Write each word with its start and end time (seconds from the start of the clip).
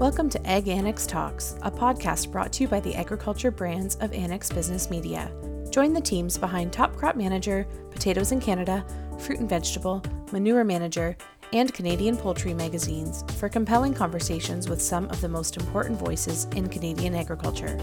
Welcome 0.00 0.30
to 0.30 0.46
Ag 0.46 0.66
Annex 0.66 1.06
Talks, 1.06 1.56
a 1.60 1.70
podcast 1.70 2.32
brought 2.32 2.54
to 2.54 2.62
you 2.62 2.68
by 2.68 2.80
the 2.80 2.94
agriculture 2.94 3.50
brands 3.50 3.96
of 3.96 4.14
Annex 4.14 4.48
Business 4.48 4.88
Media. 4.88 5.30
Join 5.68 5.92
the 5.92 6.00
teams 6.00 6.38
behind 6.38 6.72
Top 6.72 6.96
Crop 6.96 7.16
Manager, 7.16 7.66
Potatoes 7.90 8.32
in 8.32 8.40
Canada, 8.40 8.82
Fruit 9.18 9.40
and 9.40 9.48
Vegetable, 9.48 10.02
Manure 10.32 10.64
Manager, 10.64 11.18
and 11.52 11.74
Canadian 11.74 12.16
Poultry 12.16 12.54
magazines 12.54 13.24
for 13.36 13.50
compelling 13.50 13.92
conversations 13.92 14.70
with 14.70 14.80
some 14.80 15.04
of 15.10 15.20
the 15.20 15.28
most 15.28 15.58
important 15.58 15.98
voices 15.98 16.46
in 16.56 16.66
Canadian 16.66 17.14
agriculture. 17.14 17.78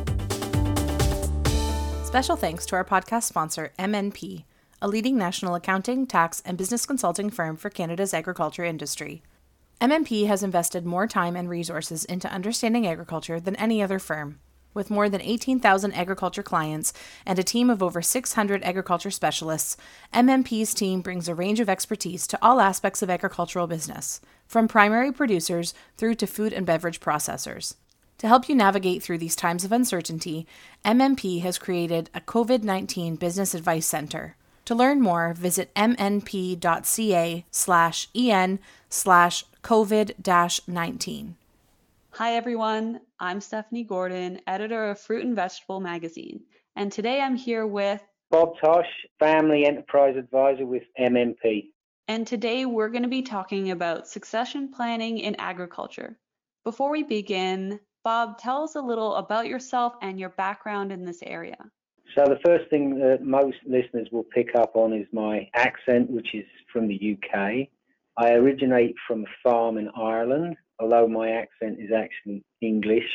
Special 2.04 2.36
thanks 2.36 2.66
to 2.66 2.76
our 2.76 2.84
podcast 2.84 3.26
sponsor, 3.26 3.74
MNP, 3.78 4.44
a 4.82 4.88
leading 4.88 5.20
national 5.20 5.54
accounting, 5.54 6.08
tax, 6.08 6.42
and 6.48 6.58
business 6.58 6.88
consulting 6.88 7.30
firm 7.30 7.56
for 7.56 7.70
Canada's 7.70 8.12
agriculture 8.12 8.64
industry. 8.64 9.22
MNP 9.80 10.26
has 10.26 10.42
invested 10.42 10.88
more 10.88 11.06
time 11.06 11.36
and 11.36 11.48
resources 11.48 12.04
into 12.06 12.32
understanding 12.32 12.88
agriculture 12.88 13.40
than 13.40 13.56
any 13.58 13.84
other 13.84 14.00
firm. 14.00 14.40
With 14.74 14.90
more 14.90 15.08
than 15.08 15.22
18,000 15.22 15.94
agriculture 15.94 16.42
clients 16.42 16.94
and 17.28 17.38
a 17.38 17.44
team 17.44 17.70
of 17.70 17.84
over 17.84 18.02
600 18.02 18.64
agriculture 18.64 19.12
specialists, 19.12 19.78
MNP's 20.14 20.74
team 20.74 21.02
brings 21.02 21.28
a 21.28 21.36
range 21.36 21.60
of 21.60 21.70
expertise 21.70 22.26
to 22.28 22.40
all 22.42 22.60
aspects 22.60 23.04
of 23.04 23.10
agricultural 23.12 23.68
business, 23.68 24.20
from 24.48 24.68
primary 24.68 25.12
producers 25.12 25.76
through 25.96 26.16
to 26.16 26.26
food 26.26 26.54
and 26.54 26.66
beverage 26.66 27.00
processors. 27.00 27.76
To 28.18 28.28
help 28.28 28.50
you 28.50 28.56
navigate 28.56 29.04
through 29.04 29.20
these 29.20 29.36
times 29.36 29.64
of 29.64 29.72
uncertainty, 29.72 30.48
MNP 30.84 31.42
has 31.42 31.60
created 31.60 32.10
a 32.16 32.22
COVID 32.22 32.64
19 32.64 33.16
Business 33.16 33.54
Advice 33.54 33.86
Center. 33.86 34.36
To 34.66 34.76
learn 34.76 35.02
more, 35.02 35.34
visit 35.34 35.74
mnp.ca 35.76 37.46
slash 37.52 38.10
en 38.14 38.60
slash 38.90 39.46
COVID 39.68 40.66
19. 40.66 41.36
Hi, 42.12 42.36
everyone. 42.36 43.02
I'm 43.20 43.42
Stephanie 43.42 43.84
Gordon, 43.84 44.40
editor 44.48 44.92
of 44.92 44.98
Fruit 44.98 45.26
and 45.26 45.36
Vegetable 45.36 45.82
magazine. 45.82 46.40
And 46.78 46.90
today 46.90 47.20
I'm 47.20 47.36
here 47.36 47.68
with 47.68 48.02
Bob 48.32 48.54
Tosh, 48.64 48.88
Family 49.20 49.66
Enterprise 49.66 50.16
Advisor 50.16 50.66
with 50.66 50.84
MNP. 50.98 51.66
And 52.08 52.26
today 52.26 52.66
we're 52.66 52.88
going 52.88 53.04
to 53.04 53.10
be 53.10 53.22
talking 53.22 53.72
about 53.72 54.08
succession 54.08 54.72
planning 54.72 55.18
in 55.18 55.36
agriculture. 55.36 56.18
Before 56.64 56.90
we 56.90 57.04
begin, 57.04 57.78
Bob, 58.06 58.38
tell 58.38 58.64
us 58.64 58.76
a 58.76 58.82
little 58.82 59.16
about 59.16 59.48
yourself 59.48 59.96
and 60.02 60.18
your 60.18 60.30
background 60.30 60.94
in 60.94 61.04
this 61.04 61.22
area. 61.24 61.58
So, 62.18 62.24
the 62.24 62.40
first 62.46 62.70
thing 62.70 62.98
that 63.00 63.22
most 63.22 63.58
listeners 63.66 64.08
will 64.14 64.24
pick 64.24 64.56
up 64.56 64.78
on 64.78 64.94
is 64.94 65.08
my 65.12 65.50
accent, 65.56 66.10
which 66.10 66.34
is 66.34 66.46
from 66.72 66.88
the 66.88 67.18
UK. 67.18 67.68
I 68.18 68.34
originate 68.34 68.96
from 69.08 69.24
a 69.24 69.34
farm 69.44 69.78
in 69.78 69.90
Ireland, 69.96 70.58
although 70.80 71.08
my 71.08 71.30
accent 71.30 71.78
is 71.80 71.92
actually 71.96 72.44
English. 72.62 73.10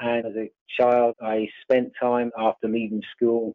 And 0.00 0.26
as 0.26 0.34
a 0.36 0.50
child, 0.78 1.14
I 1.20 1.48
spent 1.62 1.92
time 2.00 2.30
after 2.38 2.68
leaving 2.68 3.02
school 3.14 3.54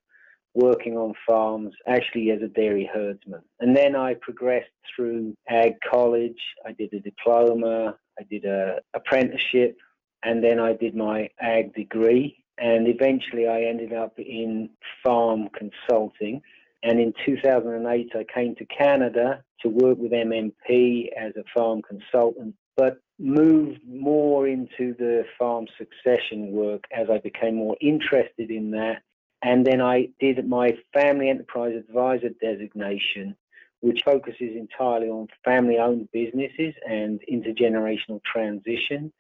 working 0.53 0.97
on 0.97 1.13
farms, 1.25 1.73
actually 1.88 2.29
as 2.31 2.41
a 2.41 2.47
dairy 2.47 2.89
herdsman. 2.94 3.41
And 3.59 3.75
then 3.75 3.95
I 3.95 4.16
progressed 4.16 4.69
through 4.95 5.33
ag 5.49 5.73
college. 5.89 6.41
I 6.66 6.73
did 6.73 6.94
a 6.94 6.99
diploma, 6.99 7.95
I 8.19 8.23
did 8.29 8.44
an 8.44 8.79
apprenticeship, 8.94 9.77
and 10.23 10.44
then 10.44 10.59
I 10.59 10.73
did 10.73 10.95
my 10.95 11.29
ag 11.39 11.73
degree. 11.73 12.38
And 12.57 12.88
eventually 12.88 13.47
I 13.47 13.63
ended 13.63 13.94
up 13.94 14.19
in 14.19 14.69
farm 15.03 15.49
consulting. 15.57 16.41
And 16.83 16.99
in 16.99 17.13
2008, 17.25 18.11
I 18.15 18.25
came 18.33 18.55
to 18.55 18.65
Canada 18.65 19.43
to 19.61 19.69
work 19.69 19.97
with 19.99 20.11
MNP 20.11 21.09
as 21.17 21.33
a 21.35 21.43
farm 21.53 21.81
consultant, 21.81 22.55
but 22.75 22.97
moved 23.19 23.79
more 23.88 24.47
into 24.47 24.95
the 24.97 25.23
farm 25.38 25.67
succession 25.77 26.51
work 26.51 26.83
as 26.91 27.07
I 27.09 27.19
became 27.19 27.55
more 27.55 27.77
interested 27.79 28.49
in 28.49 28.71
that. 28.71 29.03
And 29.43 29.66
then 29.66 29.81
I 29.81 30.09
did 30.19 30.47
my 30.47 30.72
family 30.94 31.29
enterprise 31.29 31.75
advisor 31.75 32.29
designation, 32.41 33.35
which 33.81 34.01
focuses 34.03 34.56
entirely 34.56 35.09
on 35.09 35.27
family 35.44 35.77
owned 35.77 36.09
businesses 36.11 36.73
and 36.88 37.19
intergenerational 37.31 38.22
transition. 38.23 39.11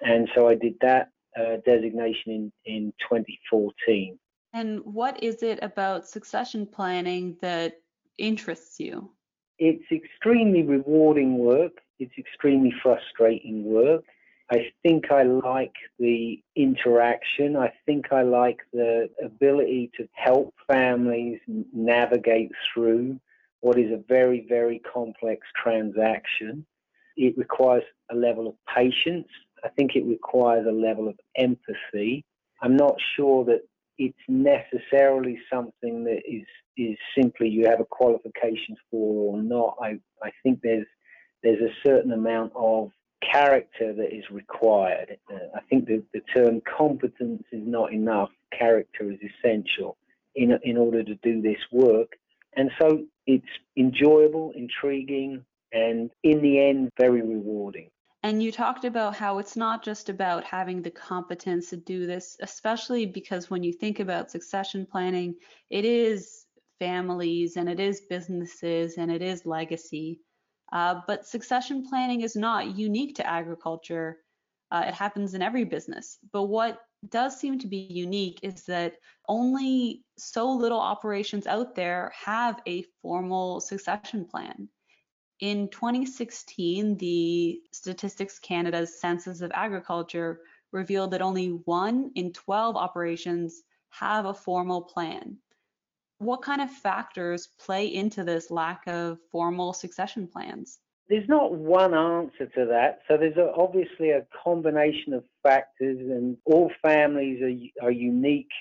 And 0.00 0.28
so 0.34 0.48
I 0.48 0.54
did 0.54 0.74
that 0.80 1.10
uh, 1.36 1.56
designation 1.64 2.32
in, 2.32 2.52
in 2.64 2.92
2014. 3.08 4.18
And 4.52 4.80
what 4.84 5.22
is 5.22 5.42
it 5.42 5.58
about 5.62 6.06
succession 6.06 6.66
planning 6.66 7.36
that 7.40 7.80
interests 8.18 8.78
you? 8.78 9.10
It's 9.58 9.84
extremely 9.90 10.62
rewarding 10.62 11.38
work. 11.38 11.72
It's 11.98 12.12
extremely 12.18 12.74
frustrating 12.82 13.64
work. 13.64 14.04
I 14.50 14.70
think 14.82 15.10
I 15.10 15.22
like 15.22 15.72
the 15.98 16.42
interaction. 16.56 17.56
I 17.56 17.72
think 17.86 18.12
I 18.12 18.22
like 18.22 18.58
the 18.72 19.08
ability 19.24 19.90
to 19.96 20.06
help 20.12 20.52
families 20.66 21.40
navigate 21.72 22.50
through 22.74 23.18
what 23.60 23.78
is 23.78 23.90
a 23.92 24.02
very, 24.08 24.44
very 24.48 24.80
complex 24.80 25.46
transaction. 25.56 26.66
It 27.16 27.38
requires 27.38 27.84
a 28.10 28.14
level 28.14 28.46
of 28.48 28.54
patience. 28.74 29.28
I 29.64 29.68
think 29.68 29.94
it 29.94 30.04
requires 30.04 30.66
a 30.66 30.72
level 30.72 31.08
of 31.08 31.18
empathy. 31.36 32.24
I'm 32.60 32.76
not 32.76 32.96
sure 33.16 33.44
that 33.46 33.62
it's 34.02 34.18
necessarily 34.28 35.38
something 35.52 36.04
that 36.04 36.22
is 36.28 36.46
is 36.76 36.96
simply 37.16 37.48
you 37.48 37.66
have 37.68 37.80
a 37.80 37.84
qualification 37.84 38.76
for 38.90 39.34
or 39.34 39.42
not. 39.42 39.76
I, 39.80 39.98
I 40.22 40.30
think 40.42 40.60
there's 40.62 40.86
there's 41.42 41.60
a 41.60 41.74
certain 41.86 42.12
amount 42.12 42.52
of 42.54 42.90
character 43.20 43.92
that 43.92 44.14
is 44.14 44.24
required. 44.30 45.16
Uh, 45.32 45.56
I 45.56 45.60
think 45.68 45.86
the, 45.86 46.02
the 46.12 46.20
term 46.34 46.60
competence 46.78 47.44
is 47.52 47.62
not 47.64 47.92
enough. 47.92 48.30
Character 48.58 49.10
is 49.10 49.18
essential 49.30 49.96
in 50.34 50.58
in 50.62 50.76
order 50.76 51.04
to 51.04 51.14
do 51.22 51.40
this 51.40 51.62
work. 51.70 52.12
And 52.56 52.70
so 52.80 53.04
it's 53.26 53.54
enjoyable, 53.76 54.52
intriguing, 54.54 55.44
and 55.72 56.10
in 56.22 56.42
the 56.42 56.68
end, 56.68 56.90
very 57.00 57.22
rewarding. 57.22 57.88
And 58.24 58.42
you 58.42 58.52
talked 58.52 58.84
about 58.84 59.16
how 59.16 59.38
it's 59.38 59.56
not 59.56 59.82
just 59.82 60.08
about 60.08 60.44
having 60.44 60.82
the 60.82 60.90
competence 60.90 61.70
to 61.70 61.76
do 61.76 62.06
this, 62.06 62.36
especially 62.40 63.06
because 63.06 63.50
when 63.50 63.62
you 63.64 63.72
think 63.72 63.98
about 64.00 64.30
succession 64.30 64.86
planning, 64.86 65.34
it 65.70 65.84
is 65.84 66.46
families 66.78 67.56
and 67.56 67.68
it 67.68 67.80
is 67.80 68.02
businesses 68.08 68.96
and 68.98 69.10
it 69.10 69.22
is 69.22 69.46
legacy. 69.46 70.20
Uh, 70.72 71.00
but 71.06 71.26
succession 71.26 71.84
planning 71.88 72.20
is 72.22 72.36
not 72.36 72.76
unique 72.76 73.16
to 73.16 73.26
agriculture. 73.26 74.18
Uh, 74.70 74.84
it 74.88 74.94
happens 74.94 75.34
in 75.34 75.42
every 75.42 75.64
business. 75.64 76.18
But 76.32 76.44
what 76.44 76.80
does 77.08 77.38
seem 77.38 77.58
to 77.58 77.66
be 77.66 77.78
unique 77.78 78.38
is 78.42 78.64
that 78.66 78.94
only 79.28 80.04
so 80.18 80.50
little 80.52 80.80
operations 80.80 81.46
out 81.46 81.74
there 81.74 82.12
have 82.14 82.60
a 82.68 82.84
formal 83.02 83.60
succession 83.60 84.24
plan. 84.24 84.68
In 85.42 85.66
2016, 85.70 86.96
the 86.98 87.60
Statistics 87.72 88.38
Canada's 88.38 89.00
Census 89.00 89.40
of 89.40 89.50
Agriculture 89.52 90.42
revealed 90.70 91.10
that 91.10 91.20
only 91.20 91.48
one 91.64 92.12
in 92.14 92.32
12 92.32 92.76
operations 92.76 93.64
have 93.90 94.26
a 94.26 94.32
formal 94.32 94.82
plan. 94.82 95.36
What 96.18 96.42
kind 96.42 96.60
of 96.60 96.70
factors 96.70 97.48
play 97.58 97.92
into 97.92 98.22
this 98.22 98.52
lack 98.52 98.84
of 98.86 99.18
formal 99.32 99.72
succession 99.72 100.28
plans? 100.28 100.78
There's 101.08 101.28
not 101.28 101.52
one 101.52 101.92
answer 101.92 102.46
to 102.46 102.64
that. 102.66 103.00
So 103.08 103.16
there's 103.16 103.36
a, 103.36 103.52
obviously 103.56 104.10
a 104.10 104.24
combination 104.44 105.12
of 105.12 105.24
factors, 105.42 105.98
and 105.98 106.36
all 106.44 106.70
families 106.82 107.42
are, 107.82 107.88
are 107.88 107.90
unique. 107.90 108.52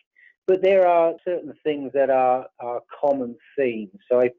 But 0.47 0.63
there 0.63 0.87
are 0.87 1.13
certain 1.23 1.53
things 1.63 1.91
that 1.93 2.09
are, 2.09 2.47
are 2.59 2.81
common 2.99 3.35
themes. 3.55 3.99
So 4.09 4.19
I 4.19 4.31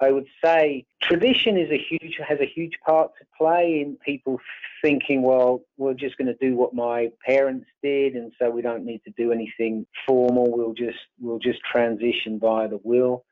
I 0.00 0.10
would 0.10 0.26
say 0.44 0.86
tradition 1.02 1.56
is 1.56 1.70
a 1.70 1.78
huge 1.78 2.18
has 2.26 2.40
a 2.40 2.46
huge 2.46 2.78
part 2.84 3.12
to 3.18 3.26
play 3.38 3.80
in 3.80 3.96
people 4.04 4.40
thinking, 4.82 5.22
well, 5.22 5.62
we're 5.76 5.94
just 5.94 6.16
going 6.18 6.26
to 6.26 6.36
do 6.40 6.56
what 6.56 6.74
my 6.74 7.10
parents 7.24 7.66
did, 7.82 8.14
and 8.14 8.32
so 8.38 8.50
we 8.50 8.62
don't 8.62 8.84
need 8.84 9.02
to 9.04 9.12
do 9.16 9.32
anything 9.32 9.86
formal. 10.06 10.50
We'll 10.50 10.74
just 10.74 10.98
we'll 11.20 11.38
just 11.38 11.60
transition 11.70 12.38
via 12.40 12.68
the 12.68 12.80
will. 12.82 13.24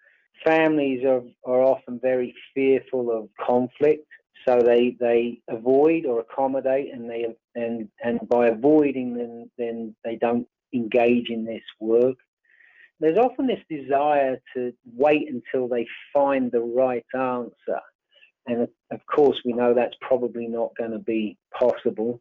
Families 0.45 1.05
are 1.05 1.23
are 1.45 1.63
often 1.63 1.99
very 2.01 2.35
fearful 2.55 3.11
of 3.11 3.29
conflict, 3.45 4.07
so 4.47 4.61
they 4.61 4.97
they 5.01 5.41
avoid 5.49 6.07
or 6.07 6.21
accommodate, 6.21 6.93
and 6.93 7.11
they 7.11 7.27
and 7.55 7.89
and 8.03 8.21
by 8.29 8.49
avoiding 8.49 9.15
then 9.15 9.51
then 9.59 9.95
they 10.05 10.17
don't 10.17 10.47
engage 10.73 11.29
in 11.29 11.45
this 11.45 11.63
work 11.81 12.17
there's 13.03 13.19
often 13.19 13.47
this 13.47 13.61
desire 13.69 14.41
to 14.55 14.73
wait 14.95 15.29
until 15.29 15.69
they 15.69 15.87
find 16.13 16.51
the 16.51 16.61
right 16.61 17.05
answer. 17.15 17.81
And 18.47 18.69
of 18.91 19.01
course, 19.07 19.41
we 19.45 19.53
know 19.53 19.75
that's 19.75 19.97
probably 20.01 20.47
not 20.47 20.77
going 20.77 20.91
to 20.93 20.99
be 20.99 21.37
possible. 21.59 22.21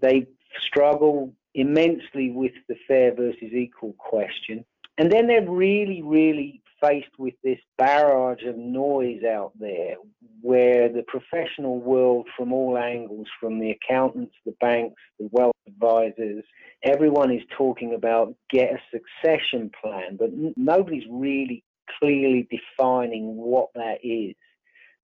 They 0.00 0.26
struggle 0.66 1.32
immensely 1.54 2.30
with 2.30 2.52
the 2.68 2.76
fair 2.86 3.14
versus 3.14 3.52
equal 3.52 3.94
question. 3.98 4.64
And 4.98 5.10
then 5.10 5.26
they're 5.26 5.48
really, 5.48 6.02
really 6.02 6.62
faced 6.82 7.18
with 7.18 7.34
this 7.44 7.58
barrage 7.78 8.42
of 8.44 8.56
noise 8.56 9.22
out 9.24 9.52
there 9.58 9.94
where 10.40 10.88
the 10.88 11.04
professional 11.06 11.78
world 11.78 12.26
from 12.36 12.52
all 12.52 12.76
angles, 12.76 13.26
from 13.40 13.60
the 13.60 13.70
accountants, 13.70 14.34
the 14.44 14.54
banks, 14.60 15.00
the 15.18 15.28
wealth 15.30 15.54
advisors, 15.68 16.44
everyone 16.82 17.30
is 17.30 17.42
talking 17.56 17.94
about 17.94 18.34
get 18.50 18.72
a 18.72 18.80
succession 18.90 19.70
plan, 19.80 20.16
but 20.18 20.30
nobody's 20.56 21.06
really 21.10 21.62
clearly 22.00 22.48
defining 22.50 23.36
what 23.36 23.68
that 23.74 23.98
is. 24.02 24.34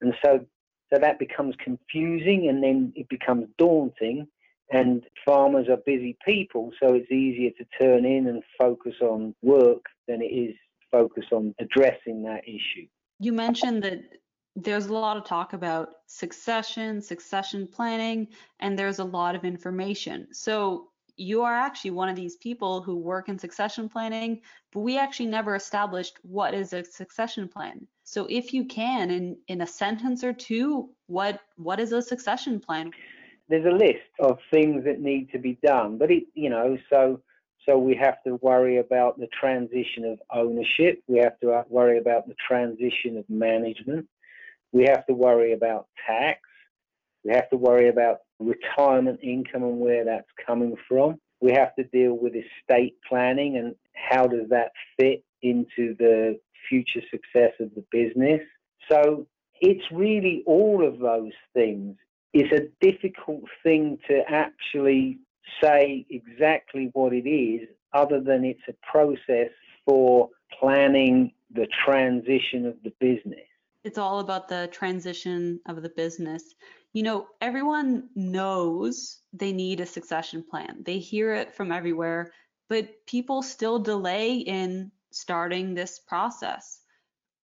And 0.00 0.14
so, 0.24 0.44
so 0.92 0.98
that 0.98 1.18
becomes 1.18 1.54
confusing 1.62 2.48
and 2.48 2.62
then 2.62 2.92
it 2.96 3.08
becomes 3.08 3.46
daunting 3.58 4.26
and 4.70 5.04
farmers 5.24 5.68
are 5.68 5.78
busy 5.86 6.16
people, 6.26 6.72
so 6.80 6.92
it's 6.94 7.10
easier 7.10 7.50
to 7.56 7.64
turn 7.78 8.04
in 8.04 8.26
and 8.26 8.42
focus 8.58 8.94
on 9.00 9.34
work 9.40 9.82
than 10.06 10.20
it 10.20 10.26
is 10.26 10.54
focus 10.90 11.24
on 11.32 11.54
addressing 11.60 12.22
that 12.22 12.42
issue. 12.46 12.86
You 13.18 13.32
mentioned 13.32 13.82
that 13.82 14.00
there's 14.56 14.86
a 14.86 14.92
lot 14.92 15.16
of 15.16 15.24
talk 15.24 15.52
about 15.52 15.88
succession, 16.06 17.00
succession 17.00 17.66
planning, 17.66 18.28
and 18.60 18.78
there's 18.78 18.98
a 18.98 19.04
lot 19.04 19.34
of 19.34 19.44
information. 19.44 20.28
So 20.32 20.88
you 21.16 21.42
are 21.42 21.54
actually 21.54 21.90
one 21.90 22.08
of 22.08 22.16
these 22.16 22.36
people 22.36 22.80
who 22.80 22.96
work 22.96 23.28
in 23.28 23.38
succession 23.38 23.88
planning, 23.88 24.40
but 24.72 24.80
we 24.80 24.98
actually 24.98 25.26
never 25.26 25.56
established 25.56 26.18
what 26.22 26.54
is 26.54 26.72
a 26.72 26.84
succession 26.84 27.48
plan. 27.48 27.86
So 28.04 28.26
if 28.30 28.54
you 28.54 28.64
can 28.64 29.10
in 29.10 29.36
in 29.48 29.60
a 29.60 29.66
sentence 29.66 30.24
or 30.24 30.32
two, 30.32 30.90
what 31.06 31.40
what 31.56 31.80
is 31.80 31.92
a 31.92 32.00
succession 32.00 32.60
plan? 32.60 32.92
There's 33.48 33.66
a 33.66 33.76
list 33.76 34.10
of 34.20 34.38
things 34.50 34.84
that 34.84 35.00
need 35.00 35.30
to 35.32 35.38
be 35.38 35.58
done, 35.62 35.98
but 35.98 36.10
it 36.10 36.24
you 36.34 36.50
know, 36.50 36.78
so 36.90 37.20
so 37.68 37.76
we 37.76 37.94
have 37.96 38.22
to 38.24 38.36
worry 38.36 38.78
about 38.78 39.18
the 39.18 39.28
transition 39.38 40.04
of 40.04 40.18
ownership, 40.32 41.02
we 41.06 41.18
have 41.18 41.38
to 41.40 41.52
uh, 41.52 41.64
worry 41.68 41.98
about 41.98 42.26
the 42.26 42.34
transition 42.46 43.18
of 43.18 43.28
management, 43.28 44.06
we 44.72 44.84
have 44.84 45.04
to 45.06 45.12
worry 45.12 45.52
about 45.52 45.86
tax, 46.06 46.40
we 47.24 47.32
have 47.32 47.50
to 47.50 47.56
worry 47.56 47.88
about 47.88 48.18
retirement 48.38 49.20
income 49.22 49.64
and 49.64 49.80
where 49.80 50.04
that's 50.04 50.30
coming 50.46 50.76
from. 50.88 51.16
We 51.40 51.52
have 51.52 51.74
to 51.76 51.84
deal 51.84 52.14
with 52.14 52.32
estate 52.34 52.96
planning 53.08 53.58
and 53.58 53.74
how 53.92 54.26
does 54.26 54.48
that 54.50 54.72
fit 54.98 55.22
into 55.42 55.94
the 55.98 56.38
future 56.68 57.02
success 57.10 57.52
of 57.60 57.70
the 57.74 57.84
business. 57.90 58.40
So 58.90 59.26
it's 59.60 59.84
really 59.92 60.42
all 60.46 60.86
of 60.86 60.98
those 60.98 61.32
things. 61.54 61.96
It's 62.32 62.52
a 62.52 62.68
difficult 62.84 63.44
thing 63.62 63.98
to 64.08 64.22
actually 64.28 65.18
say 65.62 66.06
exactly 66.10 66.90
what 66.92 67.12
it 67.12 67.28
is, 67.28 67.68
other 67.92 68.20
than 68.20 68.44
it's 68.44 68.60
a 68.68 68.74
process 68.90 69.50
for 69.84 70.28
planning 70.58 71.32
the 71.54 71.66
transition 71.84 72.66
of 72.66 72.74
the 72.84 72.92
business. 73.00 73.40
It's 73.84 73.98
all 73.98 74.20
about 74.20 74.48
the 74.48 74.68
transition 74.70 75.60
of 75.66 75.82
the 75.82 75.88
business 75.88 76.54
you 76.92 77.02
know, 77.02 77.28
everyone 77.40 78.08
knows 78.14 79.20
they 79.32 79.52
need 79.52 79.80
a 79.80 79.86
succession 79.86 80.42
plan. 80.42 80.82
They 80.84 80.98
hear 80.98 81.34
it 81.34 81.54
from 81.54 81.70
everywhere, 81.70 82.32
but 82.68 83.06
people 83.06 83.42
still 83.42 83.78
delay 83.78 84.38
in 84.38 84.90
starting 85.10 85.74
this 85.74 85.98
process. 85.98 86.80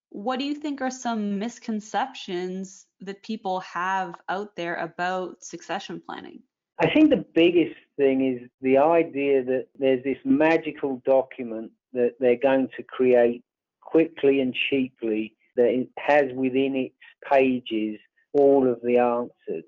What 0.09 0.39
do 0.39 0.45
you 0.45 0.55
think 0.55 0.81
are 0.81 0.91
some 0.91 1.37
misconceptions 1.39 2.87
that 3.01 3.23
people 3.23 3.59
have 3.61 4.15
out 4.29 4.55
there 4.55 4.75
about 4.75 5.43
succession 5.43 6.01
planning? 6.05 6.41
I 6.79 6.89
think 6.93 7.09
the 7.09 7.25
biggest 7.33 7.75
thing 7.97 8.35
is 8.35 8.49
the 8.61 8.77
idea 8.77 9.43
that 9.43 9.67
there's 9.79 10.03
this 10.03 10.17
magical 10.25 11.01
document 11.05 11.71
that 11.93 12.15
they're 12.19 12.35
going 12.35 12.67
to 12.75 12.83
create 12.83 13.43
quickly 13.81 14.41
and 14.41 14.53
cheaply 14.69 15.35
that 15.55 15.87
has 15.97 16.25
within 16.35 16.75
its 16.75 16.95
pages 17.31 17.97
all 18.33 18.69
of 18.69 18.81
the 18.83 18.97
answers. 18.97 19.63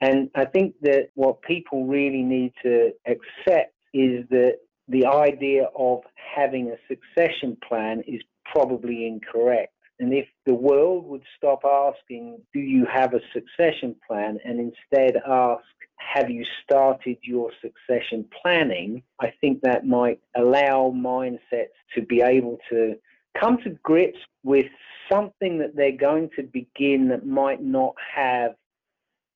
And 0.00 0.30
I 0.34 0.44
think 0.44 0.74
that 0.82 1.10
what 1.14 1.42
people 1.42 1.86
really 1.86 2.22
need 2.22 2.52
to 2.62 2.90
accept 3.06 3.74
is 3.94 4.24
that 4.30 4.58
the 4.88 5.06
idea 5.06 5.68
of 5.76 6.00
having 6.16 6.70
a 6.70 6.76
succession 6.88 7.56
plan 7.66 8.02
is 8.06 8.20
probably 8.44 9.06
incorrect. 9.06 9.72
And 10.00 10.14
if 10.14 10.26
the 10.46 10.54
world 10.54 11.06
would 11.06 11.22
stop 11.36 11.62
asking, 11.64 12.40
do 12.52 12.60
you 12.60 12.86
have 12.92 13.14
a 13.14 13.20
succession 13.32 13.96
plan, 14.06 14.38
and 14.44 14.60
instead 14.60 15.20
ask, 15.26 15.64
have 15.98 16.30
you 16.30 16.44
started 16.62 17.18
your 17.22 17.50
succession 17.60 18.24
planning? 18.42 19.02
I 19.20 19.32
think 19.40 19.60
that 19.62 19.86
might 19.86 20.20
allow 20.36 20.92
mindsets 20.94 21.76
to 21.94 22.02
be 22.02 22.20
able 22.22 22.58
to 22.70 22.96
come 23.38 23.58
to 23.64 23.70
grips 23.82 24.18
with 24.42 24.66
something 25.10 25.58
that 25.58 25.76
they're 25.76 25.92
going 25.92 26.30
to 26.36 26.42
begin 26.42 27.08
that 27.08 27.26
might 27.26 27.62
not 27.62 27.94
have 28.14 28.54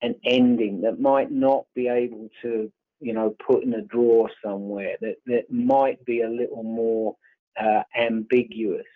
an 0.02 0.14
ending, 0.24 0.80
that 0.82 1.00
might 1.00 1.30
not 1.30 1.64
be 1.74 1.88
able 1.88 2.28
to, 2.42 2.70
you 3.00 3.12
know, 3.12 3.34
put 3.46 3.62
in 3.62 3.74
a 3.74 3.82
drawer 3.82 4.30
somewhere, 4.44 4.96
that, 5.00 5.16
that 5.26 5.50
might 5.50 6.04
be 6.04 6.22
a 6.22 6.28
little 6.28 6.62
more 6.62 7.16
uh, 7.60 7.82
ambiguous. 7.96 8.86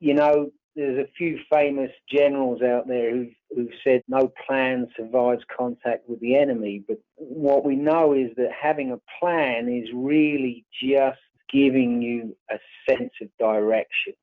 You 0.00 0.14
know, 0.14 0.50
there's 0.76 0.98
a 0.98 1.10
few 1.16 1.38
famous 1.52 1.90
generals 2.10 2.62
out 2.62 2.88
there 2.88 3.10
who've, 3.10 3.34
who've 3.54 3.78
said 3.84 4.02
no 4.08 4.32
plan 4.46 4.88
survives 4.96 5.42
contact 5.56 6.08
with 6.08 6.20
the 6.20 6.36
enemy. 6.36 6.82
But 6.86 6.98
what 7.16 7.64
we 7.64 7.76
know 7.76 8.12
is 8.12 8.30
that 8.36 8.50
having 8.52 8.92
a 8.92 9.00
plan 9.20 9.68
is 9.68 9.88
really 9.94 10.64
just 10.82 11.18
giving 11.52 12.02
you 12.02 12.36
a 12.50 12.58
sense 12.88 13.12
of 13.22 13.28
direction 13.38 14.14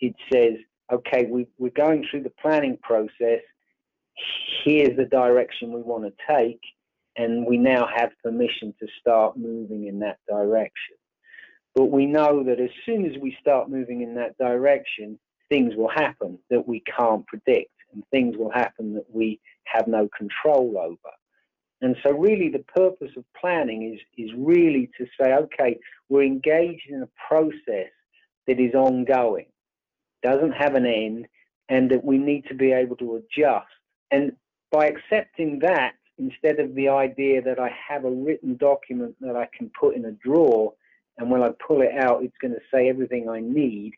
it 0.00 0.14
says, 0.32 0.54
okay, 0.92 1.26
we, 1.30 1.46
we're 1.58 1.70
going 1.70 2.06
through 2.10 2.22
the 2.22 2.32
planning 2.40 2.78
process. 2.82 3.40
Here's 4.64 4.96
the 4.96 5.04
direction 5.04 5.72
we 5.72 5.82
want 5.82 6.04
to 6.04 6.12
take, 6.28 6.60
and 7.16 7.46
we 7.46 7.58
now 7.58 7.88
have 7.94 8.10
permission 8.22 8.74
to 8.80 8.86
start 9.00 9.36
moving 9.36 9.86
in 9.86 9.98
that 10.00 10.18
direction. 10.28 10.96
But 11.74 11.86
we 11.86 12.06
know 12.06 12.42
that 12.44 12.60
as 12.60 12.70
soon 12.84 13.06
as 13.06 13.16
we 13.20 13.36
start 13.40 13.70
moving 13.70 14.02
in 14.02 14.14
that 14.16 14.36
direction, 14.38 15.18
things 15.50 15.74
will 15.76 15.90
happen 15.90 16.38
that 16.48 16.66
we 16.66 16.82
can't 16.96 17.26
predict, 17.26 17.72
and 17.92 18.02
things 18.10 18.36
will 18.38 18.50
happen 18.50 18.94
that 18.94 19.06
we 19.12 19.38
have 19.64 19.86
no 19.86 20.08
control 20.16 20.78
over. 20.78 21.14
And 21.82 21.96
so, 22.02 22.12
really, 22.12 22.48
the 22.48 22.64
purpose 22.74 23.12
of 23.16 23.24
planning 23.38 23.94
is, 23.94 24.00
is 24.16 24.30
really 24.36 24.90
to 24.96 25.06
say, 25.20 25.34
okay, 25.34 25.78
we're 26.08 26.22
engaged 26.24 26.88
in 26.88 27.02
a 27.02 27.08
process 27.28 27.90
that 28.46 28.58
is 28.58 28.74
ongoing 28.74 29.46
doesn't 30.22 30.52
have 30.52 30.74
an 30.74 30.86
end, 30.86 31.26
and 31.68 31.90
that 31.90 32.04
we 32.04 32.18
need 32.18 32.44
to 32.46 32.54
be 32.54 32.72
able 32.72 32.96
to 32.96 33.16
adjust. 33.16 33.68
And 34.10 34.32
by 34.70 34.86
accepting 34.86 35.60
that, 35.60 35.92
instead 36.18 36.60
of 36.60 36.74
the 36.74 36.88
idea 36.88 37.40
that 37.42 37.58
I 37.58 37.70
have 37.88 38.04
a 38.04 38.10
written 38.10 38.56
document 38.56 39.14
that 39.20 39.36
I 39.36 39.48
can 39.56 39.70
put 39.78 39.96
in 39.96 40.04
a 40.04 40.12
drawer, 40.12 40.74
and 41.18 41.30
when 41.30 41.42
I 41.42 41.50
pull 41.66 41.82
it 41.82 41.92
out, 41.96 42.22
it's 42.22 42.36
going 42.40 42.54
to 42.54 42.60
say 42.72 42.88
everything 42.88 43.28
I 43.28 43.40
need, 43.40 43.92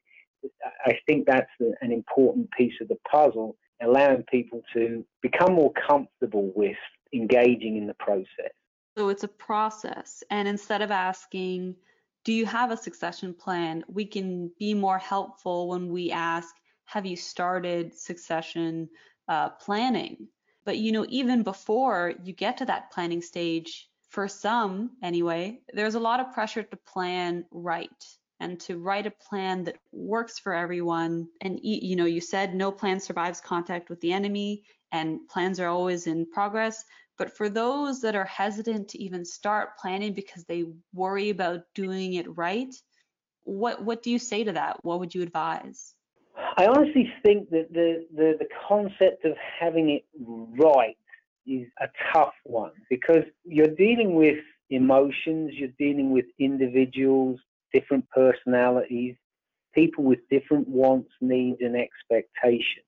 I 0.85 0.99
think 1.07 1.27
that's 1.27 1.51
an 1.61 1.93
important 1.93 2.51
piece 2.51 2.75
of 2.81 2.89
the 2.89 2.99
puzzle, 3.11 3.57
allowing 3.83 4.25
people 4.25 4.63
to 4.75 5.05
become 5.21 5.55
more 5.55 5.73
comfortable 5.87 6.53
with 6.55 6.77
engaging 7.13 7.77
in 7.77 7.87
the 7.87 7.95
process. 7.95 8.53
So 8.97 9.09
it's 9.09 9.25
a 9.25 9.29
process. 9.29 10.23
And 10.31 10.47
instead 10.47 10.83
of 10.83 10.91
asking, 10.91 11.77
do 12.25 12.33
you 12.33 12.47
have 12.47 12.71
a 12.71 12.77
succession 12.77 13.35
plan? 13.35 13.85
We 13.89 14.05
can 14.05 14.51
be 14.59 14.75
more 14.75 14.99
helpful 14.99 15.69
when 15.69 15.89
we 15.89 16.11
ask, 16.11 16.55
have 16.85 17.07
you 17.07 17.17
started 17.17 17.95
succession 17.95 18.89
uh, 19.29 19.51
planning? 19.51 20.29
But 20.65 20.79
you 20.79 20.93
know, 20.93 21.07
even 21.09 21.43
before 21.43 22.15
you 22.23 22.33
get 22.33 22.59
to 22.59 22.67
that 22.67 22.93
planning 22.93 23.23
stage, 23.23 23.89
for 24.09 24.29
some 24.29 24.91
anyway, 25.03 25.61
there's 25.73 25.95
a 25.95 26.01
lot 26.01 26.21
of 26.21 26.33
pressure 26.33 26.63
to 26.63 26.77
plan 26.77 27.47
right 27.51 28.05
and 28.43 28.59
to 28.59 28.79
write 28.79 29.07
a 29.07 29.11
plan 29.11 29.63
that 29.65 29.79
works 29.93 30.39
for 30.39 30.53
everyone. 30.53 31.29
And 31.41 31.61
you 31.63 31.97
know, 31.97 32.05
you 32.05 32.21
said 32.21 32.55
no 32.55 32.73
plan 32.73 32.99
survives 32.99 33.41
contact 33.41 33.89
with 33.89 34.01
the 34.01 34.13
enemy, 34.13 34.65
and 34.91 35.27
plans 35.29 35.61
are 35.61 35.69
always 35.69 36.07
in 36.07 36.27
progress. 36.27 36.85
But 37.19 37.37
for 37.37 37.49
those 37.49 38.01
that 38.01 38.17
are 38.17 38.25
hesitant 38.25 38.89
to 38.89 39.03
even 39.03 39.25
start 39.25 39.79
planning 39.79 40.13
because 40.13 40.45
they 40.45 40.65
worry 40.93 41.31
about 41.31 41.61
doing 41.75 42.15
it 42.15 42.37
right, 42.37 42.75
what 43.45 43.85
what 43.85 44.03
do 44.03 44.11
you 44.11 44.19
say 44.19 44.43
to 44.45 44.53
that? 44.53 44.85
What 44.85 44.99
would 44.99 45.15
you 45.15 45.23
advise? 45.23 45.95
I 46.57 46.67
honestly 46.67 47.11
think 47.23 47.51
that 47.51 47.73
the, 47.73 48.07
the, 48.15 48.37
the 48.39 48.49
concept 48.69 49.25
of 49.25 49.33
having 49.61 49.91
it 49.91 50.05
right 50.19 50.97
is 51.47 51.67
a 51.81 51.89
tough 52.13 52.35
one 52.45 52.73
because 52.89 53.25
you're 53.45 53.75
dealing 53.77 54.15
with 54.15 54.39
emotions, 54.71 55.53
you're 55.55 55.77
dealing 55.79 56.11
with 56.11 56.25
individuals, 56.39 57.39
different 57.73 58.09
personalities, 58.11 59.17
people 59.75 60.05
with 60.05 60.21
different 60.31 60.69
wants, 60.69 61.11
needs, 61.21 61.59
and 61.61 61.77
expectations. 61.77 62.87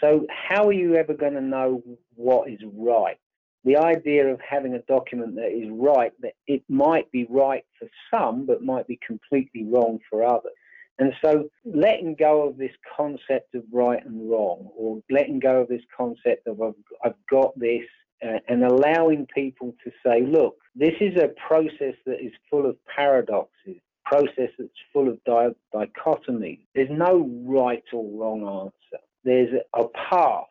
So, 0.00 0.26
how 0.28 0.66
are 0.66 0.72
you 0.72 0.96
ever 0.96 1.14
going 1.14 1.34
to 1.34 1.40
know 1.40 1.82
what 2.14 2.50
is 2.50 2.58
right? 2.74 3.16
the 3.64 3.78
idea 3.78 4.26
of 4.26 4.40
having 4.40 4.74
a 4.74 4.80
document 4.80 5.34
that 5.36 5.50
is 5.50 5.70
right, 5.72 6.12
that 6.20 6.34
it 6.46 6.62
might 6.68 7.10
be 7.10 7.26
right 7.30 7.64
for 7.78 7.88
some, 8.12 8.44
but 8.44 8.62
might 8.62 8.86
be 8.86 8.98
completely 9.06 9.64
wrong 9.64 9.98
for 10.10 10.22
others. 10.22 10.52
And 10.98 11.12
so 11.24 11.48
letting 11.64 12.14
go 12.14 12.46
of 12.46 12.56
this 12.56 12.70
concept 12.96 13.54
of 13.54 13.64
right 13.72 14.04
and 14.04 14.30
wrong, 14.30 14.68
or 14.76 15.00
letting 15.10 15.40
go 15.40 15.62
of 15.62 15.68
this 15.68 15.82
concept 15.96 16.46
of 16.46 16.60
I've, 16.60 16.74
I've 17.04 17.26
got 17.28 17.58
this, 17.58 17.82
uh, 18.24 18.38
and 18.48 18.64
allowing 18.64 19.26
people 19.34 19.74
to 19.82 19.90
say, 20.06 20.24
look, 20.24 20.56
this 20.76 20.94
is 21.00 21.16
a 21.16 21.32
process 21.48 21.94
that 22.06 22.22
is 22.22 22.32
full 22.50 22.66
of 22.66 22.76
paradoxes, 22.94 23.80
process 24.04 24.50
that's 24.58 24.70
full 24.92 25.08
of 25.08 25.22
di- 25.24 25.54
dichotomies. 25.74 26.60
There's 26.74 26.90
no 26.90 27.28
right 27.44 27.84
or 27.92 28.04
wrong 28.12 28.64
answer. 28.64 29.02
There's 29.24 29.52
a 29.74 29.84
path 30.10 30.44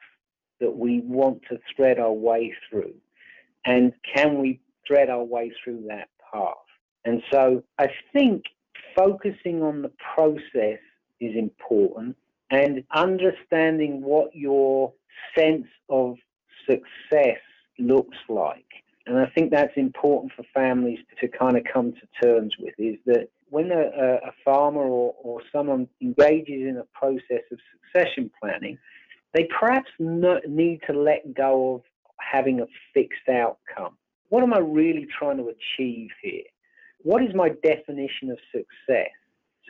that 0.59 0.75
we 0.75 1.01
want 1.01 1.41
to 1.49 1.59
thread 1.75 1.99
our 1.99 2.11
way 2.11 2.53
through. 2.69 2.93
And 3.65 3.93
can 4.15 4.39
we 4.39 4.59
thread 4.87 5.09
our 5.09 5.23
way 5.23 5.51
through 5.63 5.85
that 5.89 6.09
path? 6.31 6.53
And 7.05 7.21
so 7.31 7.63
I 7.79 7.87
think 8.11 8.43
focusing 8.95 9.61
on 9.61 9.81
the 9.81 9.91
process 10.15 10.79
is 11.19 11.35
important 11.35 12.15
and 12.49 12.83
understanding 12.93 14.01
what 14.01 14.35
your 14.35 14.93
sense 15.37 15.67
of 15.89 16.17
success 16.69 17.39
looks 17.79 18.17
like. 18.29 18.65
And 19.05 19.17
I 19.17 19.25
think 19.35 19.51
that's 19.51 19.75
important 19.75 20.31
for 20.35 20.43
families 20.53 20.99
to 21.19 21.27
kind 21.27 21.57
of 21.57 21.63
come 21.71 21.93
to 21.93 22.27
terms 22.27 22.53
with 22.59 22.73
is 22.77 22.97
that 23.05 23.29
when 23.53 23.71
a, 23.71 24.15
a 24.27 24.31
farmer 24.43 24.81
or, 24.81 25.13
or 25.21 25.39
someone 25.51 25.87
engages 26.01 26.67
in 26.67 26.77
a 26.81 26.97
process 26.97 27.43
of 27.51 27.59
succession 27.71 28.31
planning, 28.41 28.79
they 29.35 29.47
perhaps 29.59 29.91
need 29.99 30.79
to 30.87 30.93
let 30.93 31.35
go 31.35 31.75
of 31.75 31.81
having 32.19 32.61
a 32.61 32.65
fixed 32.95 33.29
outcome. 33.29 33.95
What 34.29 34.41
am 34.41 34.55
I 34.55 34.57
really 34.57 35.07
trying 35.19 35.37
to 35.37 35.49
achieve 35.49 36.09
here? 36.23 36.45
What 37.03 37.21
is 37.21 37.35
my 37.35 37.49
definition 37.61 38.31
of 38.31 38.39
success? 38.51 39.11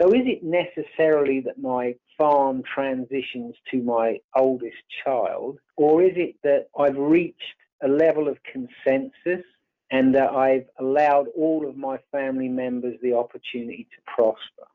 So, 0.02 0.08
is 0.14 0.24
it 0.26 0.44
necessarily 0.44 1.42
that 1.42 1.60
my 1.60 1.94
farm 2.18 2.64
transitions 2.64 3.54
to 3.70 3.82
my 3.84 4.20
oldest 4.36 4.78
child, 5.04 5.60
or 5.76 6.02
is 6.02 6.14
it 6.16 6.36
that 6.44 6.70
I've 6.80 6.98
reached 6.98 7.60
a 7.84 7.90
level 7.90 8.30
of 8.30 8.38
consensus 8.50 9.46
and 9.94 10.16
that 10.16 10.32
I've 10.32 10.66
allowed 10.80 11.28
all 11.38 11.70
of 11.70 11.78
my 11.78 12.00
family 12.12 12.50
members 12.50 12.96
the 13.04 13.14
opportunity 13.14 13.88
to 13.96 14.12
prosper? 14.12 14.68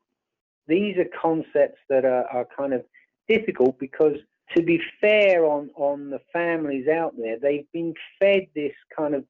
These 0.65 0.95
are 0.97 1.19
concepts 1.21 1.79
that 1.89 2.05
are, 2.05 2.25
are 2.27 2.47
kind 2.57 2.73
of 2.73 2.85
difficult 3.27 3.77
because 3.79 4.15
to 4.55 4.63
be 4.63 4.81
fair 5.01 5.45
on, 5.45 5.69
on 5.75 6.09
the 6.09 6.21
families 6.31 6.87
out 6.87 7.15
there, 7.17 7.37
they've 7.37 7.69
been 7.73 7.93
fed 8.17 8.47
this 8.55 8.71
kind 8.95 9.13
of 9.13 9.25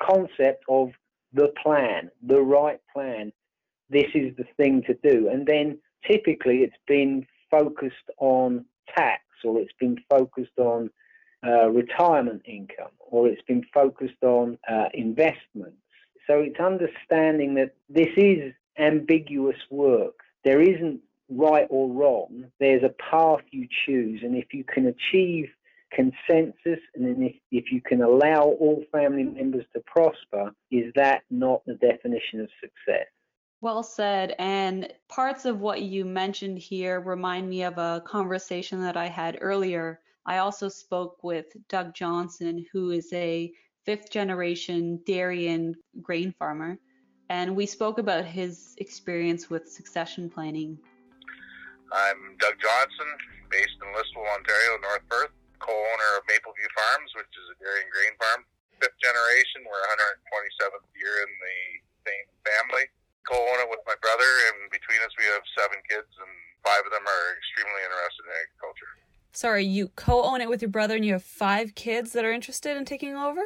concept 0.00 0.62
of 0.68 0.90
the 1.32 1.54
plan, 1.62 2.10
the 2.26 2.40
right 2.40 2.80
plan. 2.92 3.32
This 3.88 4.08
is 4.14 4.36
the 4.36 4.44
thing 4.58 4.82
to 4.86 4.94
do. 5.02 5.30
And 5.30 5.46
then 5.46 5.78
typically 6.06 6.58
it's 6.58 6.76
been 6.86 7.26
focused 7.50 7.94
on 8.18 8.66
tax 8.94 9.22
or 9.42 9.58
it's 9.58 9.72
been 9.80 9.96
focused 10.10 10.58
on 10.58 10.90
uh, 11.46 11.68
retirement 11.70 12.42
income 12.44 12.90
or 12.98 13.28
it's 13.28 13.42
been 13.42 13.64
focused 13.72 14.22
on 14.22 14.58
uh, 14.70 14.86
investments. 14.94 15.78
So 16.26 16.40
it's 16.40 16.60
understanding 16.60 17.54
that 17.54 17.74
this 17.88 18.08
is 18.16 18.52
ambiguous 18.78 19.56
work. 19.70 20.14
There 20.44 20.60
isn't 20.60 21.00
right 21.30 21.66
or 21.70 21.90
wrong. 21.90 22.44
There's 22.60 22.82
a 22.82 22.94
path 23.10 23.40
you 23.50 23.66
choose, 23.86 24.20
and 24.22 24.36
if 24.36 24.52
you 24.52 24.64
can 24.64 24.86
achieve 24.86 25.48
consensus 25.90 26.80
and 26.94 27.22
if, 27.24 27.34
if 27.50 27.72
you 27.72 27.80
can 27.80 28.02
allow 28.02 28.42
all 28.42 28.84
family 28.92 29.24
members 29.24 29.64
to 29.74 29.80
prosper, 29.86 30.52
is 30.70 30.92
that 30.94 31.22
not 31.30 31.64
the 31.66 31.74
definition 31.74 32.40
of 32.40 32.48
success? 32.60 33.06
Well 33.60 33.82
said. 33.82 34.34
And 34.38 34.92
parts 35.08 35.44
of 35.44 35.60
what 35.60 35.82
you 35.82 36.04
mentioned 36.04 36.58
here 36.58 37.00
remind 37.00 37.48
me 37.48 37.62
of 37.64 37.78
a 37.78 38.02
conversation 38.06 38.82
that 38.82 38.96
I 38.96 39.06
had 39.06 39.38
earlier. 39.40 40.00
I 40.28 40.44
also 40.44 40.68
spoke 40.68 41.24
with 41.24 41.56
Doug 41.72 41.96
Johnson, 41.96 42.60
who 42.68 42.92
is 42.92 43.08
a 43.16 43.50
fifth 43.88 44.12
generation 44.12 45.00
dairy 45.08 45.48
and 45.48 45.72
grain 46.04 46.36
farmer. 46.36 46.76
And 47.32 47.56
we 47.56 47.64
spoke 47.64 47.96
about 47.96 48.28
his 48.28 48.76
experience 48.76 49.48
with 49.48 49.64
succession 49.72 50.28
planning 50.28 50.76
I'm 51.88 52.36
Doug 52.36 52.60
Johnson, 52.60 53.08
based 53.48 53.80
in 53.80 53.88
Listowel, 53.96 54.28
Ontario, 54.36 54.76
North 54.84 55.08
Perth, 55.08 55.32
co-owner 55.64 56.10
of 56.20 56.28
Mapleview 56.28 56.68
Farms, 56.76 57.08
which 57.16 57.32
is 57.32 57.48
a 57.48 57.56
dairy 57.64 57.80
and 57.80 57.88
grain 57.88 58.12
farm. 58.20 58.44
Fifth 58.84 59.00
generation, 59.00 59.64
we're 59.64 59.80
127th 59.96 60.84
year 60.92 61.24
in 61.24 61.32
the 61.40 61.58
same 62.04 62.28
family. 62.44 62.84
Co-own 63.24 63.64
it 63.64 63.72
with 63.72 63.80
my 63.88 63.96
brother, 64.04 64.28
and 64.52 64.68
between 64.68 65.00
us 65.00 65.16
we 65.16 65.24
have 65.32 65.40
seven 65.56 65.80
kids, 65.88 66.12
and 66.20 66.32
five 66.60 66.84
of 66.84 66.92
them 66.92 67.08
are 67.08 67.26
extremely 67.40 67.80
interested 67.80 68.28
in 68.28 68.36
agriculture. 68.36 69.07
Sorry, 69.38 69.62
you 69.62 69.94
co-own 69.94 70.42
it 70.42 70.50
with 70.50 70.66
your 70.66 70.74
brother, 70.74 70.98
and 70.98 71.06
you 71.06 71.14
have 71.14 71.22
five 71.22 71.78
kids 71.78 72.10
that 72.18 72.26
are 72.26 72.34
interested 72.34 72.74
in 72.74 72.82
taking 72.82 73.14
over. 73.14 73.38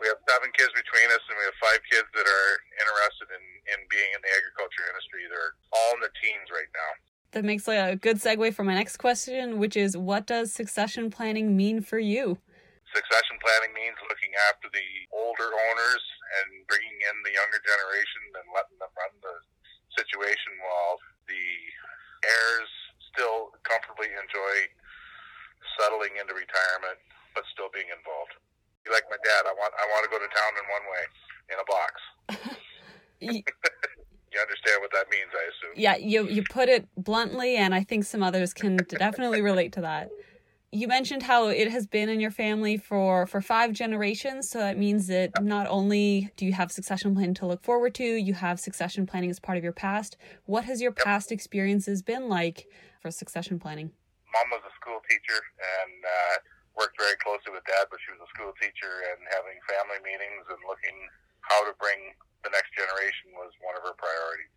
We 0.00 0.08
have 0.08 0.16
seven 0.24 0.48
kids 0.56 0.72
between 0.72 1.04
us, 1.12 1.20
and 1.28 1.36
we 1.36 1.44
have 1.44 1.60
five 1.60 1.84
kids 1.84 2.08
that 2.16 2.24
are 2.24 2.50
interested 2.80 3.28
in, 3.28 3.44
in 3.76 3.84
being 3.92 4.08
in 4.16 4.24
the 4.24 4.32
agriculture 4.40 4.88
industry. 4.88 5.28
They're 5.28 5.52
all 5.68 6.00
in 6.00 6.00
the 6.00 6.08
teens 6.16 6.48
right 6.48 6.72
now 6.72 6.90
that 7.36 7.44
makes 7.44 7.68
a 7.68 7.92
good 8.00 8.24
segue 8.24 8.56
for 8.56 8.64
my 8.64 8.72
next 8.72 8.96
question, 8.96 9.60
which 9.60 9.76
is 9.76 10.00
what 10.00 10.24
does 10.24 10.48
succession 10.48 11.12
planning 11.12 11.52
mean 11.52 11.84
for 11.84 12.00
you? 12.00 12.40
Succession 12.96 13.36
planning 13.44 13.76
means 13.76 14.00
looking 14.08 14.32
after 14.48 14.72
the 14.72 14.88
older 15.12 15.52
owners 15.52 16.04
and 16.40 16.64
bringing 16.72 16.96
in 17.04 17.16
the 17.20 17.36
younger 17.36 17.60
generation 17.60 18.22
and 18.40 18.48
letting 18.56 18.80
them 18.80 18.88
run 18.96 19.12
the 19.20 19.36
situation 19.92 20.56
while 20.64 20.96
the 21.28 21.46
heirs 22.24 22.70
still 23.12 23.52
comfortably 23.66 24.08
enjoy 24.14 24.72
settling 25.78 26.16
into 26.20 26.34
retirement 26.34 26.98
but 27.34 27.42
still 27.50 27.68
being 27.74 27.90
involved. 27.90 28.34
Like 28.86 29.08
my 29.10 29.18
dad, 29.24 29.42
I 29.48 29.54
want 29.56 29.72
I 29.74 29.84
want 29.90 30.02
to 30.06 30.10
go 30.12 30.18
to 30.20 30.28
town 30.28 30.52
in 30.60 30.64
one 30.70 30.84
way 30.86 31.02
in 31.50 31.56
a 31.58 31.66
box. 31.66 31.94
You 34.34 34.40
understand 34.40 34.80
what 34.80 34.90
that 34.90 35.08
means, 35.10 35.30
I 35.32 35.44
assume. 35.44 35.74
Yeah, 35.76 35.96
you 35.96 36.28
you 36.28 36.42
put 36.50 36.68
it 36.68 36.88
bluntly, 36.96 37.54
and 37.54 37.72
I 37.72 37.84
think 37.84 38.04
some 38.04 38.20
others 38.20 38.52
can 38.52 38.76
definitely 38.76 39.42
relate 39.42 39.72
to 39.74 39.82
that. 39.82 40.10
You 40.72 40.88
mentioned 40.88 41.22
how 41.22 41.46
it 41.46 41.70
has 41.70 41.86
been 41.86 42.08
in 42.08 42.18
your 42.18 42.32
family 42.32 42.76
for 42.76 43.28
for 43.28 43.40
five 43.40 43.70
generations, 43.72 44.50
so 44.50 44.58
that 44.58 44.76
means 44.76 45.06
that 45.06 45.40
not 45.40 45.68
only 45.68 46.32
do 46.36 46.44
you 46.44 46.52
have 46.52 46.72
succession 46.72 47.14
planning 47.14 47.34
to 47.34 47.46
look 47.46 47.62
forward 47.62 47.94
to, 47.94 48.04
you 48.04 48.34
have 48.34 48.58
succession 48.58 49.06
planning 49.06 49.30
as 49.30 49.38
part 49.38 49.56
of 49.56 49.62
your 49.62 49.72
past. 49.72 50.16
What 50.46 50.64
has 50.64 50.82
your 50.82 50.92
yep. 50.96 51.04
past 51.04 51.30
experiences 51.30 52.02
been 52.02 52.28
like 52.28 52.66
for 53.00 53.12
succession 53.12 53.60
planning? 53.60 53.92
Mom 54.34 54.50
was 54.50 54.66
a 54.66 54.74
school 54.74 54.98
teacher 55.06 55.38
and 55.38 55.94
uh, 56.02 56.36
worked 56.74 56.98
very 56.98 57.14
closely 57.22 57.54
with 57.54 57.62
dad, 57.70 57.86
but 57.88 58.02
she 58.02 58.10
was 58.10 58.20
a 58.26 58.30
school 58.34 58.50
teacher 58.58 59.06
and 59.14 59.22
having 59.30 59.56
family 59.70 60.02
meetings 60.02 60.42
and 60.50 60.58
looking 60.66 60.98
how 61.46 61.62
to 61.62 61.72
bring 61.78 62.18
the 62.42 62.50
next 62.50 62.74
generation 62.74 63.30
was 63.38 63.54
one 63.62 63.78
of 63.78 63.82
her 63.86 63.94
priorities. 63.94 64.50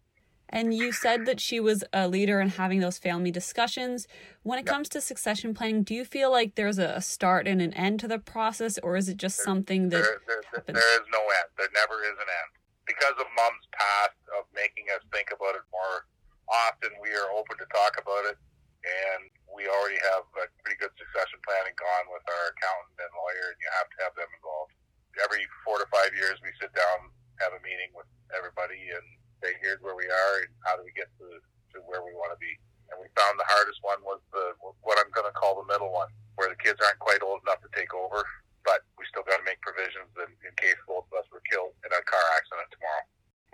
And 0.49 0.73
you 0.73 0.95
said 0.95 1.25
that 1.25 1.39
she 1.41 1.59
was 1.59 1.83
a 1.91 2.07
leader 2.07 2.39
in 2.39 2.49
having 2.55 2.79
those 2.79 2.97
family 2.97 3.31
discussions. 3.31 4.07
When 4.43 4.57
it 4.57 4.65
yep. 4.65 4.73
comes 4.73 4.87
to 4.95 5.01
succession 5.01 5.53
planning, 5.53 5.83
do 5.83 5.93
you 5.93 6.05
feel 6.05 6.31
like 6.31 6.55
there's 6.55 6.79
a 6.79 7.01
start 7.01 7.47
and 7.47 7.61
an 7.61 7.73
end 7.73 7.99
to 8.01 8.07
the 8.07 8.17
process, 8.17 8.79
or 8.79 8.95
is 8.95 9.09
it 9.09 9.17
just 9.17 9.43
something 9.43 9.89
that 9.89 9.99
there, 9.99 10.21
there, 10.25 10.63
there 10.73 10.91
is 10.95 11.05
no 11.11 11.19
end? 11.19 11.51
There 11.59 11.67
never 11.75 11.99
is 11.99 12.15
an 12.15 12.31
end. 12.31 12.51
Because 12.87 13.19
of 13.19 13.27
Mom's 13.35 13.67
past 13.75 14.15
of 14.39 14.47
making 14.55 14.87
us 14.95 15.03
think 15.11 15.35
about 15.35 15.59
it 15.59 15.67
more 15.67 16.07
often, 16.47 16.95
we 17.03 17.11
are 17.11 17.27
open 17.35 17.59
to 17.59 17.67
talk 17.67 17.99
about 17.99 18.31
it, 18.31 18.39
and 18.87 19.27
we 19.51 19.67
already 19.67 19.99
have 20.15 20.23
a 20.39 20.45
pretty 20.63 20.79
good 20.79 20.93
succession 20.95 21.39
planning 21.43 21.75
gone 21.75 22.07
with 22.11 22.23
our 22.27 22.45
accountant 22.55 22.97
and 23.03 23.11
lawyer, 23.15 23.51
and 23.51 23.59
you 23.59 23.69
have 23.75 23.89
to 23.91 23.97
have 24.07 24.13
them 24.15 24.29
involved. 24.39 24.73
Every 25.19 25.43
four 25.65 25.81
to 25.81 25.87
five 25.89 26.13
years, 26.13 26.37
we 26.45 26.53
sit 26.61 26.71
down 26.77 27.11
have 27.41 27.53
a 27.53 27.61
meeting 27.61 27.93
with 27.93 28.09
everybody 28.33 28.81
and 28.93 29.05
say, 29.41 29.53
here's 29.61 29.81
where 29.81 29.93
we 29.93 30.05
are 30.09 30.33
and 30.41 30.51
how 30.65 30.77
do 30.77 30.81
we 30.81 30.93
get 30.97 31.09
to, 31.21 31.37
to 31.73 31.77
where 31.85 32.01
we 32.01 32.13
want 32.17 32.33
to 32.33 32.39
be. 32.41 32.49
And 32.89 32.97
we 32.97 33.07
found 33.13 33.35
the 33.37 33.45
hardest 33.45 33.83
one 33.83 33.99
was 34.01 34.23
the 34.31 34.55
what 34.81 34.95
I'm 34.95 35.11
going 35.11 35.27
to 35.27 35.35
call 35.35 35.59
the 35.59 35.67
middle 35.67 35.91
one, 35.91 36.07
where 36.39 36.47
the 36.47 36.57
kids 36.57 36.79
aren't 36.79 36.99
quite 37.03 37.19
old 37.19 37.43
enough 37.43 37.59
to 37.61 37.69
take 37.75 37.91
over, 37.91 38.23
but 38.63 38.87
we 38.95 39.03
still 39.11 39.27
got 39.27 39.43
to 39.43 39.45
make 39.45 39.59
provisions 39.59 40.07
in, 40.15 40.31
in 40.47 40.51
case 40.55 40.79
both 40.87 41.03
of 41.11 41.19
us 41.19 41.27
were 41.27 41.43
killed 41.51 41.75
in 41.83 41.91
a 41.91 42.01
car 42.07 42.25
accident 42.39 42.67
tomorrow. 42.71 43.05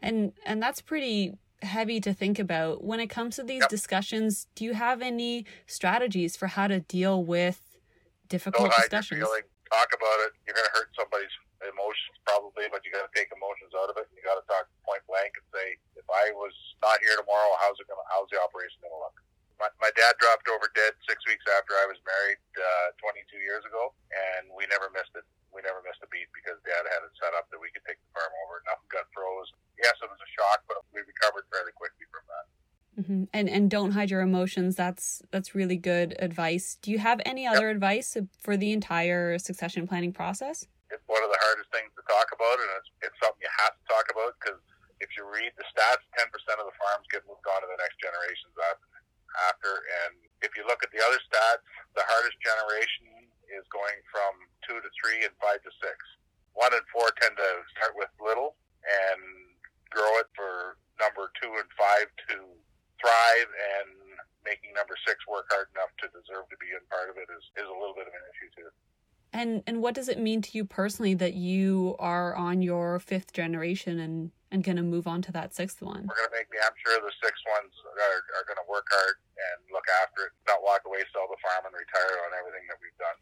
And 0.06 0.18
and 0.46 0.62
that's 0.62 0.86
pretty 0.86 1.34
heavy 1.64 2.00
to 2.02 2.14
think 2.14 2.40
about. 2.40 2.84
When 2.84 3.00
it 3.00 3.08
comes 3.08 3.36
to 3.38 3.44
these 3.44 3.62
yep. 3.62 3.70
discussions, 3.70 4.48
do 4.56 4.66
you 4.66 4.74
have 4.74 5.02
any 5.02 5.46
strategies 5.66 6.36
for 6.36 6.48
how 6.48 6.68
to 6.68 6.80
deal 6.82 7.24
with 7.24 7.62
oh, 7.64 7.80
difficult 8.30 8.72
Don't 8.72 8.82
discussions? 8.82 9.24
Talk 9.72 9.90
about 9.90 10.20
it. 10.30 10.38
You're 10.46 10.54
going 10.54 10.70
to 10.70 10.76
hurt 10.78 10.94
somebody's 10.94 11.34
emotions 11.66 12.16
probably, 12.28 12.68
but 12.70 12.84
you 12.84 12.92
got 12.92 13.08
to 13.08 13.14
take 13.16 13.32
emotions 13.32 13.72
out 13.74 13.90
of 13.90 13.96
it. 13.98 14.06
And 14.06 14.14
you 14.14 14.24
got 14.24 14.38
to 14.38 14.46
talk 14.46 14.68
point 14.84 15.02
blank 15.08 15.34
and 15.40 15.46
say, 15.50 15.80
if 15.96 16.08
I 16.12 16.36
was 16.36 16.54
not 16.84 17.00
here 17.02 17.16
tomorrow, 17.16 17.56
how's 17.64 17.80
it 17.80 17.88
gonna? 17.88 18.04
How's 18.12 18.28
the 18.30 18.40
operation 18.40 18.84
gonna 18.84 19.00
look? 19.00 19.16
My, 19.62 19.70
my 19.80 19.92
dad 19.96 20.20
dropped 20.20 20.50
over 20.52 20.68
dead 20.76 20.92
six 21.08 21.24
weeks 21.30 21.46
after 21.56 21.78
I 21.80 21.88
was 21.88 21.96
married 22.04 22.42
uh, 22.58 22.90
22 23.00 23.40
years 23.40 23.64
ago, 23.64 23.96
and 24.12 24.52
we 24.52 24.68
never 24.68 24.92
missed 24.92 25.14
it. 25.16 25.24
We 25.54 25.62
never 25.62 25.86
missed 25.86 26.02
a 26.02 26.10
beat 26.10 26.28
because 26.34 26.58
Dad 26.66 26.82
had 26.90 27.06
it 27.06 27.14
set 27.22 27.38
up 27.38 27.46
that 27.54 27.62
we 27.62 27.70
could 27.70 27.86
take 27.86 28.02
the 28.02 28.10
farm 28.18 28.34
over. 28.44 28.66
Nothing 28.66 28.90
got 28.90 29.06
froze. 29.14 29.54
Yes, 29.78 29.94
it 30.02 30.10
was 30.10 30.18
a 30.18 30.30
shock, 30.34 30.66
but 30.66 30.82
we 30.90 31.06
recovered 31.06 31.46
fairly 31.54 31.70
quickly 31.78 32.10
from 32.10 32.26
that. 32.26 32.46
Mm-hmm. 32.98 33.02
Mm-hmm. 33.04 33.23
And 33.34 33.50
and 33.50 33.70
don't 33.70 33.92
hide 33.92 34.12
your 34.12 34.22
emotions. 34.22 34.76
That's 34.76 35.22
that's 35.32 35.56
really 35.56 35.78
good 35.78 36.16
advice. 36.20 36.78
Do 36.82 36.92
you 36.92 37.00
have 37.00 37.20
any 37.26 37.48
other 37.48 37.70
advice 37.70 38.16
for 38.40 38.56
the 38.56 38.72
entire 38.72 39.40
succession 39.40 39.88
planning 39.88 40.14
process? 40.14 40.68
It's 40.94 41.02
one 41.10 41.24
of 41.26 41.34
the 41.34 41.42
hardest 41.42 41.74
things 41.74 41.90
to 41.98 42.06
talk 42.06 42.30
about, 42.30 42.62
and 42.62 42.70
it's, 42.78 43.10
it's 43.10 43.18
something 43.18 43.42
you 43.42 43.50
have 43.66 43.74
to 43.74 43.84
talk 43.90 44.06
about 44.14 44.38
because 44.38 44.62
if 45.02 45.10
you 45.18 45.26
read 45.26 45.50
the 45.58 45.66
stats, 45.68 46.06
10% 46.16 46.30
of 46.62 46.70
the 46.70 46.78
farms 46.80 47.10
get 47.10 47.26
moved 47.26 47.44
on 47.50 47.60
to 47.60 47.68
the 47.68 47.76
next 47.82 47.98
generations 47.98 48.54
after. 49.50 49.84
And 50.06 50.16
if 50.46 50.56
you 50.56 50.64
look 50.70 50.86
at 50.86 50.94
the 50.94 51.02
other 51.04 51.20
stats, 51.28 51.66
the 51.98 52.06
hardest 52.06 52.38
generation 52.40 53.28
is 53.52 53.66
going 53.74 54.00
from 54.08 54.32
two 54.64 54.80
to 54.80 54.90
three 54.96 55.26
and 55.28 55.34
five 55.42 55.60
to 55.66 55.72
six. 55.82 55.98
One 56.54 56.72
and 56.72 56.86
four 56.94 57.10
tend 57.20 57.36
to 57.36 57.50
start 57.76 57.98
with 57.98 58.10
little 58.22 58.56
and 58.86 59.22
grow 59.90 60.22
it 60.22 60.30
for 60.38 60.78
number 61.02 61.34
two 61.42 61.52
and 61.52 61.70
five 61.76 62.08
to 62.30 62.36
thrive 63.02 63.50
and 63.50 63.90
making 64.48 64.72
number 64.78 64.96
six 65.04 65.20
work 65.28 65.50
hard 65.52 65.68
enough 65.76 65.92
to 66.00 66.08
deserve 66.16 66.48
to 66.48 66.58
be 66.64 66.72
in 66.72 66.84
part 66.88 67.12
of 67.12 67.18
it 67.18 67.28
is, 67.28 67.44
is 67.60 67.68
a 67.68 67.76
little 67.76 67.96
bit 67.96 68.08
of 68.08 68.14
an 68.14 68.24
issue 68.32 68.50
too. 68.56 68.70
And 69.34 69.64
and 69.66 69.82
what 69.94 70.02
does 70.02 70.10
it 70.10 70.18
mean 70.18 70.42
to 70.42 70.58
you 70.58 70.66
personally 70.66 71.14
that 71.14 71.36
you 71.36 71.96
are 72.00 72.36
on 72.36 72.64
your 72.64 72.98
fifth 72.98 73.32
generation 73.32 74.00
and 74.00 74.32
and 74.50 74.64
going 74.64 74.78
to 74.78 74.82
move 74.82 75.06
on 75.06 75.22
to 75.22 75.32
that 75.32 75.54
sixth 75.54 75.84
one? 75.84 76.08
We're 76.10 76.18
going 76.18 76.30
to 76.30 76.36
make 76.36 76.48
damn 76.50 76.74
sure 76.84 77.00
the 77.00 77.12
sixth 77.24 77.44
ones 77.48 77.72
are, 77.86 78.42
are 78.42 78.46
going 78.48 78.58
to 78.58 78.68
work 78.68 78.88
hard 78.90 79.14
and 79.38 79.72
look 79.72 79.86
after 80.02 80.26
it, 80.26 80.32
not 80.48 80.64
walk 80.64 80.82
away, 80.88 80.98
sell 81.14 81.28
the 81.30 81.38
farm, 81.44 81.66
and 81.68 81.76
retire 81.76 82.26
on 82.26 82.32
everything 82.40 82.66
that 82.70 82.78
we've 82.82 82.98
done. 82.98 83.18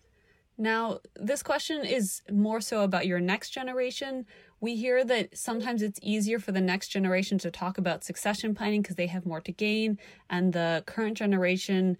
Now, 0.58 1.00
this 1.16 1.44
question 1.44 1.84
is 1.84 2.22
more 2.32 2.62
so 2.62 2.84
about 2.84 3.06
your 3.06 3.20
next 3.20 3.50
generation. 3.50 4.26
We 4.62 4.78
hear 4.78 5.04
that 5.04 5.38
sometimes 5.38 5.82
it's 5.82 6.00
easier 6.02 6.40
for 6.40 6.54
the 6.54 6.62
next 6.62 6.88
generation 6.88 7.38
to 7.40 7.52
talk 7.52 7.80
about 7.80 8.06
succession 8.06 8.56
planning 8.56 8.82
because 8.82 8.96
they 8.96 9.08
have 9.08 9.26
more 9.26 9.42
to 9.42 9.52
gain, 9.52 10.00
and 10.30 10.54
the 10.54 10.84
current 10.86 11.18
generation 11.18 11.98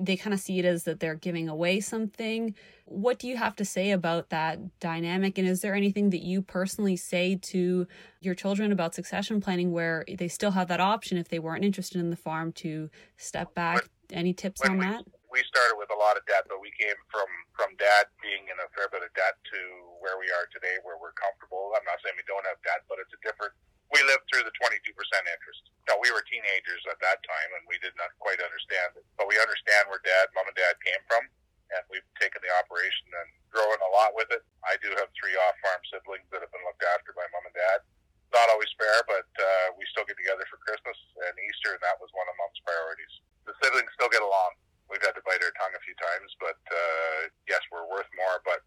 they 0.00 0.16
kind 0.16 0.34
of 0.34 0.40
see 0.40 0.58
it 0.58 0.64
as 0.64 0.84
that 0.84 1.00
they're 1.00 1.14
giving 1.14 1.48
away 1.48 1.80
something. 1.80 2.54
What 2.84 3.18
do 3.18 3.28
you 3.28 3.36
have 3.36 3.56
to 3.56 3.64
say 3.64 3.90
about 3.90 4.30
that 4.30 4.58
dynamic? 4.80 5.38
And 5.38 5.46
is 5.46 5.60
there 5.60 5.74
anything 5.74 6.10
that 6.10 6.22
you 6.22 6.42
personally 6.42 6.96
say 6.96 7.36
to 7.36 7.86
your 8.20 8.34
children 8.34 8.72
about 8.72 8.94
succession 8.94 9.40
planning 9.40 9.72
where 9.72 10.04
they 10.08 10.28
still 10.28 10.52
have 10.52 10.68
that 10.68 10.80
option 10.80 11.18
if 11.18 11.28
they 11.28 11.38
weren't 11.38 11.64
interested 11.64 12.00
in 12.00 12.10
the 12.10 12.16
farm 12.16 12.52
to 12.64 12.90
step 13.16 13.54
back? 13.54 13.82
When, 14.08 14.18
Any 14.18 14.32
tips 14.32 14.60
on 14.62 14.78
we, 14.78 14.84
that? 14.84 15.04
We 15.30 15.44
started 15.44 15.76
with 15.76 15.90
a 15.92 15.98
lot 15.98 16.16
of 16.16 16.24
debt, 16.24 16.48
but 16.48 16.60
we 16.60 16.72
came 16.80 16.96
from 17.12 17.28
from 17.52 17.76
dad 17.76 18.06
being 18.22 18.48
in 18.48 18.56
a 18.56 18.68
fair 18.72 18.88
bit 18.88 19.02
of 19.02 19.12
debt 19.18 19.36
to 19.52 19.60
where 20.00 20.16
we 20.16 20.30
are 20.30 20.46
today, 20.54 20.80
where 20.86 20.96
we're 20.96 21.12
comfortable. 21.12 21.74
I'm 21.76 21.84
not 21.84 22.00
saying 22.00 22.16
we 22.16 22.24
don't 22.24 22.46
have 22.46 22.56
debt, 22.64 22.86
but 22.88 22.96
it's 23.02 23.12
a 23.12 23.20
different 23.20 23.52
we 23.88 24.04
lived 24.04 24.24
through 24.28 24.44
the 24.44 24.52
22% 24.60 24.84
interest. 24.92 25.62
Now, 25.88 25.96
we 25.96 26.12
were 26.12 26.20
teenagers 26.28 26.84
at 26.92 27.00
that 27.00 27.24
time, 27.24 27.50
and 27.56 27.64
we 27.64 27.80
did 27.80 27.96
not 27.96 28.12
quite 28.20 28.36
understand 28.40 29.00
it. 29.00 29.04
But 29.16 29.28
we 29.32 29.40
understand 29.40 29.88
where 29.88 30.00
dad, 30.04 30.28
mom, 30.36 30.44
and 30.44 30.56
dad 30.56 30.76
came 30.84 31.00
from, 31.08 31.24
and 31.72 31.82
we've 31.88 32.04
taken 32.20 32.44
the 32.44 32.52
operation 32.60 33.08
and 33.16 33.28
growing 33.48 33.80
a 33.80 33.90
lot 33.96 34.12
with 34.12 34.28
it. 34.28 34.44
I 34.68 34.76
do 34.84 34.92
have 35.00 35.08
three 35.16 35.32
off-farm 35.36 35.80
siblings 35.88 36.28
that 36.32 36.44
have 36.44 36.52
been 36.52 36.64
looked 36.68 36.84
after 36.84 37.16
by 37.16 37.24
mom 37.32 37.48
and 37.48 37.56
dad. 37.56 37.80
Not 38.28 38.52
always 38.52 38.68
fair, 38.76 39.00
but 39.08 39.28
uh, 39.40 39.72
we 39.80 39.88
still 39.88 40.04
get 40.04 40.20
together 40.20 40.44
for 40.52 40.60
Christmas 40.60 40.96
and 41.24 41.32
Easter, 41.48 41.72
and 41.72 41.80
that 41.80 41.96
was 41.96 42.12
one 42.12 42.28
of 42.28 42.36
mom's 42.36 42.60
priorities. 42.60 43.14
The 43.48 43.56
siblings 43.64 43.88
still 43.96 44.12
get 44.12 44.20
along. 44.20 44.60
We've 44.92 45.00
had 45.00 45.16
to 45.16 45.24
bite 45.24 45.40
our 45.40 45.52
tongue 45.56 45.72
a 45.72 45.80
few 45.80 45.96
times, 45.96 46.28
but 46.36 46.60
uh, 46.68 47.32
yes, 47.48 47.60
we're 47.72 47.88
worth 47.88 48.08
more, 48.12 48.44
but 48.44 48.60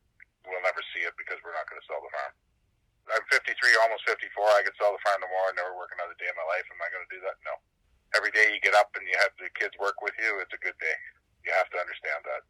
we'll 0.50 0.66
never 0.66 0.82
see 0.94 1.06
it 1.06 1.13
because 1.13 1.38
we're 1.46 1.54
not 1.54 1.70
going 1.70 1.78
to 1.78 1.86
sell 1.86 2.01
the 2.01 2.10
farm. 2.10 2.34
I'm 3.12 3.25
53, 3.27 3.51
almost 3.84 4.08
54. 4.08 4.24
I 4.56 4.63
could 4.63 4.77
sell 4.80 4.96
the 4.96 5.01
farm 5.03 5.20
tomorrow 5.20 5.51
and 5.51 5.60
never 5.60 5.75
work 5.75 5.91
another 5.96 6.15
day 6.15 6.32
in 6.32 6.36
my 6.39 6.48
life. 6.48 6.63
Am 6.72 6.80
I 6.80 6.89
going 6.91 7.03
to 7.03 7.12
do 7.12 7.22
that? 7.27 7.36
No. 7.44 7.56
Every 8.15 8.32
day 8.32 8.51
you 8.56 8.60
get 8.63 8.75
up 8.75 8.91
and 8.96 9.03
you 9.08 9.15
have 9.20 9.32
the 9.39 9.51
kids 9.56 9.75
work 9.80 10.00
with 10.03 10.15
you, 10.20 10.39
it's 10.44 10.51
a 10.56 10.62
good 10.63 10.75
day. 10.80 10.98
You 11.44 11.51
have 11.56 11.72
to 11.72 11.80
understand 11.80 12.24
that. 12.27 12.44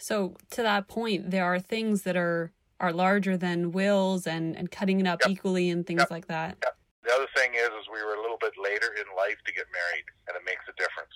So 0.00 0.36
to 0.56 0.60
that 0.64 0.88
point, 0.88 1.30
there 1.30 1.44
are 1.44 1.60
things 1.60 2.02
that 2.08 2.16
are 2.16 2.52
are 2.80 2.96
larger 2.96 3.36
than 3.36 3.76
wills 3.76 4.24
and, 4.26 4.56
and 4.56 4.72
cutting 4.72 4.98
it 5.00 5.06
up 5.06 5.20
yep. 5.20 5.36
equally 5.36 5.68
and 5.68 5.84
things 5.84 6.00
yep. 6.00 6.10
like 6.10 6.26
that. 6.32 6.56
Yep. 6.64 6.74
The 7.04 7.12
other 7.12 7.28
thing 7.36 7.52
is, 7.52 7.68
is 7.76 7.84
we 7.92 8.00
were 8.00 8.16
a 8.16 8.22
little 8.24 8.40
bit 8.40 8.56
later 8.56 8.96
in 8.96 9.04
life 9.16 9.36
to 9.44 9.52
get 9.52 9.68
married, 9.68 10.06
and 10.28 10.32
it 10.36 10.44
makes 10.48 10.64
a 10.64 10.74
difference. 10.80 11.12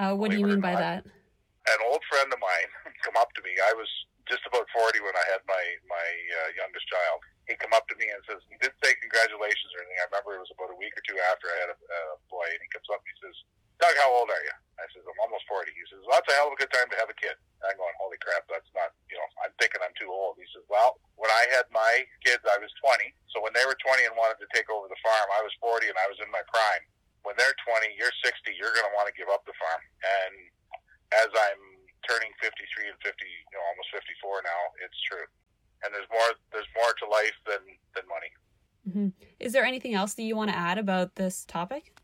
Uh, 0.00 0.16
what 0.16 0.32
do 0.32 0.40
you 0.40 0.48
mean 0.48 0.64
by 0.64 0.72
that? 0.72 1.04
An 1.04 1.80
old 1.84 2.00
friend 2.08 2.32
of 2.32 2.40
mine 2.40 2.70
come 3.04 3.16
up 3.20 3.28
to 3.36 3.40
me. 3.44 3.52
I 3.60 3.76
was 3.76 3.88
just 4.24 4.44
about 4.48 4.64
40 4.72 5.04
when 5.04 5.12
I 5.12 5.24
had 5.28 5.44
my 5.44 5.64
my 5.88 6.06
uh, 6.40 6.48
youngest 6.56 6.88
child, 6.88 7.20
he 7.50 7.58
come 7.58 7.74
up 7.74 7.90
to 7.90 7.96
me 7.98 8.06
and 8.06 8.22
says, 8.22 8.38
he 8.46 8.54
didn't 8.62 8.78
say 8.78 8.94
congratulations 9.02 9.70
or 9.74 9.82
anything. 9.82 9.98
I 9.98 10.06
remember 10.10 10.38
it 10.38 10.46
was 10.46 10.54
about 10.54 10.70
a 10.70 10.78
week 10.78 10.94
or 10.94 11.02
two 11.02 11.18
after 11.30 11.50
I 11.50 11.56
had 11.66 11.70
a, 11.74 11.78
a 11.78 12.00
boy, 12.30 12.46
and 12.46 12.62
he 12.62 12.68
comes 12.70 12.86
up 12.92 13.02
and 13.02 13.10
he 13.10 13.18
says, 13.18 13.36
Doug, 13.82 13.98
how 13.98 14.14
old 14.14 14.30
are 14.30 14.44
you? 14.46 14.54
I 14.78 14.86
says, 14.94 15.02
I'm 15.02 15.18
almost 15.26 15.42
40. 15.50 15.74
He 15.74 15.82
says, 15.90 16.06
well, 16.06 16.18
that's 16.18 16.30
a 16.30 16.38
hell 16.38 16.50
of 16.50 16.54
a 16.54 16.60
good 16.60 16.70
time 16.70 16.86
to 16.94 16.98
have 17.02 17.10
a 17.10 17.18
kid. 17.18 17.34
And 17.34 17.66
I'm 17.66 17.78
going, 17.78 17.94
holy 17.98 18.18
crap, 18.22 18.46
that's 18.46 18.70
not, 18.78 18.94
you 19.10 19.18
know, 19.18 19.26
I'm 19.42 19.50
thinking 19.58 19.82
I'm 19.82 19.94
too 19.98 20.10
old. 20.10 20.38
He 20.38 20.46
says, 20.54 20.62
well, 20.70 21.02
when 21.18 21.30
I 21.34 21.50
had 21.50 21.66
my 21.74 22.06
kids, 22.22 22.46
I 22.46 22.62
was 22.62 22.70
20. 22.78 23.10
So 23.34 23.42
when 23.42 23.50
they 23.58 23.66
were 23.66 23.78
20 23.78 24.06
and 24.06 24.14
wanted 24.14 24.38
to 24.38 24.48
take 24.54 24.70
over 24.70 24.86
the 24.86 24.98
farm, 25.02 25.28
I 25.34 25.42
was 25.42 25.54
40 25.58 25.90
and 25.90 25.98
I 25.98 26.06
was 26.06 26.18
in 26.22 26.30
my 26.30 26.42
prime. 26.46 26.84
When 27.26 27.34
they're 27.38 27.54
20, 27.66 27.94
you're 27.98 28.14
60, 28.22 28.54
you're 28.54 28.74
going 28.74 28.86
to 28.86 28.94
want 28.94 29.10
to 29.10 29.14
give 29.18 29.30
up 29.30 29.42
the 29.46 29.54
farm. 29.58 29.82
And 30.02 30.34
as 31.22 31.30
I'm 31.30 31.62
turning 32.06 32.30
53 32.38 32.54
and 32.90 32.98
50, 33.02 33.14
you 33.22 33.54
know, 33.54 33.62
almost 33.66 33.90
54 33.94 34.46
now, 34.46 34.62
it's 34.82 34.98
true 35.06 35.26
and 35.82 35.90
there's 35.90 36.08
more 36.10 36.30
more 36.76 36.92
to 36.98 37.06
life 37.08 37.36
than 37.46 37.62
than 37.94 38.04
money. 38.08 38.32
Mm-hmm. 38.82 39.08
Is 39.38 39.52
there 39.52 39.64
anything 39.64 39.94
else 39.94 40.14
that 40.14 40.26
you 40.26 40.34
want 40.34 40.50
to 40.50 40.58
add 40.58 40.78
about 40.78 41.14
this 41.14 41.44
topic? 41.46 41.94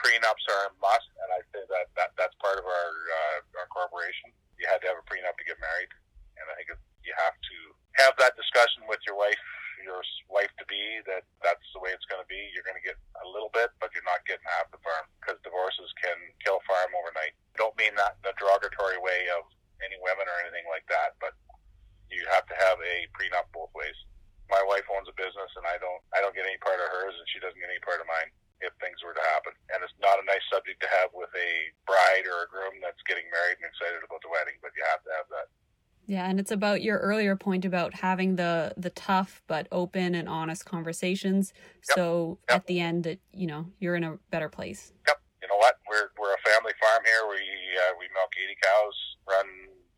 Prenups 0.00 0.44
are 0.48 0.62
a 0.68 0.72
must, 0.80 1.10
and 1.20 1.28
I 1.32 1.40
say 1.52 1.62
that, 1.68 1.86
that 1.96 2.10
that's 2.16 2.36
part 2.40 2.58
of 2.58 2.64
our 2.64 2.90
uh, 2.90 3.60
our 3.60 3.68
corporation. 3.68 4.32
You 4.56 4.66
had 4.68 4.80
to 4.84 4.88
have 4.88 5.00
a 5.00 5.06
prenup 5.06 5.36
to 5.36 5.44
get 5.44 5.58
married, 5.60 5.92
and 6.38 6.44
I 6.48 6.54
think 6.56 6.72
you 7.04 7.12
have 7.16 7.36
to 7.36 7.56
have 8.00 8.14
that 8.18 8.34
discussion 8.34 8.88
with 8.88 8.98
your 9.06 9.14
wife, 9.14 9.40
your 9.84 10.00
wife 10.32 10.50
to 10.58 10.66
be, 10.66 11.04
that 11.06 11.22
that's 11.44 11.62
the 11.76 11.80
way 11.80 11.92
it's 11.92 12.08
going 12.08 12.20
to 12.20 12.30
be. 12.30 12.40
You're 12.56 12.66
going 12.66 12.78
to 12.78 12.86
get 12.86 12.98
a 13.22 13.28
little 13.28 13.52
bit, 13.52 13.70
but 13.78 13.92
you're 13.92 14.06
not 14.08 14.24
getting 14.24 14.44
half 14.48 14.72
the 14.72 14.80
farm 14.80 15.06
because 15.20 15.38
divorces 15.44 15.92
can 16.00 16.16
kill 16.42 16.58
farm 16.64 16.90
overnight. 16.96 17.36
Don't 17.54 17.76
mean 17.76 17.94
that 18.00 18.18
in 18.24 18.32
a 18.32 18.34
derogatory 18.40 18.98
way 18.98 19.28
of 19.36 19.46
any 19.84 20.00
women 20.00 20.24
or 20.26 20.36
anything 20.42 20.66
like 20.72 20.86
that, 20.88 21.14
but 21.20 21.36
you 22.10 22.24
have 22.32 22.46
to 22.48 22.56
have 22.56 22.78
a 22.80 23.06
prenup 23.14 23.46
both 23.52 23.70
ways. 23.76 23.96
My 24.52 24.60
wife 24.68 24.84
owns 24.92 25.08
a 25.08 25.16
business, 25.16 25.50
and 25.56 25.64
I 25.64 25.80
don't. 25.80 26.02
I 26.12 26.20
don't 26.20 26.36
get 26.36 26.44
any 26.44 26.60
part 26.60 26.76
of 26.76 26.88
hers, 26.92 27.16
and 27.16 27.26
she 27.32 27.40
doesn't 27.40 27.56
get 27.56 27.72
any 27.72 27.80
part 27.80 28.00
of 28.00 28.06
mine 28.08 28.28
if 28.60 28.72
things 28.76 29.00
were 29.00 29.16
to 29.16 29.24
happen. 29.32 29.56
And 29.72 29.80
it's 29.80 29.96
not 30.04 30.20
a 30.20 30.24
nice 30.28 30.44
subject 30.52 30.84
to 30.84 30.88
have 31.00 31.10
with 31.16 31.32
a 31.32 31.50
bride 31.88 32.28
or 32.28 32.44
a 32.44 32.48
groom 32.52 32.76
that's 32.84 33.00
getting 33.08 33.24
married 33.32 33.56
and 33.60 33.66
excited 33.66 34.04
about 34.04 34.20
the 34.20 34.30
wedding, 34.32 34.60
but 34.60 34.76
you 34.76 34.84
have 34.88 35.00
to 35.04 35.12
have 35.16 35.28
that. 35.32 35.48
Yeah, 36.04 36.23
and 36.34 36.42
it's 36.42 36.50
about 36.50 36.82
your 36.82 36.98
earlier 36.98 37.38
point 37.38 37.62
about 37.62 37.94
having 37.94 38.34
the 38.34 38.74
the 38.74 38.90
tough 38.90 39.38
but 39.46 39.70
open 39.70 40.18
and 40.18 40.26
honest 40.26 40.66
conversations. 40.66 41.54
Yep. 41.54 41.94
So 41.94 42.04
yep. 42.50 42.58
at 42.58 42.66
the 42.66 42.82
end, 42.82 43.06
that 43.06 43.22
you 43.30 43.46
know 43.46 43.70
you're 43.78 43.94
in 43.94 44.02
a 44.02 44.18
better 44.34 44.50
place. 44.50 44.90
Yep. 45.06 45.14
You 45.46 45.46
know 45.46 45.62
what? 45.62 45.78
We're 45.86 46.10
we're 46.18 46.34
a 46.34 46.42
family 46.42 46.74
farm 46.82 47.06
here. 47.06 47.22
We 47.30 47.38
uh, 47.38 47.94
we 48.02 48.10
milk 48.18 48.34
80 48.34 48.50
cows, 48.66 48.96
run 49.30 49.46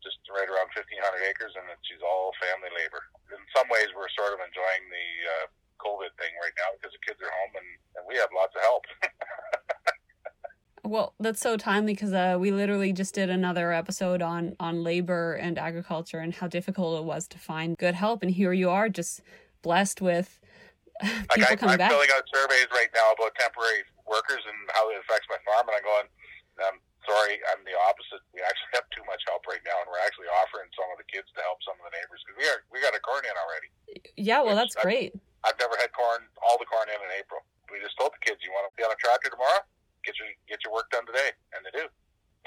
just 0.05 0.21
right 0.29 0.45
around 0.45 0.69
1,500 0.77 0.85
acres, 1.25 1.57
and 1.57 1.65
she's 1.81 2.05
all 2.05 2.29
family 2.37 2.69
labor. 2.69 3.01
In 3.33 3.41
some 3.49 3.65
ways, 3.73 3.89
we're 3.97 4.13
sort 4.13 4.37
of 4.37 4.39
enjoying 4.45 4.85
the 4.93 5.09
uh, 5.25 5.45
COVID 5.81 6.13
thing 6.21 6.37
right 6.37 6.53
now 6.53 6.69
because 6.77 6.93
the 6.93 7.01
kids 7.01 7.17
are 7.17 7.33
home 7.33 7.65
and, 7.65 7.69
and 7.97 8.03
we 8.05 8.13
have 8.21 8.29
lots 8.29 8.53
of 8.53 8.61
help. 8.61 8.85
Well, 10.87 11.11
that's 11.19 11.43
so 11.43 11.57
timely 11.59 11.91
because 11.93 12.15
uh, 12.15 12.37
we 12.39 12.51
literally 12.51 12.93
just 12.95 13.11
did 13.11 13.29
another 13.29 13.75
episode 13.75 14.23
on 14.23 14.55
on 14.55 14.87
labor 14.87 15.35
and 15.35 15.59
agriculture 15.59 16.23
and 16.23 16.31
how 16.31 16.47
difficult 16.47 17.03
it 17.03 17.03
was 17.03 17.27
to 17.35 17.37
find 17.37 17.75
good 17.75 17.91
help, 17.91 18.23
and 18.23 18.31
here 18.31 18.55
you 18.55 18.71
are, 18.71 18.87
just 18.87 19.19
blessed 19.59 19.99
with 19.99 20.39
people 21.03 21.43
like 21.43 21.51
I, 21.51 21.59
coming 21.59 21.75
I'm 21.75 21.83
back. 21.83 21.91
filling 21.91 22.07
out 22.15 22.23
surveys 22.31 22.71
right 22.71 22.87
now 22.95 23.11
about 23.11 23.35
temporary 23.35 23.83
workers 24.07 24.39
and 24.47 24.55
how 24.71 24.87
it 24.87 24.95
affects 25.03 25.27
my 25.27 25.35
farm, 25.43 25.67
and 25.67 25.75
I'm 25.75 25.83
going, 25.83 26.07
um, 26.63 26.75
sorry, 27.03 27.35
I'm 27.51 27.67
the 27.67 27.75
opposite. 27.83 28.23
We 28.31 28.39
actually 28.47 28.71
have 28.79 28.87
too 28.95 29.03
much 29.11 29.19
help 29.27 29.43
right 29.43 29.61
now, 29.67 29.75
and 29.83 29.91
we're 29.91 29.99
actually 30.07 30.31
offering 30.39 30.71
some 30.71 30.87
of 30.87 31.03
the 31.03 31.07
kids 31.11 31.27
to 31.35 31.43
help 31.43 31.59
some 31.67 31.75
of 31.83 31.83
the 31.83 31.99
neighbors 31.99 32.23
because 32.23 32.39
we 32.39 32.47
are 32.47 32.63
we 32.71 32.79
got 32.79 32.95
a 32.95 33.03
corn 33.03 33.27
in 33.27 33.35
already. 33.35 33.69
Yeah, 34.15 34.39
well, 34.39 34.55
that's 34.55 34.79
I've, 34.79 34.87
great. 34.87 35.11
I've 35.43 35.59
never 35.59 35.75
had 35.75 35.91
corn, 35.91 36.23
all 36.39 36.55
the 36.55 36.69
corn 36.71 36.87
in 36.87 36.99
in 37.03 37.11
April. 37.19 37.43
We 37.67 37.83
just 37.83 37.99
told 37.99 38.15
the 38.15 38.23
kids, 38.23 38.39
you 38.39 38.55
want 38.55 38.71
to 38.71 38.73
be 38.79 38.87
on 38.87 38.95
a 38.95 38.99
tractor 39.03 39.27
tomorrow? 39.27 39.67
Get 40.07 40.15
your 40.15 40.31
get 40.47 40.63
your 40.63 40.71
work 40.71 40.87
done 40.87 41.03
today, 41.03 41.35
and 41.51 41.59
they 41.67 41.73
do. 41.75 41.85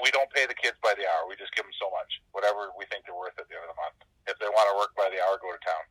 We 0.01 0.09
don't 0.09 0.27
pay 0.33 0.49
the 0.49 0.57
kids 0.57 0.81
by 0.81 0.97
the 0.97 1.05
hour. 1.05 1.29
We 1.29 1.37
just 1.37 1.53
give 1.53 1.61
them 1.61 1.77
so 1.77 1.85
much, 1.93 2.09
whatever 2.33 2.73
we 2.73 2.89
think 2.89 3.05
they're 3.05 3.13
worth 3.13 3.37
at 3.37 3.45
the 3.45 3.53
end 3.53 3.69
of 3.69 3.77
the 3.77 3.77
month. 3.77 4.01
If 4.25 4.41
they 4.41 4.49
want 4.49 4.65
to 4.73 4.75
work 4.81 4.97
by 4.97 5.13
the 5.13 5.21
hour, 5.21 5.37
go 5.37 5.53
to 5.53 5.61
town. 5.61 5.83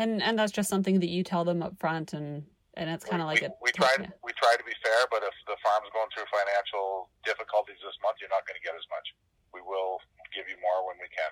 And 0.00 0.24
and 0.24 0.40
that's 0.40 0.50
just 0.50 0.72
something 0.72 1.04
that 1.04 1.12
you 1.12 1.20
tell 1.20 1.44
them 1.44 1.60
up 1.60 1.76
front, 1.76 2.16
and 2.16 2.48
and 2.80 2.88
it's 2.88 3.04
kind 3.04 3.20
of 3.20 3.28
like 3.28 3.44
we, 3.44 3.52
a 3.52 3.52
we 3.60 3.70
try 3.76 3.92
to, 4.00 4.08
we 4.24 4.32
try 4.32 4.56
to 4.56 4.64
be 4.64 4.72
fair, 4.80 5.04
but 5.12 5.20
if 5.20 5.36
the 5.44 5.60
farm's 5.60 5.92
going 5.92 6.08
through 6.16 6.24
financial 6.32 7.12
difficulties 7.28 7.76
this 7.84 7.92
month, 8.00 8.16
you're 8.24 8.32
not 8.32 8.48
going 8.48 8.56
to 8.56 8.64
get 8.64 8.72
as 8.72 8.86
much. 8.88 9.04
We 9.52 9.60
will 9.60 10.00
give 10.32 10.48
you 10.48 10.56
more 10.64 10.88
when 10.88 10.96
we 10.96 11.08
can. 11.12 11.30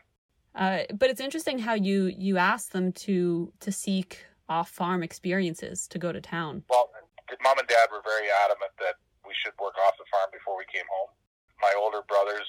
Uh, 0.52 0.84
but 1.00 1.08
it's 1.08 1.24
interesting 1.24 1.58
how 1.58 1.74
you 1.74 2.12
you 2.12 2.36
ask 2.36 2.72
them 2.76 2.92
to 3.08 3.52
to 3.64 3.72
seek 3.72 4.26
off 4.48 4.68
farm 4.68 5.02
experiences 5.02 5.86
to 5.88 5.98
go 5.98 6.12
to 6.12 6.20
town. 6.20 6.64
Well, 6.68 6.90
mom 7.42 7.58
and 7.58 7.68
dad 7.68 7.88
were 7.92 8.02
very 8.02 8.28
adamant 8.44 8.72
that 8.80 8.96
we 9.28 9.36
should 9.36 9.52
work 9.60 9.76
off 9.84 10.00
the 10.00 10.08
farm 10.08 10.32
before 10.32 10.56
we 10.56 10.64
came 10.72 10.88
home. 10.88 11.12
My 11.60 11.70
older 11.76 12.00
brothers 12.08 12.48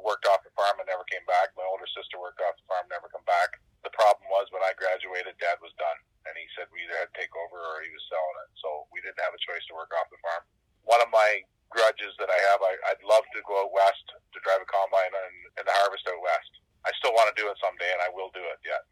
worked 0.00 0.24
off 0.24 0.40
the 0.40 0.54
farm 0.56 0.80
and 0.80 0.88
never 0.88 1.04
came 1.12 1.22
back. 1.28 1.52
My 1.52 1.68
older 1.68 1.84
sister 1.92 2.16
worked 2.16 2.40
off 2.40 2.56
the 2.56 2.64
farm, 2.64 2.88
never 2.88 3.12
come 3.12 3.26
back. 3.28 3.60
The 3.84 3.92
problem 3.92 4.24
was 4.32 4.48
when 4.50 4.64
I 4.64 4.72
graduated, 4.80 5.36
Dad 5.36 5.60
was 5.60 5.74
done, 5.76 5.98
and 6.24 6.32
he 6.34 6.48
said 6.56 6.72
we 6.72 6.80
either 6.86 6.96
had 6.96 7.12
to 7.12 7.16
take 7.18 7.34
over 7.36 7.60
or 7.60 7.84
he 7.84 7.92
was 7.92 8.02
selling 8.08 8.38
it. 8.46 8.50
So 8.64 8.88
we 8.90 9.04
didn't 9.04 9.20
have 9.20 9.36
a 9.36 9.42
choice 9.44 9.62
to 9.68 9.76
work 9.76 9.92
off 9.94 10.08
the 10.08 10.18
farm. 10.24 10.42
One 10.88 11.04
of 11.04 11.12
my 11.12 11.44
grudges 11.68 12.16
that 12.16 12.32
I 12.32 12.40
have, 12.48 12.60
I, 12.64 12.72
I'd 12.94 13.04
love 13.04 13.26
to 13.36 13.40
go 13.44 13.68
out 13.68 13.74
west 13.76 14.06
to 14.08 14.38
drive 14.40 14.64
a 14.64 14.68
combine 14.70 15.12
and, 15.12 15.36
and 15.60 15.64
the 15.68 15.76
harvest 15.84 16.08
out 16.08 16.18
west. 16.24 16.52
I 16.86 16.94
still 16.96 17.12
want 17.12 17.28
to 17.28 17.36
do 17.36 17.50
it 17.50 17.58
someday, 17.60 17.90
and 17.92 18.00
I 18.00 18.08
will 18.14 18.32
do 18.32 18.40
it 18.40 18.58
yet. 18.64 18.86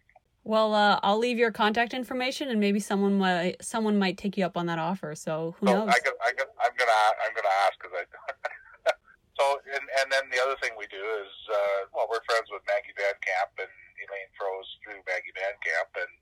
Well, 0.47 0.75
uh, 0.75 1.01
I'll 1.03 1.19
leave 1.19 1.39
your 1.39 1.51
contact 1.51 1.95
information, 1.95 2.51
and 2.51 2.61
maybe 2.61 2.79
someone 2.79 3.19
might 3.19 3.57
someone 3.65 3.99
might 3.99 4.17
take 4.17 4.39
you 4.39 4.45
up 4.47 4.57
on 4.57 4.67
that 4.67 4.79
offer. 4.79 5.17
So 5.17 5.57
who 5.59 5.67
so 5.67 5.75
knows? 5.75 5.89
I, 5.91 5.99
I, 6.97 7.29
I'm 7.29 7.33
gonna 7.37 7.37
I'm 7.37 7.37
gonna 7.37 7.57
ask 7.69 7.75
because 7.77 7.95
I. 7.95 8.05
so 9.39 9.45
and 9.69 9.85
and 10.01 10.07
then 10.09 10.25
the 10.33 10.41
other 10.41 10.57
thing 10.65 10.73
we 10.81 10.89
do 10.89 11.01
is 11.21 11.33
uh, 11.53 11.81
well 11.93 12.09
we're 12.09 12.25
friends 12.25 12.49
with 12.49 12.65
Maggie 12.65 12.97
Van 12.97 13.17
Camp 13.21 13.53
and 13.61 13.73
Elaine 14.01 14.33
Froese 14.37 14.73
through 14.81 15.01
Maggie 15.05 15.35
Van 15.37 15.57
Camp, 15.61 15.91
and 16.01 16.13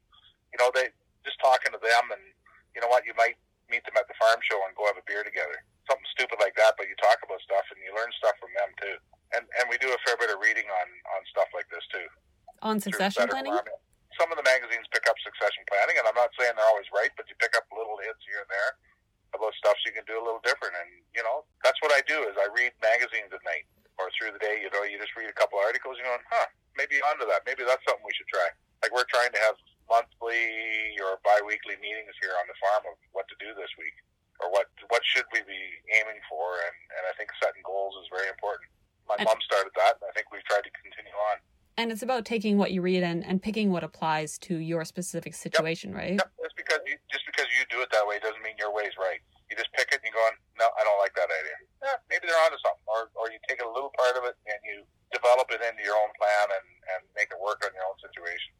you 0.50 0.58
know 0.58 0.74
they 0.74 0.90
just 1.22 1.38
talking 1.38 1.70
to 1.70 1.80
them, 1.80 2.04
and 2.10 2.24
you 2.74 2.82
know 2.82 2.90
what 2.90 3.06
you 3.06 3.14
might 3.14 3.38
meet 3.70 3.86
them 3.86 3.96
at 3.96 4.10
the 4.10 4.18
farm 4.18 4.42
show 4.44 4.60
and 4.66 4.76
go 4.76 4.84
have 4.90 4.98
a 4.98 5.06
beer 5.08 5.24
together, 5.24 5.56
something 5.88 6.10
stupid 6.12 6.36
like 6.42 6.58
that. 6.58 6.74
But 6.76 6.90
you 6.90 6.96
talk 6.98 7.22
about 7.22 7.40
stuff 7.46 7.64
and 7.70 7.80
you 7.80 7.94
learn 7.94 8.10
stuff 8.18 8.34
from 8.42 8.50
them 8.58 8.70
too, 8.82 8.96
and 9.38 9.46
and 9.62 9.70
we 9.70 9.78
do 9.78 9.94
a 9.94 10.00
fair 10.02 10.18
bit 10.18 10.34
of 10.34 10.42
reading 10.42 10.66
on 10.66 10.88
on 11.14 11.20
stuff 11.30 11.48
like 11.54 11.70
this 11.70 11.86
too. 11.94 12.06
On 12.66 12.82
succession 12.82 13.30
planning. 13.30 13.54
Farming 13.54 13.78
some 14.14 14.30
of 14.30 14.38
the 14.38 14.46
magazines 14.46 14.86
pick 14.94 15.10
up 15.10 15.18
succession 15.26 15.66
planning, 15.66 15.98
and 15.98 16.06
I'm 16.06 16.14
not 16.14 16.30
saying 16.38 16.54
they're 16.54 16.70
always 16.70 16.86
right, 16.94 17.10
but 17.18 17.26
you 17.26 17.34
pick 17.42 17.50
up 17.58 17.66
little 17.74 17.98
hints 17.98 18.22
here 18.22 18.46
and 18.46 18.46
there 18.46 18.78
about 19.34 19.52
stuff 19.58 19.76
so 19.82 19.90
you 19.90 19.96
can 19.96 20.06
do 20.06 20.16
a 20.16 20.24
little 20.24 20.40
different. 20.46 20.74
And 20.78 21.02
you 21.12 21.22
know, 21.26 21.44
that's 21.60 21.78
what 21.82 21.92
I 21.92 22.00
do 22.06 22.24
is 22.30 22.34
I 22.38 22.48
read 22.54 22.72
magazines 22.80 23.34
at 23.34 23.42
night 23.44 23.66
or 23.98 24.10
through 24.14 24.34
the 24.34 24.42
day. 24.42 24.62
You 24.62 24.70
know, 24.70 24.86
you 24.86 24.98
just 24.98 25.14
read 25.14 25.30
a 25.30 25.36
couple 25.36 25.58
articles, 25.58 25.98
and 25.98 26.06
you 26.06 26.10
go, 26.10 26.18
huh, 26.30 26.48
maybe 26.78 26.98
onto 27.06 27.26
that. 27.30 27.46
Maybe 27.46 27.66
that's 27.66 27.82
something 27.86 28.06
we 28.06 28.14
should 28.14 28.30
try. 28.30 28.48
Like 28.82 28.94
we're 28.94 29.08
trying 29.10 29.34
to 29.34 29.40
have 29.42 29.56
monthly 29.90 30.96
or 31.04 31.20
biweekly 31.20 31.76
meetings 31.84 32.16
here 32.22 32.32
on 32.40 32.46
the 32.48 32.56
farm 32.56 32.88
of 32.88 32.96
what 33.12 33.28
to 33.28 33.36
do 33.36 33.52
this 33.52 33.70
week 33.76 33.96
or 34.42 34.48
what 34.50 34.70
what 34.88 35.02
should 35.04 35.26
we 35.30 35.44
be 35.44 35.62
aiming 35.98 36.20
for. 36.30 36.58
And 36.62 36.76
and 37.00 37.02
I 37.10 37.12
think 37.18 37.30
setting 37.38 37.62
goals 37.66 37.98
is 38.02 38.08
very 38.10 38.30
important. 38.30 38.70
My 39.04 39.20
mom 39.20 39.36
started 39.44 39.72
that, 39.76 40.00
and 40.00 40.08
I 40.08 40.12
think 40.16 40.32
we've 40.32 40.44
tried 40.48 40.64
to 40.64 40.72
continue 40.80 41.12
on. 41.32 41.36
And 41.76 41.90
it's 41.90 42.02
about 42.02 42.24
taking 42.24 42.56
what 42.56 42.70
you 42.70 42.82
read 42.82 43.02
and, 43.02 43.26
and 43.26 43.42
picking 43.42 43.70
what 43.70 43.82
applies 43.82 44.38
to 44.46 44.56
your 44.56 44.84
specific 44.84 45.34
situation, 45.34 45.90
yep. 45.90 45.98
right? 45.98 46.16
Yep. 46.22 46.30
Just 46.42 46.56
because 46.56 46.80
you 46.86 46.94
just 47.10 47.26
because 47.26 47.46
you 47.50 47.66
do 47.66 47.82
it 47.82 47.90
that 47.90 48.06
way 48.06 48.18
doesn't 48.22 48.42
mean 48.42 48.54
your 48.58 48.72
way's 48.72 48.94
right. 48.98 49.18
You 49.50 49.56
just 49.56 49.72
pick 49.74 49.90
it 49.90 49.98
and 49.98 50.06
you 50.06 50.14
go, 50.14 50.22
on, 50.22 50.38
no, 50.58 50.70
I 50.78 50.84
don't 50.86 50.98
like 51.02 51.14
that 51.18 51.26
idea. 51.26 51.58
Yeah, 51.82 51.98
maybe 52.08 52.30
they're 52.30 52.42
onto 52.46 52.58
something, 52.62 52.86
or 52.86 53.10
or 53.18 53.26
you 53.34 53.42
take 53.50 53.58
a 53.58 53.66
little 53.66 53.90
part 53.98 54.14
of 54.16 54.22
it 54.24 54.38
and 54.46 54.58
you 54.62 54.86
develop 55.10 55.50
it 55.50 55.60
into 55.66 55.82
your 55.82 55.98
own 55.98 56.14
plan 56.14 56.46
and 56.54 56.66
and 56.94 57.00
make 57.18 57.28
it 57.34 57.38
work 57.42 57.58
on 57.66 57.74
your 57.74 57.82
own 57.82 57.98
situation. 57.98 58.54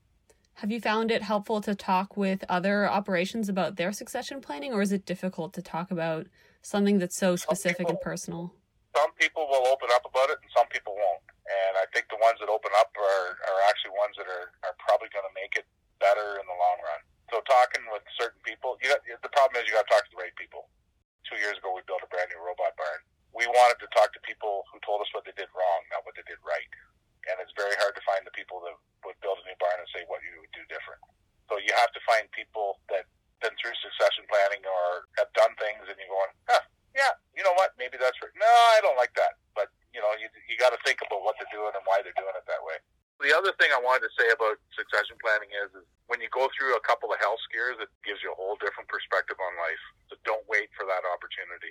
Have 0.59 0.70
you 0.70 0.81
found 0.81 1.11
it 1.11 1.22
helpful 1.22 1.61
to 1.62 1.74
talk 1.74 2.16
with 2.16 2.44
other 2.48 2.88
operations 2.88 3.48
about 3.48 3.77
their 3.77 3.92
succession 3.92 4.40
planning, 4.40 4.72
or 4.72 4.83
is 4.83 4.92
it 4.92 5.07
difficult 5.07 5.53
to 5.55 5.62
talk 5.62 5.90
about 5.90 6.27
something 6.62 6.98
that's 6.98 7.16
so 7.16 7.35
specific 7.35 7.87
people, 7.87 7.94
and 7.94 8.00
personal? 8.00 8.55
Some 8.96 9.11
people 9.18 9.46
will 9.46 9.66
open 9.66 9.88
up 9.94 10.03
about 10.03 10.31
it, 10.31 10.38
and 10.42 10.50
some 10.55 10.66
people 10.68 10.94
won't 10.94 11.22
and 11.44 11.72
I 11.76 11.85
think 11.92 12.09
the 12.09 12.20
ones 12.20 12.40
that 12.40 12.48
open 12.48 12.72
up 12.80 12.92
are, 12.96 13.37
are 13.37 13.61
actually 13.68 13.92
ones 13.96 14.16
that 14.16 14.28
are, 14.28 14.48
are 14.64 14.76
probably 14.80 15.12
going 15.12 15.28
to 15.28 15.35
make 15.37 15.54
it 15.61 15.68
better 16.00 16.40
in 16.40 16.44
the 16.48 16.57
long 16.57 16.78
run. 16.80 17.00
So 17.33 17.44
talking 17.44 17.85
with 17.92 18.04
certain 18.16 18.40
people, 18.44 18.80
you 18.80 18.88
got, 18.88 19.04
the 19.04 19.33
problem 19.33 19.61
is 19.61 19.68
you 19.68 19.76
got 19.76 19.85
to 19.88 19.92
talk 19.92 20.04
to 20.09 20.12
the 20.12 20.20
right 20.20 20.35
people. 20.37 20.68
Two 21.28 21.40
years 21.40 21.57
ago, 21.57 21.72
we 21.72 21.85
built 21.88 22.04
a 22.04 22.11
brand 22.12 22.28
new 22.33 22.40
robot 22.40 22.76
barn. 22.76 23.00
We 23.33 23.48
wanted 23.48 23.80
to 23.80 23.88
talk 23.92 24.12
to 24.12 24.20
people 24.22 24.68
who 24.70 24.78
told 24.85 25.00
us 25.00 25.11
what 25.16 25.24
they 25.24 25.35
did 25.35 25.50
wrong, 25.57 25.80
not 25.92 26.04
what 26.04 26.16
they 26.16 26.24
did 26.28 26.40
right. 26.44 26.68
And 27.28 27.40
it's 27.40 27.52
very 27.57 27.72
hard 27.80 27.96
to 27.96 28.04
find 28.04 28.22
the 28.28 28.37
people 28.37 28.61
that 28.68 28.76
would 29.09 29.16
build 29.24 29.40
a 29.40 29.44
new 29.48 29.57
barn 29.57 29.80
and 29.80 29.88
say 29.90 30.04
what 30.07 30.20
you 30.20 30.37
would 30.44 30.52
do 30.52 30.64
different. 30.68 31.00
So 31.48 31.57
you 31.61 31.72
have 31.76 31.92
to 31.96 32.00
find 32.04 32.28
people 32.33 32.80
that 32.92 33.09
been 33.44 33.52
through 33.61 33.76
succession 33.85 34.24
planning 34.33 34.64
or 34.64 35.09
have 35.20 35.28
done 35.37 35.52
things, 35.61 35.85
and 35.85 35.96
you're 36.00 36.09
going, 36.09 36.33
huh, 36.48 36.64
yeah, 36.96 37.12
you 37.37 37.44
know 37.44 37.52
what? 37.59 37.76
Maybe 37.76 38.00
that's 38.00 38.16
right. 38.24 38.33
No, 38.38 38.48
I 38.48 38.80
don't 38.80 38.96
like 38.96 39.12
that. 39.18 39.37
But 39.52 39.68
you 39.92 40.00
know, 40.00 40.11
you, 40.16 40.30
you 40.48 40.57
got 40.57 40.72
to 40.72 40.80
think 40.87 41.02
about 41.04 41.20
what 41.20 41.37
they're 41.37 41.50
doing 41.52 41.74
and 41.74 41.85
why 41.85 42.00
they're 42.00 42.16
doing 42.16 42.33
it 42.33 42.46
that 42.46 42.62
way. 42.64 42.80
The 43.22 43.30
other 43.30 43.54
thing 43.62 43.70
I 43.70 43.78
wanted 43.78 44.11
to 44.11 44.12
say 44.18 44.26
about 44.35 44.59
succession 44.74 45.14
planning 45.22 45.46
is, 45.54 45.70
is 45.78 45.87
when 46.11 46.18
you 46.18 46.26
go 46.35 46.50
through 46.50 46.74
a 46.74 46.83
couple 46.83 47.14
of 47.14 47.22
health 47.22 47.38
scares, 47.46 47.78
it 47.78 47.87
gives 48.02 48.18
you 48.26 48.35
a 48.35 48.38
whole 48.38 48.59
different 48.59 48.90
perspective 48.90 49.38
on 49.38 49.54
life. 49.54 49.85
So 50.11 50.18
don't 50.26 50.42
wait 50.50 50.66
for 50.74 50.83
that 50.83 51.07
opportunity. 51.14 51.70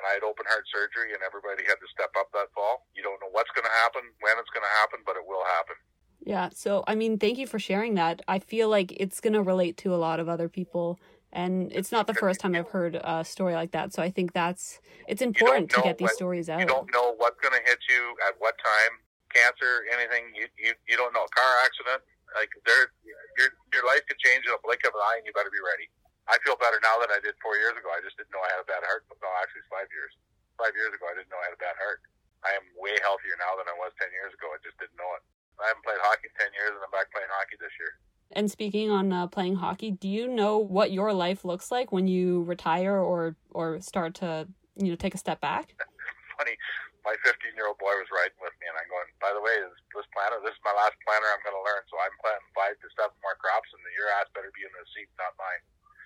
And 0.00 0.06
I 0.08 0.16
had 0.16 0.24
open 0.24 0.48
heart 0.48 0.64
surgery, 0.72 1.12
and 1.12 1.20
everybody 1.20 1.66
had 1.68 1.76
to 1.76 1.88
step 1.92 2.14
up 2.16 2.32
that 2.32 2.48
fall. 2.56 2.88
You 2.96 3.04
don't 3.04 3.20
know 3.20 3.28
what's 3.34 3.52
going 3.52 3.68
to 3.68 3.76
happen, 3.84 4.00
when 4.24 4.40
it's 4.40 4.52
going 4.54 4.64
to 4.64 4.74
happen, 4.80 5.04
but 5.04 5.20
it 5.20 5.26
will 5.28 5.44
happen. 5.60 5.76
Yeah. 6.24 6.47
So, 6.58 6.82
I 6.90 6.96
mean, 6.96 7.22
thank 7.22 7.38
you 7.38 7.46
for 7.46 7.62
sharing 7.62 7.94
that. 7.94 8.18
I 8.26 8.42
feel 8.42 8.66
like 8.66 8.90
it's 8.98 9.22
going 9.22 9.38
to 9.38 9.42
relate 9.42 9.76
to 9.78 9.94
a 9.94 10.00
lot 10.00 10.18
of 10.18 10.26
other 10.26 10.48
people 10.48 10.98
and 11.30 11.70
it's 11.76 11.92
not 11.92 12.08
the 12.08 12.16
first 12.16 12.40
time 12.40 12.56
I've 12.56 12.72
heard 12.72 12.96
a 12.96 13.20
story 13.24 13.52
like 13.52 13.72
that. 13.76 13.92
So 13.92 14.00
I 14.00 14.10
think 14.10 14.32
that's 14.32 14.80
it's 15.06 15.20
important 15.20 15.68
to 15.76 15.84
get 15.84 16.00
these 16.00 16.16
stories 16.16 16.48
out. 16.48 16.60
You 16.60 16.66
don't 16.66 16.88
know 16.88 17.14
what's 17.20 17.36
going 17.44 17.52
to 17.52 17.64
hit 17.68 17.78
you 17.88 18.16
at 18.26 18.34
what 18.40 18.56
time. 18.58 18.92
Cancer, 19.28 19.84
anything 19.92 20.32
you 20.32 20.48
you, 20.56 20.72
you 20.88 20.96
don't 20.96 21.12
know. 21.12 21.28
Car 21.36 21.52
accident, 21.68 22.00
like 22.32 22.48
there, 22.64 22.88
your 23.36 23.52
your 23.76 23.84
life 23.84 24.00
could 24.08 24.16
change 24.24 24.48
in 24.48 24.56
a 24.56 24.60
blink 24.64 24.80
of 24.88 24.96
an 24.96 25.04
eye, 25.04 25.20
and 25.20 25.28
you 25.28 25.36
better 25.36 25.52
be 25.52 25.60
ready. 25.60 25.84
I 26.32 26.40
feel 26.48 26.56
better 26.56 26.80
now 26.80 26.96
than 26.96 27.12
I 27.12 27.20
did 27.20 27.36
four 27.44 27.60
years 27.60 27.76
ago. 27.76 27.92
I 27.92 28.00
just 28.00 28.16
didn't 28.16 28.32
know 28.32 28.40
I 28.40 28.56
had 28.56 28.64
a 28.64 28.68
bad 28.68 28.80
heart. 28.88 29.04
No, 29.20 29.28
actually, 29.36 29.68
it's 29.68 29.68
five 29.68 29.84
years. 29.92 30.16
Five 30.56 30.72
years 30.72 30.96
ago, 30.96 31.12
I 31.12 31.14
didn't 31.20 31.28
know 31.28 31.36
I 31.44 31.52
had 31.52 31.56
a 31.56 31.60
bad 31.60 31.76
heart. 31.76 32.00
I 32.40 32.56
am 32.56 32.64
way 32.80 32.96
healthier 33.04 33.36
now 33.36 33.52
than 33.60 33.68
I 33.68 33.76
was 33.76 33.92
ten 34.00 34.08
years 34.16 34.32
ago. 34.32 34.48
I 34.48 34.56
just 34.64 34.80
didn't 34.80 34.96
know 34.96 35.12
it. 35.20 35.22
I 35.60 35.68
haven't 35.68 35.84
played 35.84 36.00
hockey 36.00 36.32
in 36.32 36.34
ten 36.40 36.50
years, 36.56 36.72
and 36.72 36.80
I'm 36.80 36.88
back 36.88 37.12
playing 37.12 37.28
hockey 37.28 37.60
this 37.60 37.74
year. 37.76 38.00
And 38.38 38.46
speaking 38.46 38.86
on 38.86 39.10
uh, 39.10 39.26
playing 39.26 39.58
hockey, 39.58 39.90
do 39.90 40.06
you 40.06 40.30
know 40.30 40.62
what 40.62 40.94
your 40.94 41.10
life 41.10 41.42
looks 41.42 41.74
like 41.74 41.90
when 41.90 42.06
you 42.06 42.46
retire 42.46 42.94
or 42.94 43.34
or 43.50 43.82
start 43.82 44.14
to 44.22 44.46
you 44.78 44.94
know 44.94 44.98
take 45.02 45.18
a 45.18 45.18
step 45.18 45.42
back? 45.42 45.74
Funny, 46.38 46.54
my 47.02 47.18
15 47.26 47.34
year 47.58 47.66
old 47.66 47.82
boy 47.82 47.90
was 47.98 48.06
riding 48.14 48.38
with 48.38 48.54
me, 48.62 48.70
and 48.70 48.78
I'm 48.78 48.86
going. 48.86 49.10
By 49.18 49.34
the 49.34 49.42
way, 49.42 49.58
this, 49.58 49.74
this 49.90 50.06
planter, 50.14 50.38
this 50.46 50.54
is 50.54 50.62
my 50.62 50.70
last 50.70 50.94
planter. 51.02 51.26
I'm 51.34 51.42
going 51.42 51.58
to 51.58 51.66
learn, 51.66 51.82
so 51.90 51.98
I'm 51.98 52.14
planting 52.22 52.46
five 52.54 52.78
to 52.78 52.86
seven 52.94 53.18
more 53.26 53.34
crops, 53.42 53.74
and 53.74 53.82
your 53.98 54.06
ass 54.22 54.30
better 54.30 54.54
be 54.54 54.62
in 54.62 54.70
the 54.70 54.86
seat, 54.94 55.10
not 55.18 55.34
mine, 55.34 55.62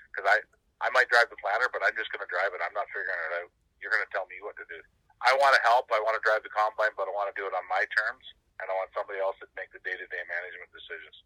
because 0.08 0.24
I 0.24 0.40
I 0.80 0.88
might 0.96 1.12
drive 1.12 1.28
the 1.28 1.36
planter, 1.36 1.68
but 1.68 1.84
I'm 1.84 1.92
just 2.00 2.08
going 2.16 2.24
to 2.24 2.32
drive 2.32 2.56
it. 2.56 2.64
I'm 2.64 2.72
not 2.72 2.88
figuring 2.96 3.12
it 3.28 3.44
out. 3.44 3.52
You're 3.84 3.92
going 3.92 4.08
to 4.08 4.08
tell 4.08 4.24
me 4.32 4.40
what 4.40 4.56
to 4.56 4.64
do. 4.72 4.80
I 5.20 5.36
want 5.36 5.52
to 5.52 5.60
help. 5.68 5.92
I 5.92 6.00
want 6.00 6.16
to 6.16 6.24
drive 6.24 6.40
the 6.48 6.54
combine, 6.56 6.96
but 6.96 7.04
I 7.04 7.12
want 7.12 7.28
to 7.28 7.36
do 7.36 7.44
it 7.44 7.52
on 7.52 7.68
my 7.68 7.84
terms, 7.92 8.24
and 8.56 8.72
I 8.72 8.74
want 8.80 8.88
somebody 8.96 9.20
else 9.20 9.36
to 9.44 9.46
make 9.52 9.68
the 9.76 9.84
day 9.84 10.00
to 10.00 10.06
day 10.08 10.24
management 10.32 10.72
decisions 10.72 11.20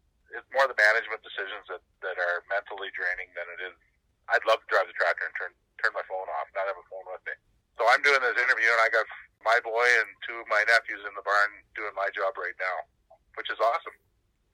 more 0.57 0.65
the 0.65 0.81
management 0.81 1.21
decisions 1.21 1.69
that, 1.69 1.85
that 2.01 2.17
are 2.17 2.41
mentally 2.49 2.89
draining 2.97 3.29
than 3.37 3.45
it 3.53 3.61
is. 3.69 3.77
I'd 4.33 4.41
love 4.49 4.57
to 4.57 4.67
drive 4.67 4.89
the 4.89 4.97
tractor 4.97 5.29
and 5.29 5.35
turn 5.37 5.53
turn 5.77 5.93
my 5.93 6.01
phone 6.09 6.25
off, 6.41 6.49
not 6.57 6.65
have 6.65 6.81
a 6.81 6.87
phone 6.89 7.05
with 7.05 7.21
me. 7.29 7.37
So 7.77 7.85
I'm 7.85 8.01
doing 8.01 8.17
this 8.25 8.33
interview, 8.33 8.65
and 8.65 8.81
I 8.81 8.89
got 8.89 9.05
my 9.45 9.61
boy 9.61 9.85
and 10.01 10.09
two 10.25 10.41
of 10.41 10.49
my 10.49 10.65
nephews 10.65 11.05
in 11.05 11.13
the 11.13 11.21
barn 11.21 11.61
doing 11.77 11.93
my 11.93 12.09
job 12.17 12.33
right 12.33 12.57
now, 12.57 12.89
which 13.37 13.53
is 13.53 13.61
awesome. 13.61 13.93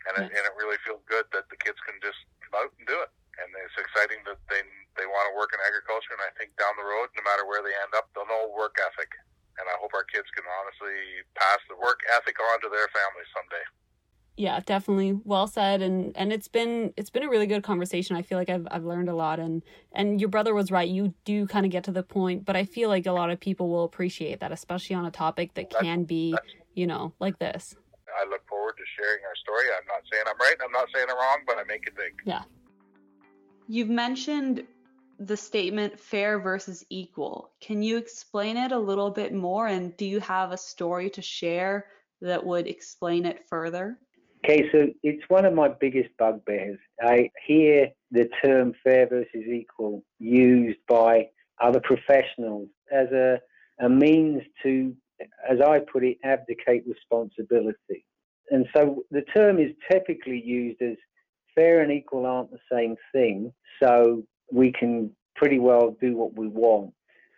And 0.04 0.20
it, 0.20 0.28
and 0.36 0.44
it 0.44 0.54
really 0.60 0.76
feels 0.84 1.00
good 1.08 1.24
that 1.32 1.48
the 1.48 1.56
kids 1.64 1.80
can 1.88 1.96
just 2.04 2.20
come 2.44 2.60
out 2.60 2.76
and 2.76 2.84
do 2.84 3.00
it. 3.00 3.08
And 3.40 3.48
it's 3.64 3.80
exciting 3.80 4.20
that 4.28 4.38
they 4.52 4.62
they 5.00 5.08
want 5.08 5.32
to 5.32 5.34
work 5.40 5.56
in 5.56 5.64
agriculture. 5.64 6.12
And 6.20 6.28
I 6.28 6.36
think 6.36 6.52
down 6.60 6.76
the 6.76 6.86
road, 6.86 7.08
no 7.16 7.24
matter 7.24 7.48
where 7.48 7.64
they 7.64 7.72
end 7.72 7.96
up, 7.96 8.12
they'll 8.12 8.28
know 8.28 8.52
work 8.52 8.76
ethic. 8.78 9.10
And 9.58 9.66
I 9.72 9.80
hope 9.80 9.96
our 9.96 10.06
kids 10.06 10.28
can 10.36 10.44
honestly 10.44 11.24
pass 11.40 11.64
the 11.72 11.80
work 11.80 12.04
ethic 12.20 12.36
on 12.38 12.60
to 12.62 12.70
their 12.70 12.92
families 12.92 13.32
someday 13.32 13.64
yeah 14.38 14.60
definitely 14.74 15.14
well 15.24 15.46
said 15.46 15.84
and 15.84 16.18
and 16.18 16.34
it's 16.34 16.48
been 16.48 16.92
it's 16.98 17.12
been 17.12 17.22
a 17.22 17.30
really 17.30 17.46
good 17.46 17.62
conversation. 17.62 18.16
I 18.16 18.24
feel 18.24 18.40
like 18.40 18.50
i've, 18.50 18.68
I've 18.72 18.84
learned 18.84 19.08
a 19.08 19.14
lot 19.14 19.40
and 19.40 19.62
and 19.92 20.20
your 20.20 20.32
brother 20.32 20.56
was 20.56 20.72
right. 20.72 20.90
You 20.90 21.14
do 21.26 21.46
kind 21.46 21.64
of 21.64 21.72
get 21.72 21.84
to 21.84 21.92
the 21.92 22.02
point 22.02 22.44
but 22.44 22.56
i 22.56 22.66
feel 22.66 22.90
like 22.90 23.06
a 23.06 23.12
lot 23.12 23.30
of 23.30 23.40
people 23.40 23.70
will 23.70 23.84
appreciate 23.84 24.40
that 24.40 24.52
especially 24.52 24.96
on 24.96 25.06
a 25.06 25.12
topic 25.12 25.54
that 25.54 25.70
can 25.70 26.06
be 26.06 26.36
you 26.74 26.88
know 26.88 27.14
like 27.20 27.38
this. 27.38 27.76
I 28.20 28.28
look 28.28 28.48
forward 28.48 28.74
to 28.78 28.84
sharing 28.98 29.22
our 29.30 29.36
story. 29.36 29.66
I'm 29.78 29.88
not 29.88 30.02
saying 30.12 30.24
i'm 30.28 30.40
right 30.40 30.56
i'm 30.66 30.72
not 30.72 30.88
saying 30.94 31.06
i'm 31.08 31.18
wrong 31.18 31.42
but 31.46 31.58
i 31.60 31.64
make 31.66 31.86
it 31.86 31.96
big. 31.96 32.14
Yeah. 32.26 32.42
You've 33.68 33.90
mentioned 33.90 34.64
the 35.20 35.38
statement 35.38 36.00
fair 36.00 36.40
versus 36.40 36.84
equal. 36.90 37.52
Can 37.62 37.84
you 37.84 37.98
explain 37.98 38.58
it 38.58 38.72
a 38.72 38.80
little 38.80 39.12
bit 39.12 39.36
more 39.36 39.68
and 39.68 39.96
do 39.98 40.06
you 40.06 40.20
have 40.20 40.52
a 40.52 40.58
story 40.58 41.12
to 41.12 41.22
share 41.22 41.86
that 42.22 42.44
would 42.44 42.66
explain 42.68 43.28
it 43.28 43.46
further 43.48 44.00
Okay, 44.46 44.70
so 44.74 44.88
it's 45.04 45.24
one 45.30 45.46
of 45.46 45.54
my 45.54 45.70
biggest 45.70 46.10
bugbears. 46.20 46.78
I 47.02 47.30
hear 47.48 47.88
the 48.12 48.28
term 48.44 48.74
fair 48.84 49.08
versus 49.08 49.30
equal 49.34 50.04
used 50.20 50.80
by 50.90 51.30
other 51.62 51.80
professionals 51.80 52.68
as 52.92 53.08
a, 53.14 53.40
a 53.80 53.88
means 53.88 54.42
to, 54.64 54.94
as 55.50 55.60
I 55.66 55.80
put 55.80 56.04
it, 56.04 56.18
abdicate 56.26 56.84
responsibility. 56.86 58.06
And 58.52 58.68
so 58.76 59.04
the 59.12 59.22
term 59.34 59.60
is 59.60 59.72
typically 59.90 60.42
used 60.42 60.82
as 60.82 60.98
fair 61.56 61.82
and 61.82 61.92
equal 61.92 62.26
aren't 62.26 62.52
the 62.52 62.60
same 62.70 62.98
thing, 63.14 63.54
so 63.82 64.24
we 64.52 64.74
can 64.74 65.10
pretty 65.38 65.60
well 65.60 65.96
do 66.02 66.18
what 66.18 66.38
we 66.38 66.48
want. 66.48 66.94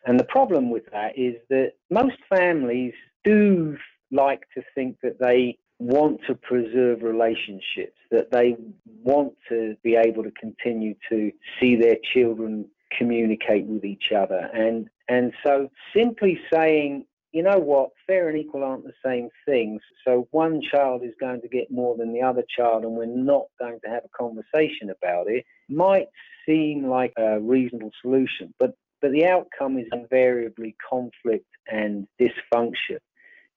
And 0.07 0.19
the 0.19 0.25
problem 0.25 0.71
with 0.71 0.85
that 0.91 1.15
is 1.15 1.35
that 1.51 1.73
most 1.91 2.17
families 2.35 2.93
do 3.23 3.77
like 4.11 4.41
to 4.55 4.63
think 4.73 4.97
that 5.03 5.19
they 5.19 5.57
want 5.79 6.21
to 6.27 6.35
preserve 6.35 7.01
relationships, 7.01 7.97
that 8.11 8.31
they 8.31 8.55
want 9.03 9.33
to 9.49 9.75
be 9.83 9.95
able 9.95 10.23
to 10.23 10.31
continue 10.31 10.95
to 11.09 11.31
see 11.59 11.75
their 11.75 11.97
children 12.13 12.65
communicate 12.97 13.65
with 13.65 13.83
each 13.83 14.11
other. 14.15 14.49
And 14.53 14.87
and 15.07 15.33
so 15.45 15.69
simply 15.95 16.39
saying, 16.51 17.05
you 17.31 17.43
know 17.43 17.59
what, 17.59 17.91
fair 18.07 18.29
and 18.29 18.37
equal 18.37 18.63
aren't 18.63 18.85
the 18.85 18.93
same 19.05 19.29
things. 19.45 19.81
So 20.05 20.27
one 20.31 20.61
child 20.61 21.03
is 21.03 21.13
going 21.19 21.41
to 21.41 21.49
get 21.49 21.69
more 21.69 21.95
than 21.97 22.13
the 22.13 22.21
other 22.21 22.43
child 22.57 22.83
and 22.83 22.93
we're 22.93 23.05
not 23.05 23.45
going 23.59 23.79
to 23.83 23.89
have 23.89 24.03
a 24.05 24.17
conversation 24.17 24.89
about 24.89 25.27
it 25.27 25.45
might 25.69 26.07
seem 26.45 26.87
like 26.87 27.13
a 27.17 27.39
reasonable 27.39 27.91
solution. 28.01 28.53
But 28.59 28.75
but 29.01 29.11
the 29.11 29.27
outcome 29.27 29.77
is 29.77 29.85
invariably 29.91 30.75
conflict 30.89 31.45
and 31.67 32.07
dysfunction. 32.19 32.97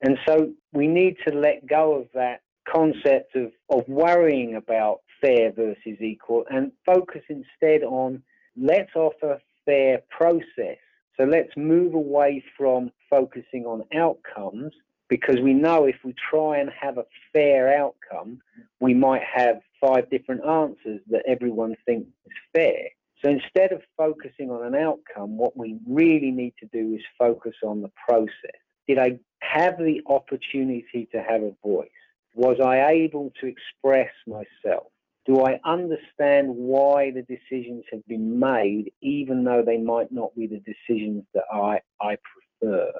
And 0.00 0.18
so 0.26 0.52
we 0.72 0.87
need 0.87 1.16
to 1.26 1.34
let 1.34 1.66
go 1.66 1.94
of 1.94 2.08
that 2.14 2.40
concept 2.72 3.34
of, 3.34 3.50
of 3.70 3.88
worrying 3.88 4.56
about 4.56 5.00
fair 5.20 5.52
versus 5.52 6.00
equal 6.00 6.44
and 6.50 6.70
focus 6.87 7.22
instead 7.28 7.82
on 7.82 8.22
let's 8.56 8.94
offer 8.94 9.40
fair 9.64 10.02
process. 10.11 10.78
So 11.16 11.24
let's 11.24 11.50
move 11.56 11.94
away 11.94 12.44
from 12.56 12.90
focusing 13.11 13.64
on 13.66 13.82
outcomes 13.96 14.72
because 15.08 15.37
we 15.42 15.54
know 15.54 15.87
if 15.87 15.96
we 16.04 16.14
try 16.30 16.58
and 16.58 16.70
have 16.70 16.98
a 16.98 17.06
fair 17.32 17.76
outcome, 17.76 18.40
we 18.80 18.94
might 18.94 19.22
have 19.22 19.61
five 19.80 20.08
different 20.11 20.44
answers 20.44 21.00
that 21.11 21.22
everyone 21.26 21.74
thinks 21.87 22.11
is 22.26 22.32
fair. 22.54 22.88
So 23.24 23.30
instead 23.30 23.72
of 23.72 23.82
focusing 23.96 24.50
on 24.50 24.64
an 24.64 24.80
outcome, 24.80 25.37
what 25.37 25.56
we 25.56 25.78
really 25.88 26.30
need 26.30 26.54
to 26.61 26.66
do 26.66 26.94
is 26.94 27.02
focus 27.18 27.54
on 27.64 27.82
the 27.82 27.90
process. 28.08 28.61
Did 28.87 28.98
I 28.98 29.18
have 29.52 29.78
the 29.78 30.00
opportunity 30.06 31.08
to 31.12 31.22
have 31.22 31.42
a 31.42 31.52
voice? 31.62 31.88
Was 32.34 32.58
I 32.64 32.90
able 32.90 33.32
to 33.40 33.46
express 33.46 34.11
myself? 34.26 34.88
Do 35.26 35.44
I 35.44 35.61
understand 35.64 36.48
why 36.48 37.11
the 37.11 37.22
decisions 37.22 37.84
have 37.92 38.06
been 38.06 38.38
made, 38.38 38.92
even 39.02 39.44
though 39.44 39.62
they 39.64 39.76
might 39.76 40.11
not 40.11 40.34
be 40.34 40.46
the 40.46 40.61
decisions 40.61 41.24
that 41.34 41.44
I, 41.52 41.80
I 42.00 42.16
prefer? 42.61 42.92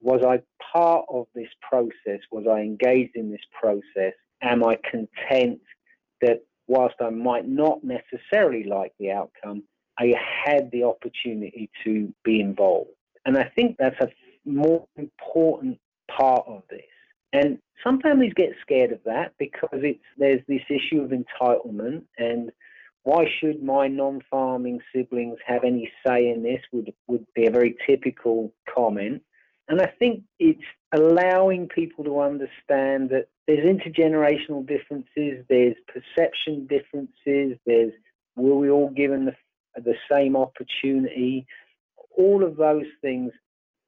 Was 0.00 0.22
I 0.26 0.40
part 0.72 1.06
of 1.08 1.26
this 1.34 1.48
process? 1.62 2.20
Was 2.32 2.46
I 2.50 2.60
engaged 2.60 3.14
in 3.14 3.30
this 3.30 3.40
process? 3.58 4.14
Am 4.42 4.64
I 4.64 4.76
content 4.90 5.60
that 6.20 6.42
whilst 6.66 6.96
I 7.00 7.10
might 7.10 7.46
not 7.46 7.78
necessarily 7.84 8.64
like 8.64 8.92
the 8.98 9.12
outcome, 9.12 9.62
I 9.98 10.14
had 10.44 10.70
the 10.72 10.84
opportunity 10.84 11.70
to 11.84 12.12
be 12.24 12.40
involved? 12.40 12.90
And 13.24 13.36
I 13.36 13.50
think 13.56 13.76
that's 13.78 14.00
a 14.00 14.08
more 14.46 14.86
important 14.96 15.78
part 16.08 16.44
of 16.46 16.62
this. 16.70 16.80
And 17.32 17.58
some 17.84 18.00
families 18.00 18.32
get 18.34 18.50
scared 18.62 18.92
of 18.92 19.00
that 19.04 19.34
because 19.38 19.80
it's 19.82 20.04
there's 20.16 20.40
this 20.48 20.62
issue 20.70 21.02
of 21.02 21.10
entitlement 21.10 22.04
and 22.18 22.50
why 23.02 23.24
should 23.38 23.62
my 23.62 23.86
non-farming 23.86 24.80
siblings 24.92 25.38
have 25.46 25.62
any 25.62 25.90
say 26.04 26.28
in 26.28 26.42
this 26.42 26.60
would 26.72 26.92
would 27.06 27.26
be 27.34 27.46
a 27.46 27.50
very 27.50 27.76
typical 27.86 28.52
comment. 28.72 29.22
And 29.68 29.80
I 29.80 29.92
think 29.98 30.22
it's 30.38 30.62
allowing 30.92 31.68
people 31.68 32.04
to 32.04 32.20
understand 32.20 33.10
that 33.10 33.26
there's 33.46 33.66
intergenerational 33.66 34.66
differences, 34.66 35.44
there's 35.48 35.76
perception 35.88 36.66
differences, 36.66 37.58
there's 37.66 37.92
were 38.36 38.56
we 38.56 38.70
all 38.70 38.90
given 38.90 39.24
the, 39.24 39.34
the 39.80 39.94
same 40.10 40.36
opportunity? 40.36 41.46
All 42.16 42.44
of 42.44 42.56
those 42.56 42.86
things 43.02 43.32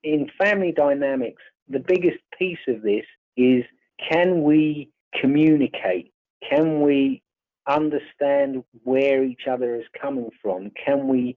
in 0.02 0.30
family 0.40 0.72
dynamics, 0.72 1.42
the 1.68 1.80
biggest 1.80 2.18
piece 2.38 2.58
of 2.68 2.82
this 2.82 3.04
is 3.36 3.64
can 4.10 4.42
we 4.42 4.90
communicate? 5.20 6.12
Can 6.48 6.82
we 6.82 7.22
understand 7.68 8.62
where 8.84 9.24
each 9.24 9.42
other 9.50 9.74
is 9.74 9.84
coming 10.00 10.30
from? 10.40 10.70
Can 10.84 11.08
we 11.08 11.36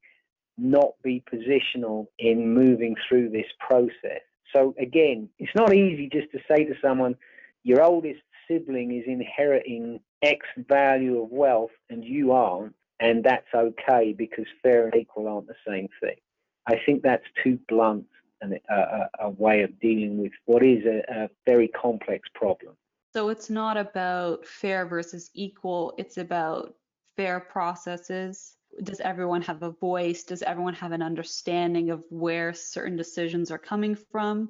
not 0.58 0.92
be 1.04 1.24
positional 1.32 2.08
in 2.20 2.54
moving 2.54 2.96
through 3.08 3.30
this 3.30 3.48
process? 3.60 4.22
So, 4.54 4.76
again, 4.80 5.30
it's 5.40 5.56
not 5.56 5.74
easy 5.74 6.10
just 6.12 6.32
to 6.32 6.40
say 6.50 6.66
to 6.66 6.74
someone, 6.82 7.16
your 7.64 7.84
oldest 7.84 8.22
sibling 8.48 8.96
is 8.96 9.04
inheriting 9.08 10.00
X 10.22 10.46
value 10.58 11.24
of 11.24 11.30
wealth 11.32 11.72
and 11.90 12.04
you 12.04 12.32
aren't, 12.32 12.76
and 13.00 13.24
that's 13.24 13.48
okay 13.56 14.14
because 14.18 14.46
fair 14.62 14.86
and 14.86 14.96
equal 14.96 15.28
aren't 15.28 15.48
the 15.48 15.56
same 15.68 15.88
thing. 16.02 16.18
I 16.68 16.76
think 16.86 17.02
that's 17.02 17.26
too 17.44 17.60
blunt 17.68 18.06
a, 18.42 19.10
a, 19.20 19.30
way 19.30 19.64
of 19.64 19.80
dealing 19.80 20.18
with 20.22 20.32
what 20.46 20.64
is 20.64 20.84
a, 20.86 21.24
a 21.24 21.30
very 21.46 21.68
complex 21.68 22.28
problem. 22.34 22.76
So 23.14 23.30
it's 23.30 23.50
not 23.50 23.78
about 23.78 24.46
fair 24.46 24.86
versus 24.86 25.30
equal, 25.34 25.94
it's 25.98 26.18
about 26.18 26.76
fair 27.18 27.40
processes. 27.40 28.56
Does 28.84 29.02
everyone 29.02 29.42
have 29.42 29.64
a 29.64 29.72
voice? 29.72 30.24
Does 30.24 30.42
everyone 30.44 30.76
have 30.76 30.94
an 30.94 31.02
understanding 31.02 31.90
of 31.90 32.06
where 32.10 32.54
certain 32.54 32.96
decisions 32.96 33.52
are 33.52 33.58
coming 33.58 33.96
from? 33.96 34.50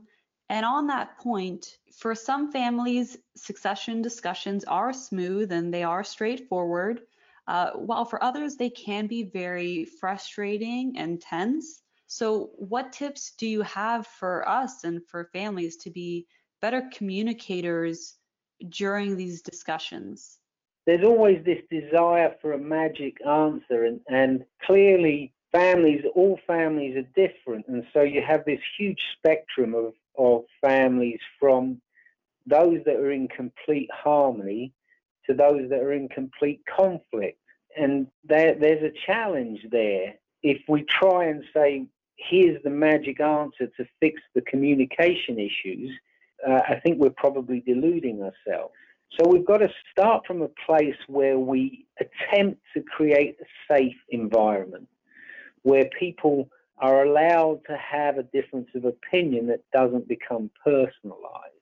And 0.50 0.66
on 0.66 0.88
that 0.88 1.18
point, 1.18 1.78
for 1.98 2.14
some 2.14 2.52
families, 2.52 3.18
succession 3.36 4.02
discussions 4.02 4.64
are 4.66 4.94
smooth 4.94 5.52
and 5.52 5.74
they 5.74 5.84
are 5.84 6.04
straightforward, 6.04 7.02
uh, 7.48 7.72
while 7.72 8.06
for 8.06 8.24
others, 8.24 8.56
they 8.56 8.70
can 8.70 9.08
be 9.08 9.24
very 9.24 9.86
frustrating 9.86 10.98
and 10.98 11.22
tense. 11.22 11.81
So, 12.14 12.50
what 12.58 12.92
tips 12.92 13.36
do 13.38 13.48
you 13.48 13.62
have 13.62 14.06
for 14.06 14.48
us 14.48 14.84
and 14.84 15.02
for 15.08 15.30
families 15.32 15.78
to 15.78 15.90
be 15.90 16.28
better 16.62 16.90
communicators 16.94 18.18
during 18.68 19.16
these 19.16 19.42
discussions? 19.42 20.38
There's 20.86 21.06
always 21.06 21.42
this 21.46 21.62
desire 21.70 22.36
for 22.42 22.52
a 22.52 22.58
magic 22.58 23.16
answer, 23.26 23.86
and, 23.86 24.02
and 24.10 24.44
clearly, 24.66 25.32
families, 25.54 26.04
all 26.14 26.38
families 26.46 26.98
are 26.98 27.28
different. 27.28 27.70
And 27.70 27.86
so, 27.94 28.02
you 28.02 28.22
have 28.22 28.44
this 28.44 28.60
huge 28.78 29.00
spectrum 29.18 29.74
of, 29.74 29.94
of 30.18 30.44
families 30.60 31.22
from 31.40 31.82
those 32.46 32.80
that 32.88 32.98
are 32.98 33.14
in 33.14 33.30
complete 33.30 33.90
harmony 33.94 34.74
to 35.28 35.34
those 35.34 35.70
that 35.70 35.80
are 35.80 35.94
in 35.94 36.10
complete 36.10 36.60
conflict. 36.78 37.40
And 37.78 38.08
there, 38.26 38.54
there's 38.60 38.84
a 38.84 38.92
challenge 39.06 39.62
there. 39.72 40.16
If 40.44 40.62
we 40.68 40.84
try 40.84 41.28
and 41.28 41.44
say, 41.54 41.88
here's 42.30 42.62
the 42.64 42.70
magic 42.70 43.20
answer 43.20 43.68
to 43.78 43.86
fix 44.00 44.22
the 44.36 44.42
communication 44.42 45.40
issues, 45.40 45.92
uh, 46.48 46.62
I 46.68 46.80
think 46.80 47.00
we're 47.00 47.10
probably 47.12 47.62
deluding 47.62 48.22
ourselves. 48.22 48.74
So 49.20 49.28
we've 49.28 49.46
got 49.46 49.58
to 49.58 49.70
start 49.92 50.26
from 50.26 50.42
a 50.42 50.50
place 50.66 50.96
where 51.08 51.38
we 51.38 51.86
attempt 52.00 52.62
to 52.74 52.82
create 52.82 53.38
a 53.42 53.74
safe 53.74 53.98
environment 54.10 54.88
where 55.64 55.86
people 56.00 56.50
are 56.78 57.04
allowed 57.04 57.62
to 57.68 57.78
have 57.78 58.18
a 58.18 58.24
difference 58.24 58.70
of 58.74 58.86
opinion 58.86 59.48
that 59.48 59.64
doesn't 59.72 60.08
become 60.08 60.50
personalized, 60.64 61.60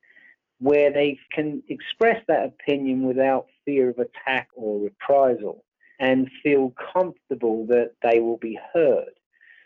where 0.60 0.92
they 0.94 1.20
can 1.34 1.62
express 1.68 2.24
that 2.28 2.46
opinion 2.46 3.04
without 3.04 3.48
fear 3.66 3.90
of 3.90 3.98
attack 4.00 4.48
or 4.56 4.80
reprisal 4.80 5.64
and 6.00 6.30
feel 6.42 6.74
comfortable 6.94 7.66
that 7.66 7.92
they 8.02 8.20
will 8.20 8.38
be 8.38 8.58
heard. 8.74 9.19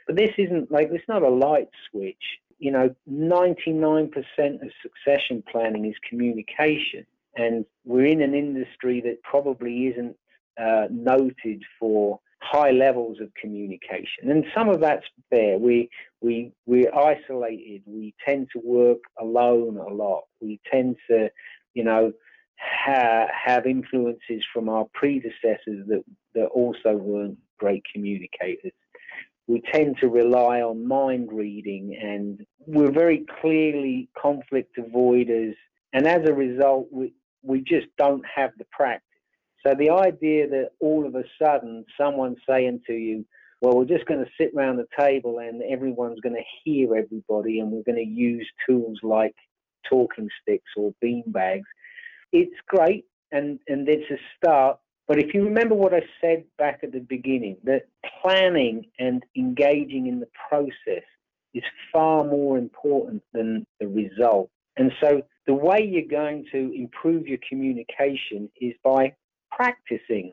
But 0.07 0.15
this 0.15 0.31
isn't 0.37 0.71
like, 0.71 0.89
it's 0.91 1.07
not 1.07 1.23
a 1.23 1.29
light 1.29 1.69
switch. 1.89 2.23
You 2.59 2.71
know, 2.71 2.95
99% 3.11 4.13
of 4.13 4.71
succession 4.81 5.43
planning 5.51 5.85
is 5.85 5.95
communication. 6.07 7.05
And 7.35 7.65
we're 7.83 8.05
in 8.05 8.21
an 8.21 8.33
industry 8.33 9.01
that 9.01 9.21
probably 9.23 9.87
isn't 9.87 10.15
uh, 10.59 10.87
noted 10.89 11.63
for 11.79 12.19
high 12.41 12.71
levels 12.71 13.19
of 13.21 13.33
communication. 13.35 14.29
And 14.29 14.45
some 14.55 14.69
of 14.69 14.81
that's 14.81 15.05
fair. 15.29 15.57
We, 15.57 15.89
we, 16.21 16.51
we're 16.65 16.93
isolated. 16.93 17.83
We 17.85 18.13
tend 18.25 18.49
to 18.53 18.61
work 18.63 18.99
alone 19.19 19.77
a 19.77 19.91
lot. 19.91 20.23
We 20.41 20.59
tend 20.71 20.97
to, 21.09 21.29
you 21.73 21.83
know, 21.83 22.11
ha- 22.59 23.27
have 23.45 23.65
influences 23.65 24.43
from 24.53 24.69
our 24.69 24.85
predecessors 24.93 25.87
that, 25.87 26.03
that 26.35 26.45
also 26.47 26.95
weren't 26.95 27.37
great 27.57 27.83
communicators 27.91 28.73
we 29.47 29.61
tend 29.73 29.97
to 29.99 30.07
rely 30.07 30.61
on 30.61 30.87
mind 30.87 31.29
reading 31.31 31.97
and 32.01 32.45
we're 32.65 32.91
very 32.91 33.25
clearly 33.41 34.09
conflict 34.17 34.77
avoiders 34.77 35.53
and 35.91 36.07
as 36.07 36.27
a 36.27 36.33
result 36.33 36.87
we, 36.91 37.13
we 37.41 37.59
just 37.59 37.87
don't 37.97 38.23
have 38.33 38.51
the 38.57 38.65
practice. 38.71 39.03
So 39.65 39.75
the 39.77 39.89
idea 39.89 40.47
that 40.49 40.71
all 40.79 41.05
of 41.05 41.15
a 41.15 41.23
sudden 41.41 41.85
someone's 41.99 42.37
saying 42.47 42.81
to 42.87 42.93
you 42.93 43.25
well 43.61 43.77
we're 43.77 43.85
just 43.85 44.05
going 44.05 44.23
to 44.23 44.31
sit 44.39 44.51
around 44.55 44.77
the 44.77 44.87
table 44.97 45.39
and 45.39 45.61
everyone's 45.63 46.19
going 46.21 46.35
to 46.35 46.43
hear 46.63 46.95
everybody 46.95 47.59
and 47.59 47.71
we're 47.71 47.83
going 47.83 48.03
to 48.03 48.11
use 48.11 48.47
tools 48.67 48.99
like 49.03 49.35
talking 49.89 50.29
sticks 50.41 50.71
or 50.77 50.93
bean 51.01 51.23
bags 51.27 51.67
it's 52.31 52.55
great 52.67 53.05
and 53.31 53.59
and 53.67 53.87
it's 53.89 54.09
a 54.09 54.17
start 54.37 54.77
but 55.07 55.19
if 55.19 55.33
you 55.33 55.43
remember 55.43 55.75
what 55.75 55.93
I 55.93 56.01
said 56.21 56.45
back 56.57 56.79
at 56.83 56.91
the 56.91 56.99
beginning, 56.99 57.57
that 57.63 57.87
planning 58.21 58.85
and 58.99 59.23
engaging 59.35 60.07
in 60.07 60.19
the 60.19 60.29
process 60.49 61.03
is 61.53 61.63
far 61.91 62.23
more 62.23 62.57
important 62.57 63.21
than 63.33 63.65
the 63.79 63.87
result. 63.87 64.49
And 64.77 64.91
so 65.01 65.21
the 65.45 65.53
way 65.53 65.85
you're 65.85 66.09
going 66.09 66.45
to 66.51 66.73
improve 66.73 67.27
your 67.27 67.37
communication 67.47 68.49
is 68.59 68.73
by 68.83 69.13
practicing 69.51 70.31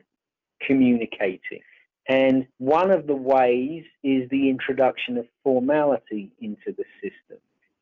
communicating. 0.66 1.60
And 2.08 2.46
one 2.58 2.90
of 2.90 3.06
the 3.06 3.14
ways 3.14 3.84
is 4.02 4.28
the 4.30 4.48
introduction 4.50 5.16
of 5.18 5.26
formality 5.42 6.32
into 6.40 6.74
the 6.76 6.84
system. 7.02 7.38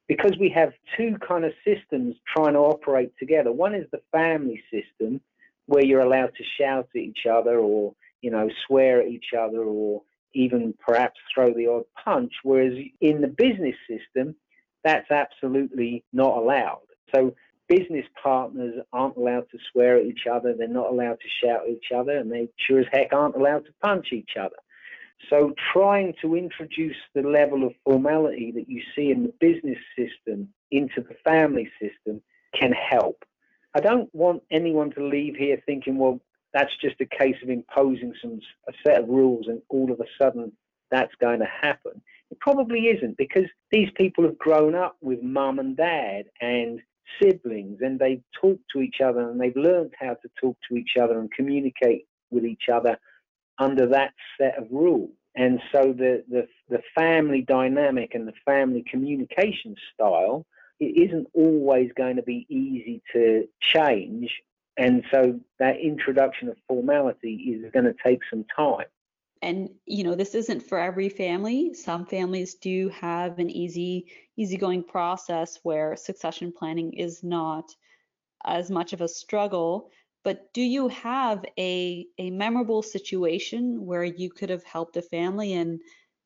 Because 0.07 0.33
we 0.40 0.51
have 0.51 0.72
two 0.96 1.16
kind 1.27 1.44
of 1.44 1.53
systems 1.64 2.16
trying 2.35 2.55
to 2.55 2.61
operate 2.61 3.12
together. 3.18 3.53
One 3.53 3.74
is 3.74 3.87
the 3.92 4.01
family 4.11 4.62
system, 4.70 5.20
where 5.68 5.85
you're 5.85 6.00
allowed 6.00 6.33
to 6.35 6.44
shout 6.59 6.88
at 6.94 7.00
each 7.00 7.26
other 7.31 7.59
or, 7.59 7.94
you 8.22 8.31
know, 8.31 8.48
swear 8.66 9.02
at 9.02 9.09
each 9.09 9.33
other 9.38 9.62
or 9.62 10.02
even 10.33 10.74
perhaps 10.87 11.20
throw 11.33 11.52
the 11.52 11.66
odd 11.66 11.85
punch. 12.02 12.33
Whereas 12.42 12.72
in 13.00 13.20
the 13.20 13.28
business 13.28 13.76
system, 13.87 14.35
that's 14.83 15.11
absolutely 15.11 16.04
not 16.12 16.38
allowed. 16.38 16.81
So 17.14 17.35
business 17.68 18.07
partners 18.20 18.83
aren't 18.94 19.18
allowed 19.18 19.50
to 19.50 19.59
swear 19.70 19.98
at 19.98 20.07
each 20.07 20.26
other, 20.31 20.54
they're 20.54 20.68
not 20.68 20.90
allowed 20.90 21.18
to 21.20 21.46
shout 21.46 21.64
at 21.64 21.70
each 21.70 21.92
other, 21.94 22.16
and 22.16 22.33
they 22.33 22.48
sure 22.57 22.81
as 22.81 22.87
heck 22.90 23.12
aren't 23.12 23.37
allowed 23.37 23.66
to 23.66 23.72
punch 23.83 24.09
each 24.12 24.37
other. 24.40 24.57
So 25.28 25.52
trying 25.72 26.14
to 26.22 26.35
introduce 26.35 26.96
the 27.14 27.22
level 27.22 27.66
of 27.66 27.74
formality 27.85 28.52
that 28.52 28.70
you 28.70 28.81
see 28.96 29.11
in 29.11 29.24
the 29.24 29.35
business 29.38 29.78
system 29.98 30.48
into 30.70 31.02
the 31.02 31.16
family 31.24 31.68
system 31.78 32.22
can 32.59 32.72
help. 32.72 33.22
I 33.74 33.81
don't 33.81 34.12
want 34.14 34.42
anyone 34.50 34.90
to 34.92 35.07
leave 35.07 35.37
here 35.37 35.62
thinking, 35.66 35.98
well, 35.98 36.20
that's 36.54 36.72
just 36.81 36.96
a 37.00 37.07
case 37.07 37.37
of 37.42 37.50
imposing 37.50 38.14
some 38.22 38.40
a 38.68 38.72
set 38.87 39.02
of 39.02 39.09
rules 39.09 39.46
and 39.48 39.61
all 39.68 39.92
of 39.92 40.00
a 40.00 40.07
sudden 40.20 40.52
that's 40.90 41.14
going 41.20 41.40
to 41.40 41.46
happen. 41.46 42.00
It 42.31 42.40
probably 42.40 42.87
isn't 42.87 43.16
because 43.16 43.44
these 43.70 43.88
people 43.96 44.24
have 44.24 44.38
grown 44.38 44.74
up 44.74 44.96
with 45.00 45.22
mum 45.22 45.59
and 45.59 45.76
dad 45.76 46.24
and 46.40 46.81
siblings 47.22 47.78
and 47.81 47.98
they 47.98 48.20
talk 48.40 48.59
to 48.72 48.81
each 48.81 49.00
other 49.04 49.31
and 49.31 49.40
they've 49.40 49.57
learned 49.57 49.92
how 49.98 50.14
to 50.14 50.28
talk 50.40 50.57
to 50.68 50.76
each 50.76 50.96
other 51.00 51.20
and 51.20 51.33
communicate 51.33 52.07
with 52.31 52.44
each 52.44 52.68
other 52.72 52.98
under 53.59 53.87
that 53.87 54.12
set 54.40 54.59
of 54.59 54.66
rules. 54.70 55.11
And 55.35 55.61
so 55.72 55.92
the, 55.92 56.24
the, 56.28 56.46
the 56.68 56.83
family 56.94 57.42
dynamic 57.42 58.14
and 58.14 58.26
the 58.26 58.33
family 58.44 58.85
communication 58.90 59.74
style 59.94 60.46
it 60.80 61.08
isn't 61.08 61.26
always 61.34 61.90
going 61.96 62.16
to 62.16 62.22
be 62.22 62.46
easy 62.48 63.02
to 63.12 63.48
change. 63.60 64.42
And 64.76 65.04
so 65.10 65.40
that 65.58 65.78
introduction 65.78 66.48
of 66.48 66.56
formality 66.68 67.34
is 67.34 67.70
going 67.72 67.86
to 67.86 67.94
take 68.04 68.20
some 68.30 68.44
time 68.54 68.86
and 69.42 69.70
you 69.86 70.04
know 70.04 70.14
this 70.14 70.34
isn't 70.34 70.62
for 70.62 70.78
every 70.78 71.08
family 71.08 71.72
some 71.74 72.04
families 72.04 72.54
do 72.54 72.88
have 72.88 73.38
an 73.38 73.50
easy 73.50 74.06
easygoing 74.36 74.82
process 74.82 75.58
where 75.62 75.96
succession 75.96 76.52
planning 76.56 76.92
is 76.92 77.22
not 77.22 77.74
as 78.44 78.70
much 78.70 78.92
of 78.92 79.00
a 79.00 79.08
struggle 79.08 79.90
but 80.24 80.52
do 80.52 80.62
you 80.62 80.88
have 80.88 81.44
a 81.58 82.06
a 82.18 82.30
memorable 82.30 82.82
situation 82.82 83.84
where 83.84 84.04
you 84.04 84.30
could 84.30 84.50
have 84.50 84.64
helped 84.64 84.96
a 84.96 85.02
family 85.02 85.54
and 85.54 85.80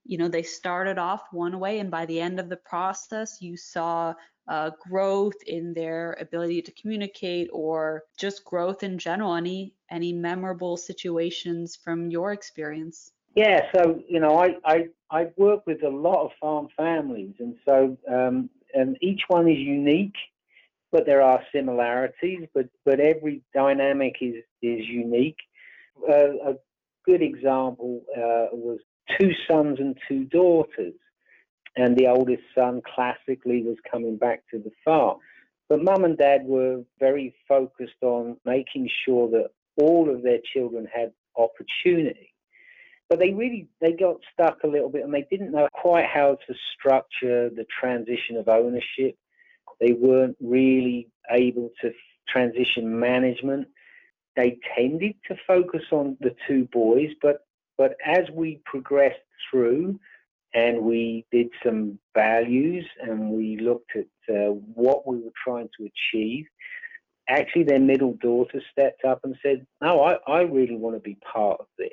you 0.05 0.19
know 0.19 0.29
they 0.29 0.43
started 0.43 0.99
off 0.99 1.23
one 1.33 1.59
way 1.59 1.79
and 1.79 1.91
by 1.91 2.07
the 2.07 2.21
end 2.21 2.41
of 2.41 2.49
the 2.49 2.57
process 2.57 3.41
you 3.41 3.57
saw 3.57 4.15
uh, 4.49 4.71
growth 4.81 5.41
in 5.47 5.73
their 5.73 6.17
ability 6.21 6.61
to 6.61 6.73
communicate 6.73 7.49
or 7.53 8.03
just 8.19 8.45
growth 8.45 8.83
in 8.83 8.99
general. 8.99 9.35
Any 9.35 9.75
any 9.91 10.13
memorable 10.13 10.77
situations 10.77 11.77
from 11.77 12.11
your 12.11 12.33
experience? 12.33 13.13
Yeah 13.37 13.67
so 13.75 14.03
you 14.09 14.21
know 14.21 14.39
i 14.39 14.57
i 14.65 14.89
i 15.11 15.29
work 15.37 15.67
with 15.67 15.83
a 15.85 15.89
lot 15.89 16.25
of 16.25 16.31
farm 16.41 16.69
families 16.77 17.35
and 17.39 17.55
so 17.65 17.97
um, 18.11 18.51
and 18.75 18.99
each 19.01 19.23
one 19.29 19.49
is 19.49 19.59
unique 19.59 20.17
but 20.93 21.07
there 21.07 21.23
are 21.23 21.43
similarities 21.53 22.47
but 22.55 22.67
but 22.85 23.01
every 23.01 23.43
dynamic 23.55 24.17
is 24.21 24.37
is 24.63 24.87
unique. 24.87 25.39
Uh, 26.09 26.51
a 26.51 26.55
good 27.05 27.23
example 27.23 28.03
uh, 28.17 28.47
was 28.53 28.79
two 29.19 29.31
sons 29.49 29.79
and 29.79 29.97
two 30.09 30.25
daughters 30.25 30.95
and 31.77 31.97
the 31.97 32.07
oldest 32.07 32.43
son 32.55 32.83
classically 32.95 33.63
was 33.63 33.77
coming 33.91 34.17
back 34.17 34.43
to 34.51 34.59
the 34.59 34.71
farm. 34.85 35.19
But 35.69 35.83
mum 35.83 36.05
and 36.05 36.19
dad 36.19 36.43
were 36.45 36.83
very 37.01 37.35
focused 37.49 38.03
on 38.03 38.37
making 38.45 38.91
sure 39.05 39.31
that 39.31 39.51
all 39.81 40.15
of 40.15 40.23
their 40.23 40.41
children 40.53 40.87
had 40.93 41.13
opportunity. 41.37 42.35
But 43.09 43.19
they 43.19 43.33
really 43.33 43.69
they 43.81 43.93
got 43.93 44.17
stuck 44.33 44.59
a 44.65 44.67
little 44.67 44.89
bit 44.89 45.05
and 45.05 45.13
they 45.13 45.27
didn't 45.31 45.53
know 45.53 45.69
quite 45.73 46.07
how 46.07 46.37
to 46.47 46.55
structure 46.75 47.51
the 47.51 47.67
transition 47.81 48.37
of 48.37 48.49
ownership. 48.49 49.17
They 49.81 49.93
weren't 49.93 50.37
really 50.41 51.09
able 51.31 51.71
to 51.81 51.93
transition 52.29 52.99
management. 52.99 53.69
They 54.37 54.59
tended 54.77 55.15
to 55.29 55.37
focus 55.47 55.83
on 55.91 56.17
the 56.21 56.35
two 56.49 56.69
boys, 56.73 57.11
but 57.21 57.45
but 57.79 57.95
as 58.05 58.25
we 58.33 58.61
progressed 58.65 59.19
through, 59.51 59.99
and 60.55 60.83
we 60.83 61.25
did 61.33 61.49
some 61.65 61.99
values 62.15 62.85
and 63.01 63.31
we 63.31 63.57
looked 63.59 63.93
at 63.97 64.35
uh, 64.35 64.51
what 64.51 65.07
we 65.07 65.17
were 65.17 65.33
trying 65.43 65.69
to 65.79 65.89
achieve. 65.89 66.45
Actually, 67.29 67.65
their 67.65 67.81
middle 67.81 68.15
daughter 68.21 68.61
stepped 68.71 69.05
up 69.05 69.21
and 69.25 69.37
said, 69.43 69.67
No, 69.81 70.03
I, 70.03 70.17
I 70.27 70.41
really 70.43 70.77
want 70.77 70.97
to 70.97 71.01
be 71.01 71.17
part 71.33 71.59
of 71.61 71.67
this. 71.79 71.89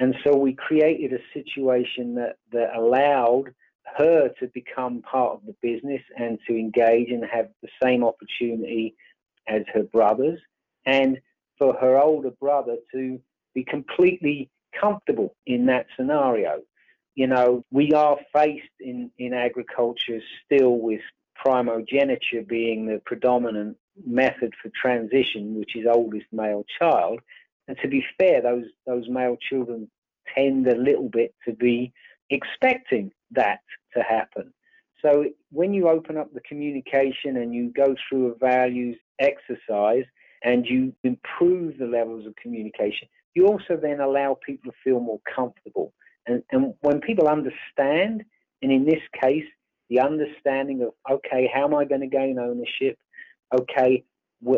And 0.00 0.14
so 0.24 0.36
we 0.36 0.54
created 0.54 1.12
a 1.12 1.38
situation 1.38 2.14
that, 2.16 2.36
that 2.52 2.74
allowed 2.76 3.54
her 3.96 4.30
to 4.40 4.46
become 4.48 5.02
part 5.02 5.34
of 5.34 5.40
the 5.46 5.54
business 5.62 6.02
and 6.16 6.38
to 6.46 6.56
engage 6.56 7.10
and 7.10 7.24
have 7.24 7.48
the 7.62 7.68
same 7.82 8.04
opportunity 8.04 8.94
as 9.48 9.62
her 9.72 9.82
brothers, 9.82 10.38
and 10.84 11.18
for 11.58 11.74
her 11.74 11.98
older 11.98 12.30
brother 12.30 12.76
to 12.92 13.18
be 13.54 13.64
completely 13.64 14.50
comfortable 14.78 15.34
in 15.46 15.66
that 15.66 15.86
scenario 15.96 16.60
you 17.18 17.26
know, 17.26 17.64
we 17.72 17.90
are 17.94 18.16
faced 18.32 18.62
in, 18.78 19.10
in 19.18 19.34
agriculture 19.34 20.20
still 20.44 20.78
with 20.78 21.00
primogeniture 21.34 22.42
being 22.46 22.86
the 22.86 23.02
predominant 23.04 23.76
method 24.06 24.54
for 24.62 24.70
transition, 24.80 25.58
which 25.58 25.74
is 25.74 25.84
oldest 25.92 26.26
male 26.30 26.64
child. 26.78 27.18
And 27.66 27.76
to 27.82 27.88
be 27.88 28.04
fair, 28.18 28.40
those 28.40 28.66
those 28.86 29.08
male 29.08 29.36
children 29.36 29.90
tend 30.32 30.68
a 30.68 30.76
little 30.76 31.08
bit 31.08 31.34
to 31.44 31.52
be 31.52 31.92
expecting 32.30 33.10
that 33.32 33.62
to 33.96 34.02
happen. 34.04 34.54
So 35.02 35.24
when 35.50 35.74
you 35.74 35.88
open 35.88 36.18
up 36.18 36.32
the 36.32 36.40
communication 36.48 37.36
and 37.36 37.52
you 37.52 37.72
go 37.74 37.96
through 38.08 38.28
a 38.28 38.38
values 38.38 38.96
exercise 39.18 40.04
and 40.44 40.64
you 40.64 40.92
improve 41.02 41.78
the 41.78 41.86
levels 41.86 42.26
of 42.26 42.36
communication, 42.36 43.08
you 43.34 43.46
also 43.46 43.78
then 43.80 44.00
allow 44.00 44.38
people 44.44 44.72
to 44.72 44.78
feel 44.82 45.00
more 45.00 45.20
comfortable. 45.34 45.92
And, 46.26 46.42
and 46.50 46.74
when 46.80 47.00
people 47.00 47.28
understand, 47.28 48.24
and 48.62 48.72
in 48.72 48.84
this 48.84 49.02
case, 49.20 49.44
the 49.88 50.00
understanding 50.00 50.82
of, 50.82 50.92
okay, 51.10 51.50
how 51.52 51.64
am 51.64 51.74
I 51.74 51.84
going 51.84 52.02
to 52.02 52.06
gain 52.06 52.38
ownership? 52.38 52.98
Okay, 53.58 54.04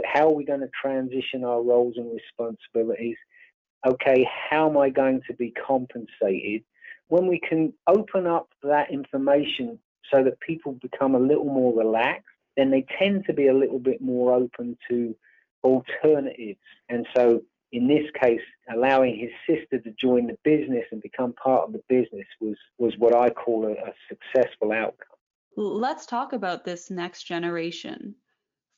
how 0.04 0.28
are 0.28 0.34
we 0.34 0.44
going 0.44 0.60
to 0.60 0.70
transition 0.80 1.44
our 1.44 1.62
roles 1.62 1.94
and 1.96 2.10
responsibilities? 2.12 3.16
Okay, 3.86 4.28
how 4.50 4.68
am 4.68 4.76
I 4.76 4.90
going 4.90 5.22
to 5.28 5.34
be 5.34 5.52
compensated? 5.66 6.64
When 7.08 7.26
we 7.26 7.40
can 7.40 7.72
open 7.86 8.26
up 8.26 8.48
that 8.62 8.92
information 8.92 9.78
so 10.10 10.22
that 10.24 10.40
people 10.40 10.72
become 10.82 11.14
a 11.14 11.20
little 11.20 11.44
more 11.44 11.76
relaxed, 11.76 12.26
then 12.56 12.70
they 12.70 12.84
tend 12.98 13.24
to 13.26 13.32
be 13.32 13.46
a 13.46 13.54
little 13.54 13.78
bit 13.78 14.00
more 14.00 14.34
open 14.34 14.76
to 14.88 15.14
alternatives. 15.62 16.58
And 16.88 17.06
so 17.16 17.42
in 17.72 17.86
this 17.86 18.10
case, 18.20 18.40
allowing 18.72 19.18
his 19.18 19.30
sister 19.46 19.78
to 19.78 19.94
join 20.00 20.26
the 20.26 20.36
business 20.44 20.84
and 20.90 21.00
become 21.02 21.32
part 21.34 21.66
of 21.66 21.72
the 21.72 21.82
business 21.88 22.26
was, 22.40 22.56
was 22.78 22.94
what 22.98 23.14
I 23.14 23.30
call 23.30 23.66
a, 23.66 23.72
a 23.72 23.92
successful 24.08 24.72
outcome. 24.72 25.06
Let's 25.56 26.06
talk 26.06 26.32
about 26.32 26.64
this 26.64 26.90
next 26.90 27.24
generation. 27.24 28.14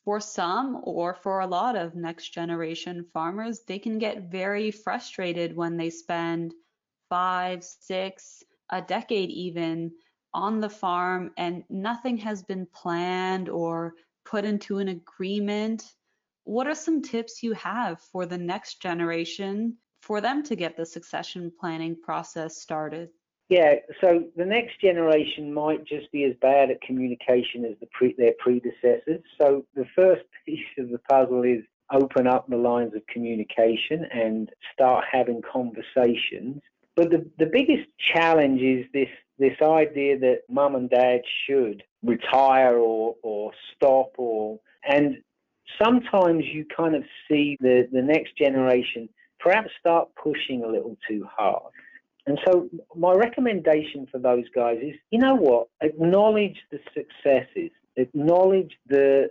For 0.04 0.18
some, 0.18 0.80
or 0.82 1.14
for 1.14 1.40
a 1.40 1.46
lot 1.46 1.76
of 1.76 1.94
next 1.94 2.30
generation 2.30 3.06
farmers, 3.14 3.60
they 3.60 3.78
can 3.78 3.98
get 3.98 4.30
very 4.30 4.70
frustrated 4.70 5.56
when 5.56 5.76
they 5.76 5.90
spend 5.90 6.54
five, 7.08 7.62
six, 7.62 8.42
a 8.70 8.82
decade 8.82 9.30
even 9.30 9.92
on 10.34 10.60
the 10.60 10.70
farm 10.70 11.30
and 11.36 11.62
nothing 11.68 12.16
has 12.16 12.42
been 12.42 12.66
planned 12.74 13.48
or 13.48 13.94
put 14.24 14.44
into 14.44 14.78
an 14.78 14.88
agreement 14.88 15.92
what 16.44 16.66
are 16.66 16.74
some 16.74 17.02
tips 17.02 17.42
you 17.42 17.52
have 17.54 18.00
for 18.00 18.26
the 18.26 18.38
next 18.38 18.80
generation 18.80 19.76
for 20.00 20.20
them 20.20 20.42
to 20.42 20.56
get 20.56 20.76
the 20.76 20.86
succession 20.86 21.52
planning 21.60 21.96
process 22.02 22.60
started? 22.60 23.10
Yeah, 23.48 23.74
so 24.00 24.24
the 24.36 24.44
next 24.44 24.80
generation 24.80 25.52
might 25.52 25.84
just 25.84 26.10
be 26.10 26.24
as 26.24 26.32
bad 26.40 26.70
at 26.70 26.80
communication 26.80 27.64
as 27.64 27.78
the 27.80 27.88
pre- 27.92 28.14
their 28.16 28.32
predecessors. 28.38 29.22
So 29.40 29.66
the 29.74 29.84
first 29.94 30.22
piece 30.46 30.60
of 30.78 30.90
the 30.90 30.98
puzzle 31.10 31.42
is 31.42 31.62
open 31.92 32.26
up 32.26 32.48
the 32.48 32.56
lines 32.56 32.94
of 32.94 33.06
communication 33.08 34.06
and 34.12 34.48
start 34.72 35.04
having 35.10 35.42
conversations. 35.42 36.62
But 36.96 37.10
the, 37.10 37.30
the 37.38 37.50
biggest 37.52 37.88
challenge 38.14 38.60
is 38.60 38.86
this 38.92 39.08
this 39.38 39.56
idea 39.62 40.18
that 40.18 40.42
mum 40.48 40.74
and 40.74 40.88
dad 40.88 41.20
should 41.46 41.82
retire 42.02 42.76
or, 42.76 43.16
or 43.22 43.50
stop 43.74 44.12
or 44.16 44.60
and 44.88 45.16
sometimes 45.82 46.44
you 46.52 46.64
kind 46.76 46.94
of 46.94 47.04
see 47.28 47.56
the, 47.60 47.88
the 47.92 48.02
next 48.02 48.36
generation 48.36 49.08
perhaps 49.38 49.70
start 49.78 50.08
pushing 50.22 50.62
a 50.64 50.68
little 50.68 50.96
too 51.08 51.26
hard. 51.36 51.72
And 52.26 52.38
so 52.46 52.68
my 52.94 53.12
recommendation 53.12 54.06
for 54.10 54.18
those 54.18 54.44
guys 54.54 54.78
is, 54.80 54.94
you 55.10 55.18
know 55.18 55.34
what? 55.34 55.68
Acknowledge 55.80 56.56
the 56.70 56.78
successes, 56.94 57.70
acknowledge 57.96 58.72
the 58.88 59.30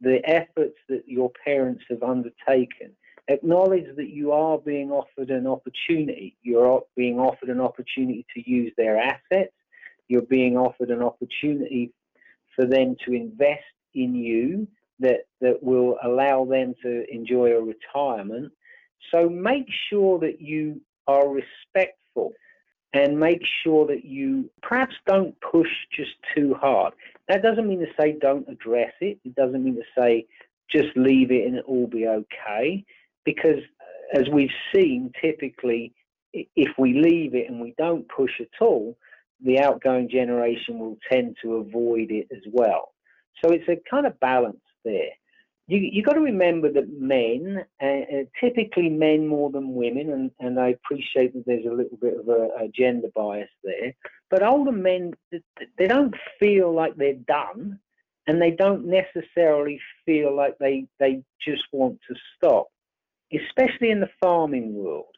the 0.00 0.20
efforts 0.28 0.76
that 0.88 1.02
your 1.08 1.32
parents 1.44 1.82
have 1.90 2.04
undertaken. 2.04 2.92
Acknowledge 3.26 3.86
that 3.96 4.10
you 4.10 4.30
are 4.30 4.56
being 4.58 4.92
offered 4.92 5.30
an 5.30 5.48
opportunity. 5.48 6.36
You're 6.42 6.82
being 6.96 7.18
offered 7.18 7.48
an 7.48 7.60
opportunity 7.60 8.24
to 8.34 8.48
use 8.48 8.72
their 8.76 8.96
assets. 8.96 9.52
You're 10.06 10.22
being 10.22 10.56
offered 10.56 10.90
an 10.90 11.02
opportunity 11.02 11.92
for 12.54 12.64
them 12.64 12.94
to 13.04 13.12
invest 13.12 13.64
in 13.92 14.14
you 14.14 14.68
that, 15.00 15.26
that 15.40 15.62
will 15.62 15.96
allow 16.02 16.44
them 16.44 16.74
to 16.82 17.04
enjoy 17.12 17.52
a 17.52 17.60
retirement. 17.60 18.52
So 19.12 19.28
make 19.28 19.66
sure 19.90 20.18
that 20.20 20.40
you 20.40 20.80
are 21.06 21.28
respectful 21.28 22.32
and 22.92 23.18
make 23.18 23.42
sure 23.62 23.86
that 23.86 24.04
you 24.04 24.50
perhaps 24.62 24.94
don't 25.06 25.34
push 25.40 25.68
just 25.94 26.12
too 26.34 26.54
hard. 26.54 26.94
That 27.28 27.42
doesn't 27.42 27.68
mean 27.68 27.80
to 27.80 27.92
say 28.00 28.16
don't 28.20 28.48
address 28.48 28.92
it. 29.00 29.18
It 29.24 29.34
doesn't 29.34 29.62
mean 29.62 29.76
to 29.76 29.82
say 29.96 30.26
just 30.70 30.96
leave 30.96 31.30
it 31.30 31.46
and 31.46 31.56
it 31.56 31.68
will 31.68 31.86
be 31.86 32.06
okay. 32.06 32.84
Because 33.24 33.60
uh, 33.80 34.20
as 34.20 34.28
we've 34.32 34.50
seen, 34.74 35.12
typically, 35.20 35.92
if 36.32 36.70
we 36.78 36.94
leave 36.94 37.34
it 37.34 37.50
and 37.50 37.60
we 37.60 37.74
don't 37.78 38.08
push 38.08 38.32
at 38.40 38.48
all, 38.60 38.96
the 39.44 39.60
outgoing 39.60 40.08
generation 40.08 40.78
will 40.78 40.98
tend 41.10 41.36
to 41.42 41.56
avoid 41.56 42.10
it 42.10 42.26
as 42.32 42.42
well. 42.52 42.92
So 43.42 43.52
it's 43.52 43.68
a 43.68 43.78
kind 43.88 44.06
of 44.06 44.18
balance 44.18 44.58
there 44.84 45.10
you 45.68 45.80
you 45.80 46.02
got 46.02 46.14
to 46.14 46.20
remember 46.20 46.72
that 46.72 46.98
men, 46.98 47.64
uh, 47.80 47.86
uh, 47.86 48.24
typically 48.40 48.88
men 48.88 49.26
more 49.26 49.50
than 49.50 49.74
women, 49.74 50.10
and, 50.10 50.30
and 50.40 50.58
I 50.58 50.68
appreciate 50.68 51.34
that 51.34 51.44
there's 51.46 51.66
a 51.66 51.74
little 51.74 51.98
bit 52.00 52.18
of 52.18 52.28
a, 52.28 52.64
a 52.64 52.68
gender 52.74 53.08
bias 53.14 53.50
there, 53.62 53.94
but 54.30 54.42
older 54.42 54.72
men 54.72 55.12
they 55.76 55.86
don't 55.86 56.14
feel 56.40 56.74
like 56.74 56.96
they're 56.96 57.14
done, 57.14 57.78
and 58.26 58.40
they 58.40 58.50
don't 58.50 58.86
necessarily 58.86 59.78
feel 60.06 60.34
like 60.34 60.56
they 60.58 60.86
they 60.98 61.22
just 61.46 61.64
want 61.70 61.98
to 62.08 62.14
stop, 62.36 62.68
especially 63.30 63.90
in 63.90 64.00
the 64.00 64.10
farming 64.22 64.74
world. 64.74 65.14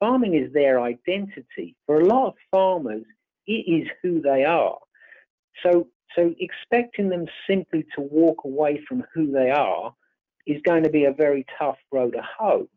Farming 0.00 0.34
is 0.34 0.52
their 0.52 0.82
identity. 0.82 1.76
For 1.86 2.00
a 2.00 2.06
lot 2.06 2.28
of 2.28 2.34
farmers, 2.50 3.04
it 3.46 3.52
is 3.52 3.88
who 4.02 4.20
they 4.20 4.44
are. 4.44 4.76
So 5.62 5.88
so 6.14 6.34
expecting 6.38 7.08
them 7.08 7.26
simply 7.48 7.84
to 7.94 8.00
walk 8.00 8.44
away 8.44 8.82
from 8.88 9.04
who 9.12 9.30
they 9.30 9.50
are 9.50 9.94
is 10.46 10.60
going 10.62 10.82
to 10.82 10.90
be 10.90 11.04
a 11.04 11.12
very 11.12 11.44
tough 11.58 11.78
road 11.90 12.12
to 12.12 12.22
hoe. 12.22 12.68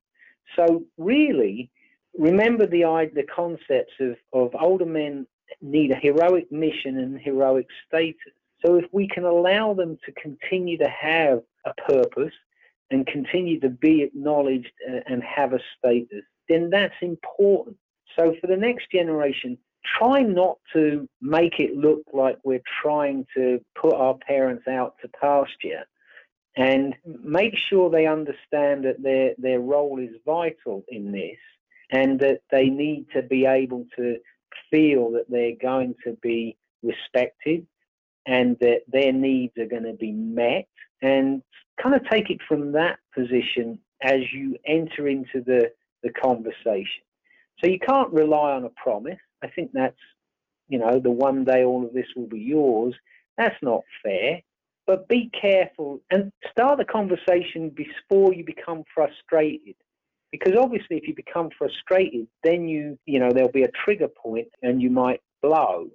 So 0.56 0.84
really, 0.98 1.70
remember 2.18 2.66
the 2.66 2.84
the 3.14 3.24
concepts 3.24 3.94
of, 4.00 4.16
of 4.34 4.56
older 4.60 4.86
men 4.86 5.28
need 5.62 5.92
a 5.92 5.96
heroic 5.96 6.52
mission 6.52 6.98
and 7.00 7.20
heroic 7.20 7.68
status. 7.88 8.34
So 8.66 8.76
if 8.76 8.86
we 8.92 9.08
can 9.08 9.24
allow 9.24 9.74
them 9.74 9.98
to 10.06 10.12
continue 10.14 10.78
to 10.80 10.90
have 10.90 11.42
a 11.66 11.74
purpose 11.88 12.34
and 12.90 13.06
continue 13.06 13.60
to 13.60 13.70
be 13.70 14.02
acknowledged 14.02 14.72
uh, 14.90 15.00
and 15.06 15.22
have 15.24 15.54
a 15.54 15.60
status, 15.78 16.24
then 16.50 16.70
that's 16.70 16.96
important. 17.02 17.78
So 18.18 18.34
for 18.42 18.48
the 18.48 18.58
next 18.58 18.90
generation, 18.92 19.58
try 19.98 20.22
not 20.22 20.58
to 20.74 21.08
make 21.22 21.60
it 21.60 21.76
look 21.76 22.02
like 22.14 22.38
we're 22.44 22.62
trying 22.82 23.26
to 23.36 23.60
put 23.80 23.94
our 23.94 24.16
parents 24.16 24.68
out 24.68 24.96
to 25.02 25.08
pasture 25.10 25.86
and 26.56 26.96
make 27.06 27.56
sure 27.56 27.90
they 27.90 28.08
understand 28.08 28.84
that 28.84 29.02
their, 29.02 29.34
their 29.38 29.60
role 29.60 30.00
is 30.00 30.10
vital 30.26 30.84
in 30.88 31.12
this 31.12 31.38
and 31.92 32.20
that 32.20 32.42
they 32.52 32.70
need 32.70 33.06
to 33.14 33.22
be 33.22 33.46
able 33.46 33.86
to 33.96 34.18
feel 34.72 35.12
that 35.12 35.30
they're 35.30 35.56
going 35.62 35.94
to 36.04 36.18
be 36.22 36.58
respected 36.84 37.66
and 38.26 38.58
that 38.60 38.82
their 38.88 39.14
needs 39.14 39.54
are 39.58 39.68
going 39.68 39.84
to 39.84 39.94
be 39.94 40.12
met 40.12 40.68
and 41.02 41.42
kind 41.82 41.96
of 41.96 42.02
take 42.10 42.30
it 42.30 42.40
from 42.48 42.72
that 42.72 42.98
position 43.16 43.80
as 44.02 44.22
you 44.34 44.58
enter 44.66 45.08
into 45.08 45.42
the, 45.46 45.72
the 46.04 46.12
conversation. 46.12 47.04
So 47.60 47.68
you 47.68 47.80
can't 47.80 48.12
rely 48.12 48.54
on 48.54 48.66
a 48.66 48.70
promise. 48.70 49.18
I 49.44 49.48
think 49.48 49.72
that's, 49.74 49.98
you 50.68 50.80
know, 50.80 51.00
the 51.00 51.12
one 51.12 51.44
day 51.44 51.64
all 51.64 51.86
of 51.86 51.94
this 51.94 52.08
will 52.16 52.28
be 52.28 52.40
yours. 52.40 52.94
That's 53.38 53.56
not 53.62 53.84
fair. 54.04 54.42
But 54.86 55.08
be 55.08 55.30
careful 55.40 56.02
and 56.12 56.32
start 56.50 56.78
the 56.78 56.86
conversation 56.86 57.70
before 57.70 58.34
you 58.34 58.46
become 58.46 58.84
frustrated. 58.94 59.76
Because 60.32 60.54
obviously, 60.60 60.98
if 60.98 61.08
you 61.08 61.16
become 61.16 61.50
frustrated, 61.58 62.28
then 62.44 62.68
you, 62.68 62.98
you 63.06 63.20
know, 63.20 63.30
there'll 63.32 63.52
be 63.52 63.64
a 63.64 63.72
trigger 63.84 64.08
point 64.08 64.48
and 64.62 64.82
you 64.82 64.90
might 64.90 65.22
blow. 65.42 65.88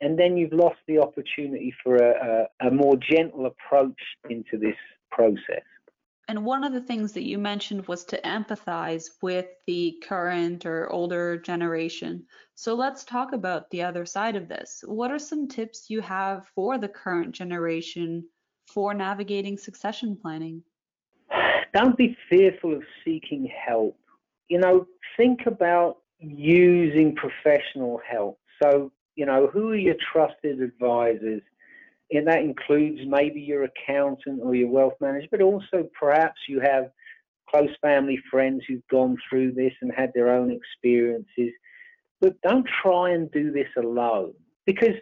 And 0.00 0.18
then 0.18 0.36
you've 0.36 0.52
lost 0.52 0.78
the 0.88 0.98
opportunity 0.98 1.74
for 1.82 1.96
a, 1.96 2.48
a, 2.62 2.68
a 2.68 2.70
more 2.70 2.96
gentle 2.96 3.46
approach 3.46 4.00
into 4.28 4.58
this 4.58 4.76
process. 5.10 5.64
And 6.30 6.44
one 6.44 6.62
of 6.62 6.72
the 6.72 6.80
things 6.80 7.12
that 7.14 7.26
you 7.26 7.38
mentioned 7.38 7.88
was 7.88 8.04
to 8.04 8.20
empathize 8.22 9.08
with 9.20 9.46
the 9.66 10.00
current 10.00 10.64
or 10.64 10.88
older 10.92 11.36
generation. 11.36 12.24
So 12.54 12.74
let's 12.74 13.02
talk 13.02 13.32
about 13.32 13.68
the 13.70 13.82
other 13.82 14.06
side 14.06 14.36
of 14.36 14.46
this. 14.46 14.84
What 14.86 15.10
are 15.10 15.18
some 15.18 15.48
tips 15.48 15.90
you 15.90 16.00
have 16.02 16.46
for 16.54 16.78
the 16.78 16.86
current 16.86 17.32
generation 17.32 18.28
for 18.68 18.94
navigating 18.94 19.58
succession 19.58 20.16
planning? 20.16 20.62
Don't 21.74 21.96
be 21.96 22.16
fearful 22.28 22.76
of 22.76 22.84
seeking 23.04 23.50
help. 23.66 23.98
You 24.46 24.60
know, 24.60 24.86
think 25.16 25.46
about 25.46 25.96
using 26.20 27.16
professional 27.16 28.00
help. 28.08 28.38
So, 28.62 28.92
you 29.16 29.26
know, 29.26 29.48
who 29.48 29.70
are 29.70 29.76
your 29.76 29.96
trusted 30.12 30.62
advisors? 30.62 31.42
And 32.12 32.26
that 32.26 32.40
includes 32.40 33.00
maybe 33.06 33.40
your 33.40 33.64
accountant 33.64 34.40
or 34.42 34.54
your 34.54 34.68
wealth 34.68 34.94
manager, 35.00 35.28
but 35.30 35.42
also 35.42 35.88
perhaps 35.98 36.40
you 36.48 36.60
have 36.60 36.90
close 37.48 37.70
family 37.80 38.18
friends 38.30 38.62
who've 38.66 38.86
gone 38.90 39.16
through 39.28 39.52
this 39.52 39.72
and 39.80 39.92
had 39.96 40.12
their 40.14 40.32
own 40.32 40.50
experiences. 40.50 41.52
But 42.20 42.40
don't 42.42 42.68
try 42.82 43.10
and 43.10 43.30
do 43.30 43.50
this 43.52 43.68
alone 43.76 44.34
because 44.66 44.94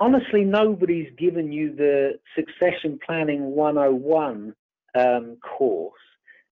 honestly, 0.00 0.44
nobody's 0.44 1.12
given 1.18 1.52
you 1.52 1.74
the 1.74 2.18
succession 2.36 2.98
planning 3.04 3.42
101 3.54 4.54
um, 4.96 5.36
course, 5.36 6.00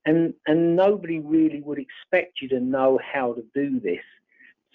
and, 0.04 0.34
and 0.46 0.76
nobody 0.76 1.20
really 1.20 1.60
would 1.60 1.78
expect 1.78 2.40
you 2.40 2.48
to 2.48 2.60
know 2.60 2.98
how 3.12 3.34
to 3.34 3.44
do 3.54 3.80
this. 3.80 4.02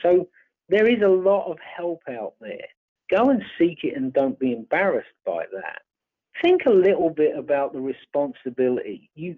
So 0.01 0.29
there 0.69 0.87
is 0.87 1.01
a 1.03 1.09
lot 1.09 1.49
of 1.49 1.57
help 1.59 2.01
out 2.09 2.33
there 2.39 2.67
go 3.09 3.29
and 3.29 3.43
seek 3.57 3.83
it 3.83 3.95
and 3.95 4.13
don't 4.13 4.39
be 4.39 4.53
embarrassed 4.53 5.07
by 5.25 5.45
that. 5.53 5.81
Think 6.41 6.65
a 6.65 6.71
little 6.71 7.09
bit 7.09 7.37
about 7.37 7.73
the 7.73 7.81
responsibility. 7.81 9.09
You, 9.15 9.37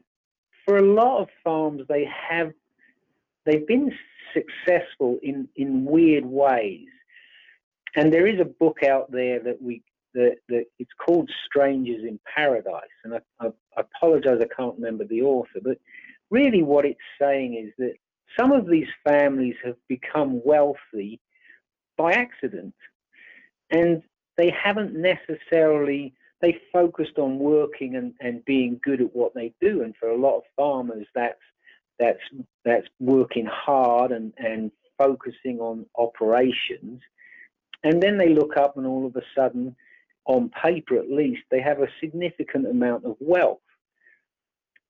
for 0.65 0.78
a 0.78 0.93
lot 0.93 1.22
of 1.22 1.30
farms, 1.43 1.84
they 1.88 2.05
have, 2.30 2.51
they've 3.45 3.65
been 3.65 3.91
successful 4.34 5.17
in, 5.24 5.47
in 5.55 5.86
weird 5.86 6.26
ways. 6.26 6.88
And 7.95 8.13
there 8.13 8.28
is 8.28 8.39
a 8.39 8.45
book 8.45 8.84
out 8.84 9.11
there 9.11 9.39
that 9.39 9.61
we, 9.61 9.82
that, 10.13 10.38
that 10.49 10.65
it's 10.78 10.91
called 11.05 11.30
Strangers 11.45 12.03
in 12.03 12.20
Paradise. 12.36 12.84
And 13.03 13.15
I, 13.15 13.20
I, 13.39 13.47
I 13.78 13.82
apologize, 13.82 14.39
I 14.41 14.53
can't 14.55 14.76
remember 14.76 15.05
the 15.05 15.22
author, 15.22 15.59
but 15.63 15.78
really 16.30 16.63
what 16.63 16.86
it's 16.86 16.99
saying 17.20 17.55
is 17.55 17.74
that 17.78 17.95
some 18.38 18.51
of 18.51 18.67
these 18.67 18.88
families 19.07 19.55
have 19.63 19.76
become 19.88 20.41
wealthy 20.43 21.20
by 21.97 22.13
accident 22.13 22.74
and 23.72 24.01
they 24.38 24.49
haven't 24.51 24.95
necessarily 24.95 26.13
they 26.41 26.57
focused 26.72 27.17
on 27.17 27.38
working 27.38 27.95
and, 27.95 28.13
and 28.22 28.45
being 28.45 28.80
good 28.82 29.01
at 29.01 29.13
what 29.13 29.34
they 29.34 29.53
do. 29.59 29.84
And 29.84 29.93
for 29.97 30.09
a 30.09 30.17
lot 30.17 30.38
of 30.38 30.43
farmers 30.55 31.05
that's 31.13 31.41
that's 31.99 32.22
that's 32.63 32.88
working 32.99 33.45
hard 33.45 34.11
and, 34.11 34.34
and 34.38 34.72
focusing 34.97 35.59
on 35.59 35.86
operations. 35.97 37.01
And 37.84 38.01
then 38.01 38.17
they 38.17 38.30
look 38.30 38.57
up 38.57 38.78
and 38.78 38.86
all 38.86 39.05
of 39.05 39.15
a 39.15 39.22
sudden 39.36 39.76
on 40.26 40.49
paper 40.49 40.97
at 40.97 41.09
least 41.09 41.41
they 41.49 41.61
have 41.61 41.82
a 41.82 41.88
significant 41.99 42.67
amount 42.67 43.05
of 43.05 43.15
wealth. 43.20 43.59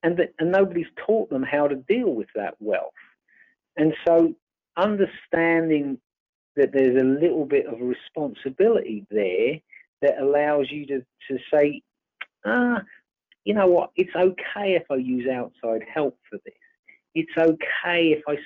And 0.03 0.19
and 0.37 0.51
nobody's 0.51 0.91
taught 1.05 1.29
them 1.29 1.43
how 1.43 1.67
to 1.67 1.75
deal 1.75 2.13
with 2.13 2.29
that 2.35 2.55
wealth. 2.59 2.93
And 3.75 3.93
so 4.07 4.35
understanding 4.77 5.99
that 6.55 6.71
there's 6.73 6.99
a 6.99 7.05
little 7.05 7.45
bit 7.45 7.65
of 7.65 7.79
responsibility 7.79 9.05
there 9.09 9.59
that 10.01 10.21
allows 10.21 10.67
you 10.71 10.85
to, 10.87 10.99
to 11.29 11.37
say, 11.53 11.81
ah, 12.45 12.81
you 13.43 13.53
know 13.53 13.67
what, 13.67 13.91
it's 13.95 14.15
okay 14.15 14.73
if 14.73 14.83
I 14.91 14.95
use 14.95 15.27
outside 15.29 15.81
help 15.93 16.17
for 16.29 16.39
this. 16.45 16.53
It's 17.15 17.31
okay 17.37 18.11
if 18.11 18.23
I 18.27 18.37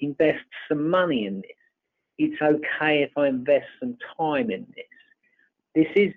invest 0.00 0.44
some 0.68 0.90
money 0.90 1.26
in 1.26 1.36
this. 1.36 1.50
it's 2.18 2.42
okay 2.42 3.02
if 3.02 3.16
I 3.16 3.28
invest 3.28 3.66
some 3.80 3.96
time 4.18 4.50
in 4.50 4.66
this. 4.76 4.84
This 5.74 5.88
is 5.96 6.12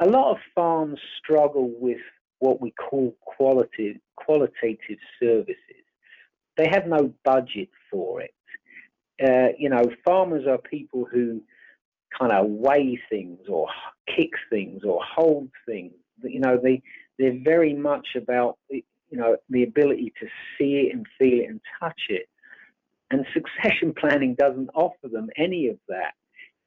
a 0.00 0.06
lot 0.06 0.32
of 0.32 0.38
farms 0.54 0.98
struggle 1.18 1.70
with 1.78 2.00
what 2.38 2.60
we 2.60 2.72
call 2.72 3.16
quality, 3.20 4.00
qualitative 4.16 4.98
services. 5.20 5.84
They 6.56 6.68
have 6.68 6.86
no 6.86 7.12
budget 7.24 7.68
for 7.90 8.20
it. 8.20 8.34
Uh, 9.22 9.48
you 9.58 9.68
know, 9.68 9.82
farmers 10.04 10.46
are 10.46 10.58
people 10.58 11.06
who 11.10 11.40
kind 12.18 12.32
of 12.32 12.46
weigh 12.48 12.98
things 13.10 13.38
or 13.48 13.68
kick 14.06 14.30
things 14.50 14.82
or 14.84 15.00
hold 15.02 15.48
things. 15.66 15.92
You 16.22 16.40
know, 16.40 16.58
they 16.62 16.82
they're 17.18 17.38
very 17.42 17.74
much 17.74 18.08
about 18.16 18.58
you 18.70 18.82
know 19.12 19.36
the 19.50 19.62
ability 19.62 20.12
to 20.20 20.26
see 20.58 20.88
it 20.88 20.94
and 20.94 21.06
feel 21.18 21.40
it 21.40 21.48
and 21.48 21.60
touch 21.80 22.00
it. 22.08 22.28
And 23.10 23.26
succession 23.32 23.94
planning 23.98 24.34
doesn't 24.38 24.70
offer 24.74 25.08
them 25.08 25.28
any 25.36 25.68
of 25.68 25.78
that. 25.88 26.14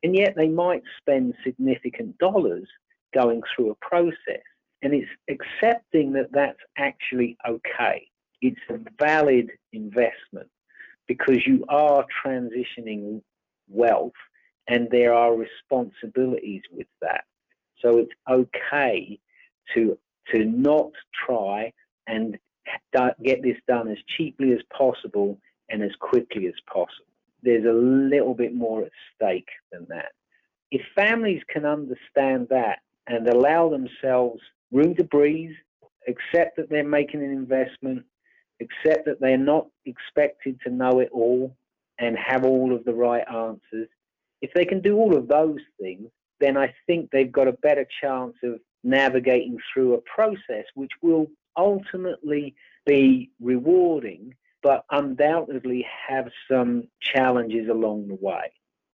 And 0.04 0.16
yet 0.16 0.36
they 0.36 0.48
might 0.48 0.84
spend 1.00 1.34
significant 1.43 2.18
dollars 2.20 2.68
going 3.14 3.41
through 3.56 3.72
a 3.72 3.76
process. 3.76 4.43
And 4.84 4.93
it's 4.93 5.10
accepting 5.28 6.14
that 6.14 6.32
that's 6.32 6.60
actually 6.78 7.36
okay. 7.50 8.08
It's 8.41 8.60
a 8.70 8.78
valid 9.00 9.50
investment 9.74 10.50
because 11.08 11.45
you 11.45 11.64
are 11.70 12.05
transitioning 12.26 13.22
wealth 13.70 14.14
and 14.68 14.88
there 14.91 15.14
are 15.14 15.36
responsibilities 15.36 16.62
with 16.72 16.88
that. 17.01 17.24
So 17.82 17.97
it's 17.97 18.12
okay 18.30 19.20
to 19.74 19.97
to 20.34 20.43
not 20.43 20.91
try 21.26 21.72
and 22.08 22.38
get 23.24 23.41
this 23.41 23.58
done 23.68 23.88
as 23.89 23.97
cheaply 24.18 24.51
as 24.51 24.60
possible 24.78 25.39
and 25.70 25.82
as 25.82 25.91
quickly 25.99 26.47
as 26.47 26.53
possible. 26.72 27.05
There's 27.43 27.66
a 27.66 27.72
little 27.72 28.34
bit 28.34 28.53
more 28.53 28.84
at 28.84 28.91
stake 29.16 29.47
than 29.72 29.86
that. 29.89 30.12
If 30.72 30.82
families 30.95 31.41
can 31.49 31.66
understand 31.66 32.47
that 32.49 32.80
and 33.08 33.28
allow 33.28 33.70
themselves 33.70 34.41
room 34.72 34.95
to 34.95 35.03
breathe, 35.05 35.55
accept 36.08 36.58
that 36.58 36.70
they're 36.70 36.88
making 36.88 37.24
an 37.24 37.32
investment, 37.32 38.03
accept 38.62 39.05
that 39.05 39.20
they're 39.20 39.38
not 39.38 39.68
expected 39.86 40.60
to 40.64 40.72
know 40.72 40.99
it 40.99 41.10
all 41.12 41.55
and 41.99 42.18
have 42.18 42.43
all 42.43 42.74
of 42.74 42.84
the 42.86 42.93
right 42.93 43.24
answers, 43.28 43.89
if 44.41 44.51
they 44.53 44.66
can 44.66 44.82
do 44.82 44.97
all 44.97 45.16
of 45.16 45.28
those 45.28 45.60
things, 45.80 46.10
then 46.39 46.58
I 46.58 46.74
think 46.86 47.10
they've 47.10 47.32
got 47.32 47.47
a 47.47 47.53
better 47.53 47.86
chance 48.01 48.36
of 48.43 48.60
navigating 48.84 49.58
through 49.74 49.95
a 49.95 50.01
process 50.01 50.66
which 50.76 50.91
will 51.01 51.28
ultimately 51.58 52.55
be 52.86 53.32
rewarding, 53.41 54.34
but 54.62 54.86
undoubtedly 54.91 55.86
have 56.08 56.30
some 56.49 56.88
challenges 57.01 57.68
along 57.70 58.08
the 58.08 58.18
way. 58.22 58.51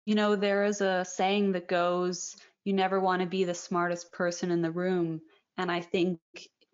You 0.05 0.15
know, 0.15 0.35
there 0.35 0.65
is 0.65 0.81
a 0.81 1.05
saying 1.05 1.53
that 1.53 1.67
goes, 1.67 2.35
you 2.65 2.73
never 2.73 2.99
want 2.99 3.21
to 3.21 3.27
be 3.27 3.45
the 3.45 3.53
smartest 3.53 4.11
person 4.11 4.51
in 4.51 4.61
the 4.61 4.71
room. 4.71 5.21
And 5.57 5.71
I 5.71 5.81
think 5.81 6.19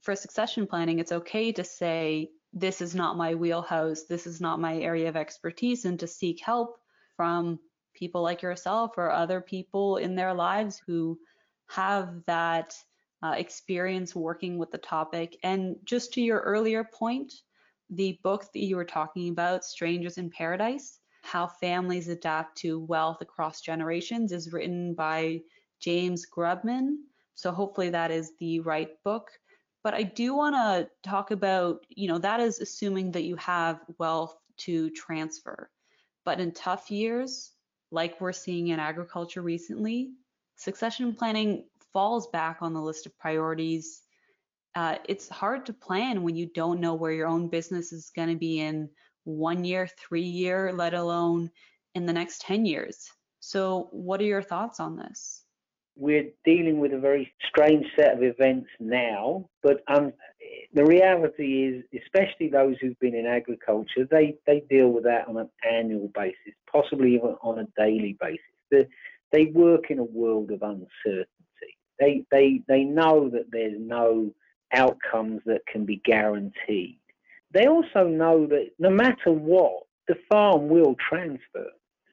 for 0.01 0.15
succession 0.15 0.67
planning, 0.67 0.99
it's 0.99 1.11
okay 1.11 1.51
to 1.51 1.63
say, 1.63 2.29
this 2.55 2.81
is 2.81 2.95
not 2.95 3.17
my 3.17 3.35
wheelhouse, 3.35 4.03
this 4.03 4.25
is 4.25 4.39
not 4.39 4.61
my 4.61 4.77
area 4.77 5.09
of 5.09 5.17
expertise, 5.17 5.83
and 5.83 5.99
to 5.99 6.07
seek 6.07 6.41
help 6.41 6.77
from 7.17 7.59
people 7.93 8.21
like 8.21 8.41
yourself 8.41 8.97
or 8.97 9.11
other 9.11 9.41
people 9.41 9.97
in 9.97 10.15
their 10.15 10.33
lives 10.33 10.81
who 10.87 11.19
have 11.67 12.23
that 12.25 12.73
uh, 13.23 13.33
experience 13.37 14.15
working 14.15 14.57
with 14.57 14.71
the 14.71 14.77
topic. 14.77 15.37
And 15.43 15.75
just 15.83 16.13
to 16.13 16.21
your 16.21 16.39
earlier 16.39 16.83
point, 16.83 17.33
the 17.89 18.19
book 18.23 18.45
that 18.53 18.63
you 18.63 18.75
were 18.75 18.85
talking 18.85 19.29
about, 19.29 19.63
Strangers 19.65 20.17
in 20.17 20.29
Paradise 20.29 20.99
How 21.23 21.47
Families 21.47 22.07
Adapt 22.07 22.57
to 22.59 22.79
Wealth 22.79 23.21
Across 23.21 23.61
Generations, 23.61 24.31
is 24.31 24.53
written 24.53 24.93
by 24.93 25.41
James 25.79 26.25
Grubman. 26.25 26.97
So 27.35 27.51
hopefully 27.51 27.89
that 27.89 28.11
is 28.11 28.31
the 28.39 28.61
right 28.61 28.91
book. 29.03 29.29
But 29.85 29.93
I 29.93 30.01
do 30.01 30.33
want 30.33 30.55
to 30.55 30.89
talk 31.07 31.29
about, 31.29 31.85
you 31.89 32.07
know, 32.07 32.17
that 32.17 32.39
is 32.39 32.59
assuming 32.59 33.11
that 33.11 33.23
you 33.23 33.35
have 33.35 33.81
wealth 33.99 34.35
to 34.65 34.89
transfer. 34.89 35.69
But 36.25 36.39
in 36.39 36.53
tough 36.53 36.89
years, 36.89 37.51
like 37.91 38.19
we're 38.19 38.33
seeing 38.33 38.69
in 38.69 38.79
agriculture 38.79 39.43
recently, 39.43 40.09
succession 40.55 41.13
planning 41.13 41.65
falls 41.93 42.25
back 42.29 42.63
on 42.63 42.73
the 42.73 42.81
list 42.81 43.05
of 43.05 43.15
priorities. 43.19 44.01
Uh, 44.73 44.95
it's 45.07 45.29
hard 45.29 45.67
to 45.67 45.73
plan 45.73 46.23
when 46.23 46.35
you 46.35 46.47
don't 46.47 46.81
know 46.81 46.95
where 46.95 47.11
your 47.11 47.27
own 47.27 47.47
business 47.47 47.93
is 47.93 48.09
going 48.15 48.29
to 48.29 48.35
be 48.35 48.61
in 48.61 48.89
one 49.23 49.63
year, 49.63 49.87
three 49.99 50.23
year, 50.23 50.73
let 50.73 50.95
alone 50.95 51.51
in 51.93 52.07
the 52.07 52.13
next 52.13 52.41
10 52.41 52.65
years. 52.65 53.07
So, 53.39 53.89
what 53.91 54.19
are 54.19 54.23
your 54.23 54.41
thoughts 54.41 54.79
on 54.79 54.97
this? 54.97 55.44
We're 55.97 56.29
dealing 56.43 56.79
with 56.79 56.93
a 56.93 56.99
very 56.99 57.31
strange 57.47 57.85
set 57.97 58.15
of 58.15 58.23
events 58.23 58.67
now, 58.79 59.49
but 59.63 59.81
um, 59.87 60.11
the 60.73 60.83
reality 60.85 61.63
is, 61.63 62.01
especially 62.03 62.49
those 62.49 62.75
who've 62.81 62.99
been 62.99 63.15
in 63.15 63.25
agriculture, 63.25 64.05
they, 64.09 64.35
they 64.45 64.61
deal 64.69 64.89
with 64.89 65.05
that 65.05 65.27
on 65.27 65.37
an 65.37 65.49
annual 65.69 66.11
basis, 66.13 66.53
possibly 66.71 67.15
even 67.15 67.35
on 67.41 67.59
a 67.59 67.67
daily 67.77 68.17
basis. 68.19 68.41
They, 68.69 68.87
they 69.31 69.45
work 69.45 69.89
in 69.89 69.99
a 69.99 70.03
world 70.03 70.51
of 70.51 70.61
uncertainty. 70.61 71.29
They, 71.99 72.25
they, 72.29 72.61
they 72.67 72.83
know 72.83 73.29
that 73.29 73.45
there's 73.51 73.79
no 73.79 74.33
outcomes 74.73 75.41
that 75.45 75.65
can 75.71 75.85
be 75.85 76.01
guaranteed. 76.03 76.99
They 77.53 77.67
also 77.67 78.05
know 78.07 78.45
that 78.47 78.71
no 78.79 78.89
matter 78.89 79.31
what, 79.31 79.83
the 80.07 80.15
farm 80.29 80.67
will 80.67 80.95
transfer. 81.09 81.69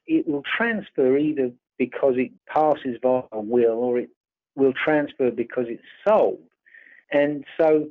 It 0.07 0.27
will 0.27 0.43
transfer 0.57 1.17
either 1.17 1.51
because 1.85 2.15
it 2.17 2.31
passes 2.47 2.97
via 3.01 3.23
will 3.33 3.79
or 3.87 3.99
it 3.99 4.09
will 4.55 4.73
transfer 4.73 5.31
because 5.31 5.65
it's 5.67 5.89
sold. 6.07 6.47
And 7.11 7.43
so 7.59 7.89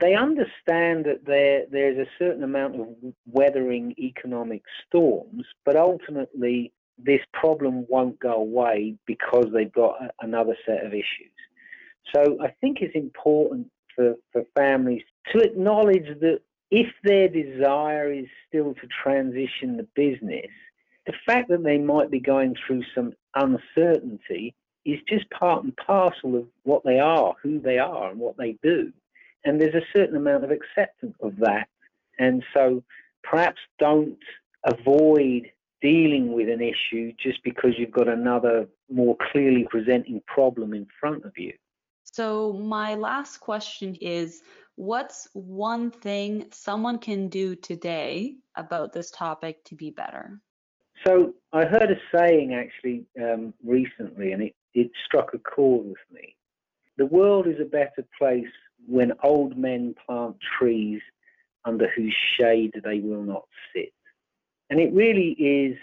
they 0.00 0.14
understand 0.14 1.04
that 1.04 1.20
there 1.26 1.64
there's 1.70 1.98
a 1.98 2.10
certain 2.18 2.44
amount 2.44 2.80
of 2.80 2.86
weathering 3.26 3.94
economic 3.98 4.62
storms, 4.86 5.44
but 5.64 5.76
ultimately 5.76 6.72
this 6.98 7.20
problem 7.32 7.84
won't 7.88 8.18
go 8.20 8.34
away 8.34 8.94
because 9.06 9.46
they've 9.52 9.72
got 9.72 9.96
another 10.20 10.56
set 10.66 10.84
of 10.86 10.92
issues. 10.92 11.38
So 12.14 12.38
I 12.40 12.48
think 12.60 12.78
it's 12.80 12.94
important 12.94 13.68
for, 13.94 14.14
for 14.32 14.44
families 14.54 15.02
to 15.32 15.38
acknowledge 15.42 16.08
that 16.20 16.40
if 16.70 16.88
their 17.04 17.28
desire 17.28 18.10
is 18.12 18.26
still 18.48 18.74
to 18.74 18.86
transition 19.02 19.76
the 19.76 19.86
business, 19.94 20.50
the 21.06 21.14
fact 21.26 21.48
that 21.48 21.64
they 21.64 21.78
might 21.78 22.10
be 22.10 22.20
going 22.20 22.54
through 22.66 22.82
some 22.94 23.12
uncertainty 23.34 24.54
is 24.84 24.98
just 25.08 25.28
part 25.30 25.64
and 25.64 25.76
parcel 25.76 26.36
of 26.36 26.46
what 26.64 26.82
they 26.84 26.98
are, 26.98 27.34
who 27.42 27.60
they 27.60 27.78
are, 27.78 28.10
and 28.10 28.18
what 28.18 28.36
they 28.36 28.56
do. 28.62 28.92
And 29.44 29.60
there's 29.60 29.74
a 29.74 29.86
certain 29.92 30.16
amount 30.16 30.44
of 30.44 30.50
acceptance 30.50 31.16
of 31.20 31.36
that. 31.38 31.68
And 32.18 32.44
so 32.54 32.82
perhaps 33.22 33.60
don't 33.78 34.18
avoid 34.64 35.50
dealing 35.80 36.32
with 36.32 36.48
an 36.48 36.60
issue 36.60 37.12
just 37.20 37.42
because 37.42 37.72
you've 37.76 37.90
got 37.90 38.08
another 38.08 38.68
more 38.90 39.16
clearly 39.32 39.66
presenting 39.68 40.22
problem 40.26 40.74
in 40.74 40.86
front 41.00 41.24
of 41.24 41.32
you. 41.36 41.52
So, 42.04 42.52
my 42.52 42.94
last 42.94 43.38
question 43.38 43.96
is 44.00 44.42
what's 44.76 45.28
one 45.32 45.90
thing 45.90 46.46
someone 46.52 46.98
can 46.98 47.28
do 47.28 47.56
today 47.56 48.36
about 48.56 48.92
this 48.92 49.10
topic 49.10 49.64
to 49.64 49.74
be 49.74 49.90
better? 49.90 50.40
So, 51.06 51.34
I 51.52 51.64
heard 51.64 51.90
a 51.90 52.16
saying 52.16 52.54
actually 52.54 53.04
um, 53.20 53.52
recently, 53.64 54.32
and 54.32 54.42
it, 54.42 54.54
it 54.74 54.90
struck 55.04 55.34
a 55.34 55.38
chord 55.38 55.86
with 55.86 55.96
me. 56.10 56.36
The 56.96 57.06
world 57.06 57.46
is 57.46 57.60
a 57.60 57.64
better 57.64 58.06
place 58.18 58.46
when 58.86 59.12
old 59.22 59.56
men 59.56 59.94
plant 60.06 60.36
trees 60.58 61.00
under 61.64 61.88
whose 61.94 62.14
shade 62.38 62.72
they 62.84 63.00
will 63.00 63.22
not 63.22 63.44
sit. 63.74 63.92
And 64.70 64.80
it 64.80 64.92
really 64.92 65.30
is 65.32 65.76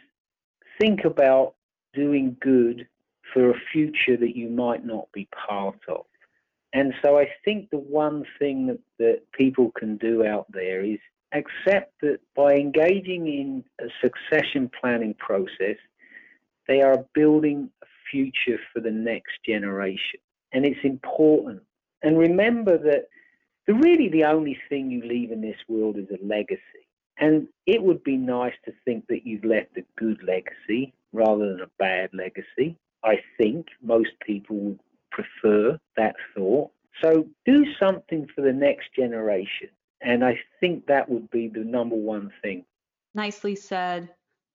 think 0.80 1.06
about 1.06 1.56
doing 1.94 2.38
good 2.42 2.88
for 3.34 3.52
a 3.52 3.60
future 3.72 4.18
that 4.18 4.36
you 4.36 4.50
might 4.50 4.86
not 4.86 5.12
be 5.14 5.28
part 5.48 5.80
of. 5.88 6.06
And 6.74 6.94
so 7.02 7.18
I 7.18 7.28
think 7.44 7.70
the 7.70 7.78
one 7.78 8.26
thing 8.38 8.68
that, 8.68 8.80
that 9.00 9.22
people 9.32 9.72
can 9.78 9.98
do 9.98 10.26
out 10.26 10.46
there 10.52 10.84
is 10.84 11.00
accept 11.34 11.94
that 12.02 12.20
by 12.36 12.56
engaging 12.56 13.28
in 13.28 13.64
a 13.80 13.90
succession 14.02 14.70
planning 14.80 15.14
process, 15.16 15.78
they 16.68 16.82
are 16.82 17.06
building 17.14 17.70
a 17.82 17.86
future 18.12 18.60
for 18.74 18.80
the 18.80 18.92
next 18.92 19.34
generation. 19.46 20.20
And 20.52 20.66
it's 20.66 20.84
important. 20.84 21.62
And 22.02 22.18
remember 22.18 22.78
that 22.78 23.08
the, 23.68 23.74
really 23.74 24.10
the 24.10 24.24
only 24.24 24.58
thing 24.70 24.90
you 24.90 25.04
leave 25.04 25.32
in 25.32 25.42
this 25.42 25.58
world 25.68 25.98
is 25.98 26.08
a 26.10 26.26
legacy. 26.26 26.62
And 27.18 27.48
it 27.66 27.84
would 27.84 28.04
be 28.04 28.18
nice 28.18 28.54
to 28.66 28.74
think 28.86 29.06
that 29.08 29.26
you've 29.26 29.44
left 29.44 29.78
a 29.78 29.84
good 29.98 30.24
legacy 30.24 30.94
rather 31.12 31.50
than 31.50 31.62
a 31.62 31.72
bad 31.78 32.10
legacy. 32.14 32.78
I 33.04 33.20
think 33.38 33.68
most 33.84 34.12
people 34.26 34.58
would 34.58 34.80
prefer 35.12 35.78
that 35.98 36.16
thought. 36.36 36.72
So 37.02 37.28
do 37.46 37.66
something 37.80 38.28
for 38.34 38.42
the 38.42 38.54
next 38.54 38.94
generation. 38.96 39.70
And 40.02 40.24
I 40.24 40.40
think 40.60 40.86
that 40.88 41.10
would 41.10 41.30
be 41.32 41.48
the 41.48 41.64
number 41.64 41.96
one 41.96 42.32
thing. 42.42 42.66
Nicely 43.14 43.56
said. 43.56 44.10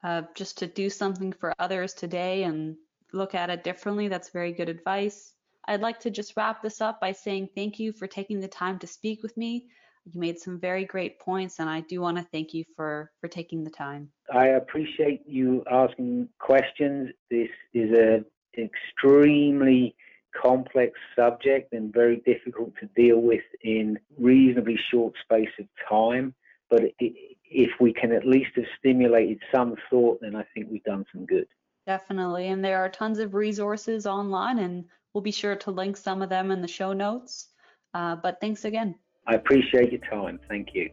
uh, 0.04 0.22
just 0.34 0.58
to 0.58 0.66
do 0.66 0.90
something 0.90 1.32
for 1.32 1.54
others 1.58 1.94
today 1.94 2.44
and 2.44 2.76
look 3.12 3.34
at 3.34 3.50
it 3.50 3.64
differently. 3.64 4.06
That's 4.08 4.28
very 4.28 4.52
good 4.52 4.68
advice. 4.68 5.32
I'd 5.66 5.80
like 5.80 5.98
to 6.00 6.10
just 6.10 6.36
wrap 6.36 6.62
this 6.62 6.82
up 6.82 7.00
by 7.00 7.12
saying 7.12 7.48
thank 7.54 7.78
you 7.78 7.90
for 7.92 8.06
taking 8.06 8.38
the 8.38 8.48
time 8.48 8.78
to 8.80 8.86
speak 8.86 9.22
with 9.22 9.34
me. 9.36 9.66
You 10.04 10.20
made 10.20 10.38
some 10.38 10.60
very 10.60 10.84
great 10.84 11.18
points, 11.18 11.58
and 11.58 11.70
I 11.70 11.80
do 11.80 12.02
want 12.02 12.18
to 12.18 12.24
thank 12.24 12.52
you 12.52 12.64
for 12.76 13.10
for 13.22 13.28
taking 13.28 13.64
the 13.64 13.70
time. 13.70 14.10
I 14.30 14.48
appreciate 14.48 15.22
you 15.26 15.64
asking 15.70 16.28
questions. 16.38 17.08
This 17.30 17.48
is 17.72 17.90
an 17.96 18.26
extremely 18.58 19.96
complex 20.40 20.92
subject 21.16 21.72
and 21.72 21.92
very 21.92 22.22
difficult 22.26 22.72
to 22.80 22.86
deal 22.96 23.18
with 23.18 23.44
in 23.62 23.98
reasonably 24.18 24.78
short 24.90 25.14
space 25.22 25.50
of 25.58 25.66
time. 25.88 26.34
But 26.70 26.82
if 26.98 27.70
we 27.80 27.92
can 27.92 28.12
at 28.12 28.26
least 28.26 28.50
have 28.56 28.64
stimulated 28.78 29.38
some 29.54 29.76
thought, 29.90 30.20
then 30.20 30.34
I 30.34 30.44
think 30.54 30.68
we've 30.70 30.84
done 30.84 31.04
some 31.12 31.26
good. 31.26 31.46
Definitely. 31.86 32.48
And 32.48 32.64
there 32.64 32.78
are 32.78 32.88
tons 32.88 33.18
of 33.18 33.34
resources 33.34 34.06
online, 34.06 34.58
and 34.58 34.84
we'll 35.12 35.22
be 35.22 35.30
sure 35.30 35.56
to 35.56 35.70
link 35.70 35.96
some 35.96 36.22
of 36.22 36.30
them 36.30 36.50
in 36.50 36.62
the 36.62 36.68
show 36.68 36.92
notes. 36.92 37.48
Uh, 37.92 38.16
but 38.16 38.40
thanks 38.40 38.64
again. 38.64 38.94
I 39.26 39.34
appreciate 39.34 39.92
your 39.92 40.00
time. 40.10 40.40
Thank 40.48 40.68
you. 40.74 40.90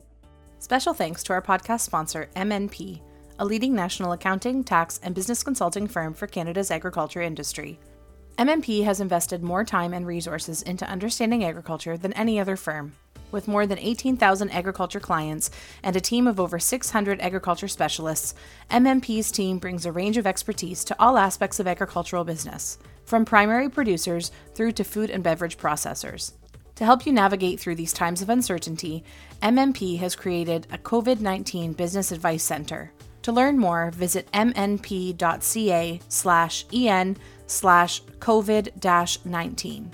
Special 0.60 0.94
thanks 0.94 1.24
to 1.24 1.34
our 1.34 1.42
podcast 1.42 1.82
sponsor, 1.82 2.30
MNP, 2.36 3.02
a 3.40 3.46
leading 3.46 3.74
national 3.74 4.12
accounting, 4.12 4.64
tax, 4.64 5.00
and 5.02 5.16
business 5.16 5.42
consulting 5.42 5.88
firm 5.88 6.14
for 6.14 6.28
Canada's 6.28 6.70
agriculture 6.70 7.22
industry. 7.22 7.80
MNP 8.42 8.86
has 8.86 9.00
invested 9.00 9.44
more 9.44 9.64
time 9.64 9.94
and 9.94 10.08
resources 10.08 10.64
into 10.64 10.90
understanding 10.90 11.44
agriculture 11.44 11.96
than 11.96 12.12
any 12.14 12.40
other 12.40 12.56
firm. 12.56 12.94
With 13.30 13.48
more 13.48 13.68
than 13.68 13.78
18,000 13.78 14.50
agriculture 14.50 15.00
clients 15.00 15.52
and 15.84 15.96
a 15.96 16.02
team 16.02 16.26
of 16.26 16.40
over 16.40 16.58
600 16.58 17.22
agriculture 17.22 17.68
specialists, 17.68 18.34
MNP's 18.72 19.32
team 19.32 19.60
brings 19.60 19.86
a 19.86 19.92
range 19.92 20.18
of 20.18 20.26
expertise 20.26 20.84
to 20.86 20.96
all 21.00 21.20
aspects 21.20 21.60
of 21.60 21.68
agricultural 21.68 22.24
business, 22.24 22.80
from 23.06 23.26
primary 23.26 23.70
producers 23.70 24.32
through 24.56 24.72
to 24.72 24.84
food 24.84 25.12
and 25.12 25.24
beverage 25.24 25.60
processors. 25.60 26.32
To 26.78 26.84
help 26.84 27.06
you 27.06 27.14
navigate 27.14 27.60
through 27.60 27.76
these 27.76 27.94
times 27.94 28.24
of 28.24 28.30
uncertainty, 28.30 29.04
MNP 29.44 30.00
has 30.00 30.16
created 30.16 30.66
a 30.72 30.80
COVID 30.80 31.20
19 31.20 31.74
Business 31.74 32.12
Advice 32.12 32.42
Center. 32.42 32.92
To 33.22 33.32
learn 33.32 33.60
more, 33.60 33.92
visit 33.92 34.32
mnp.ca 34.32 36.02
slash 36.08 36.66
en 36.74 37.18
slash 37.52 38.02
COVID 38.20 39.26
19. 39.26 39.94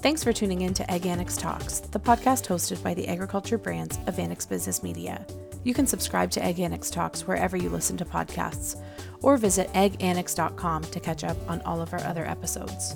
Thanks 0.00 0.22
for 0.22 0.32
tuning 0.32 0.60
in 0.60 0.74
to 0.74 0.84
AgAnnex 0.84 1.38
Talks, 1.38 1.80
the 1.80 1.98
podcast 1.98 2.46
hosted 2.46 2.82
by 2.84 2.94
the 2.94 3.08
agriculture 3.08 3.58
brands 3.58 3.98
of 4.06 4.18
Annex 4.18 4.46
Business 4.46 4.82
Media. 4.82 5.26
You 5.64 5.74
can 5.74 5.88
subscribe 5.88 6.30
to 6.32 6.40
AgAnnex 6.40 6.92
Talks 6.92 7.26
wherever 7.26 7.56
you 7.56 7.68
listen 7.68 7.96
to 7.96 8.04
podcasts, 8.04 8.80
or 9.22 9.36
visit 9.36 9.72
agannex.com 9.72 10.84
to 10.84 11.00
catch 11.00 11.24
up 11.24 11.36
on 11.50 11.60
all 11.62 11.80
of 11.80 11.92
our 11.92 12.02
other 12.04 12.24
episodes. 12.24 12.94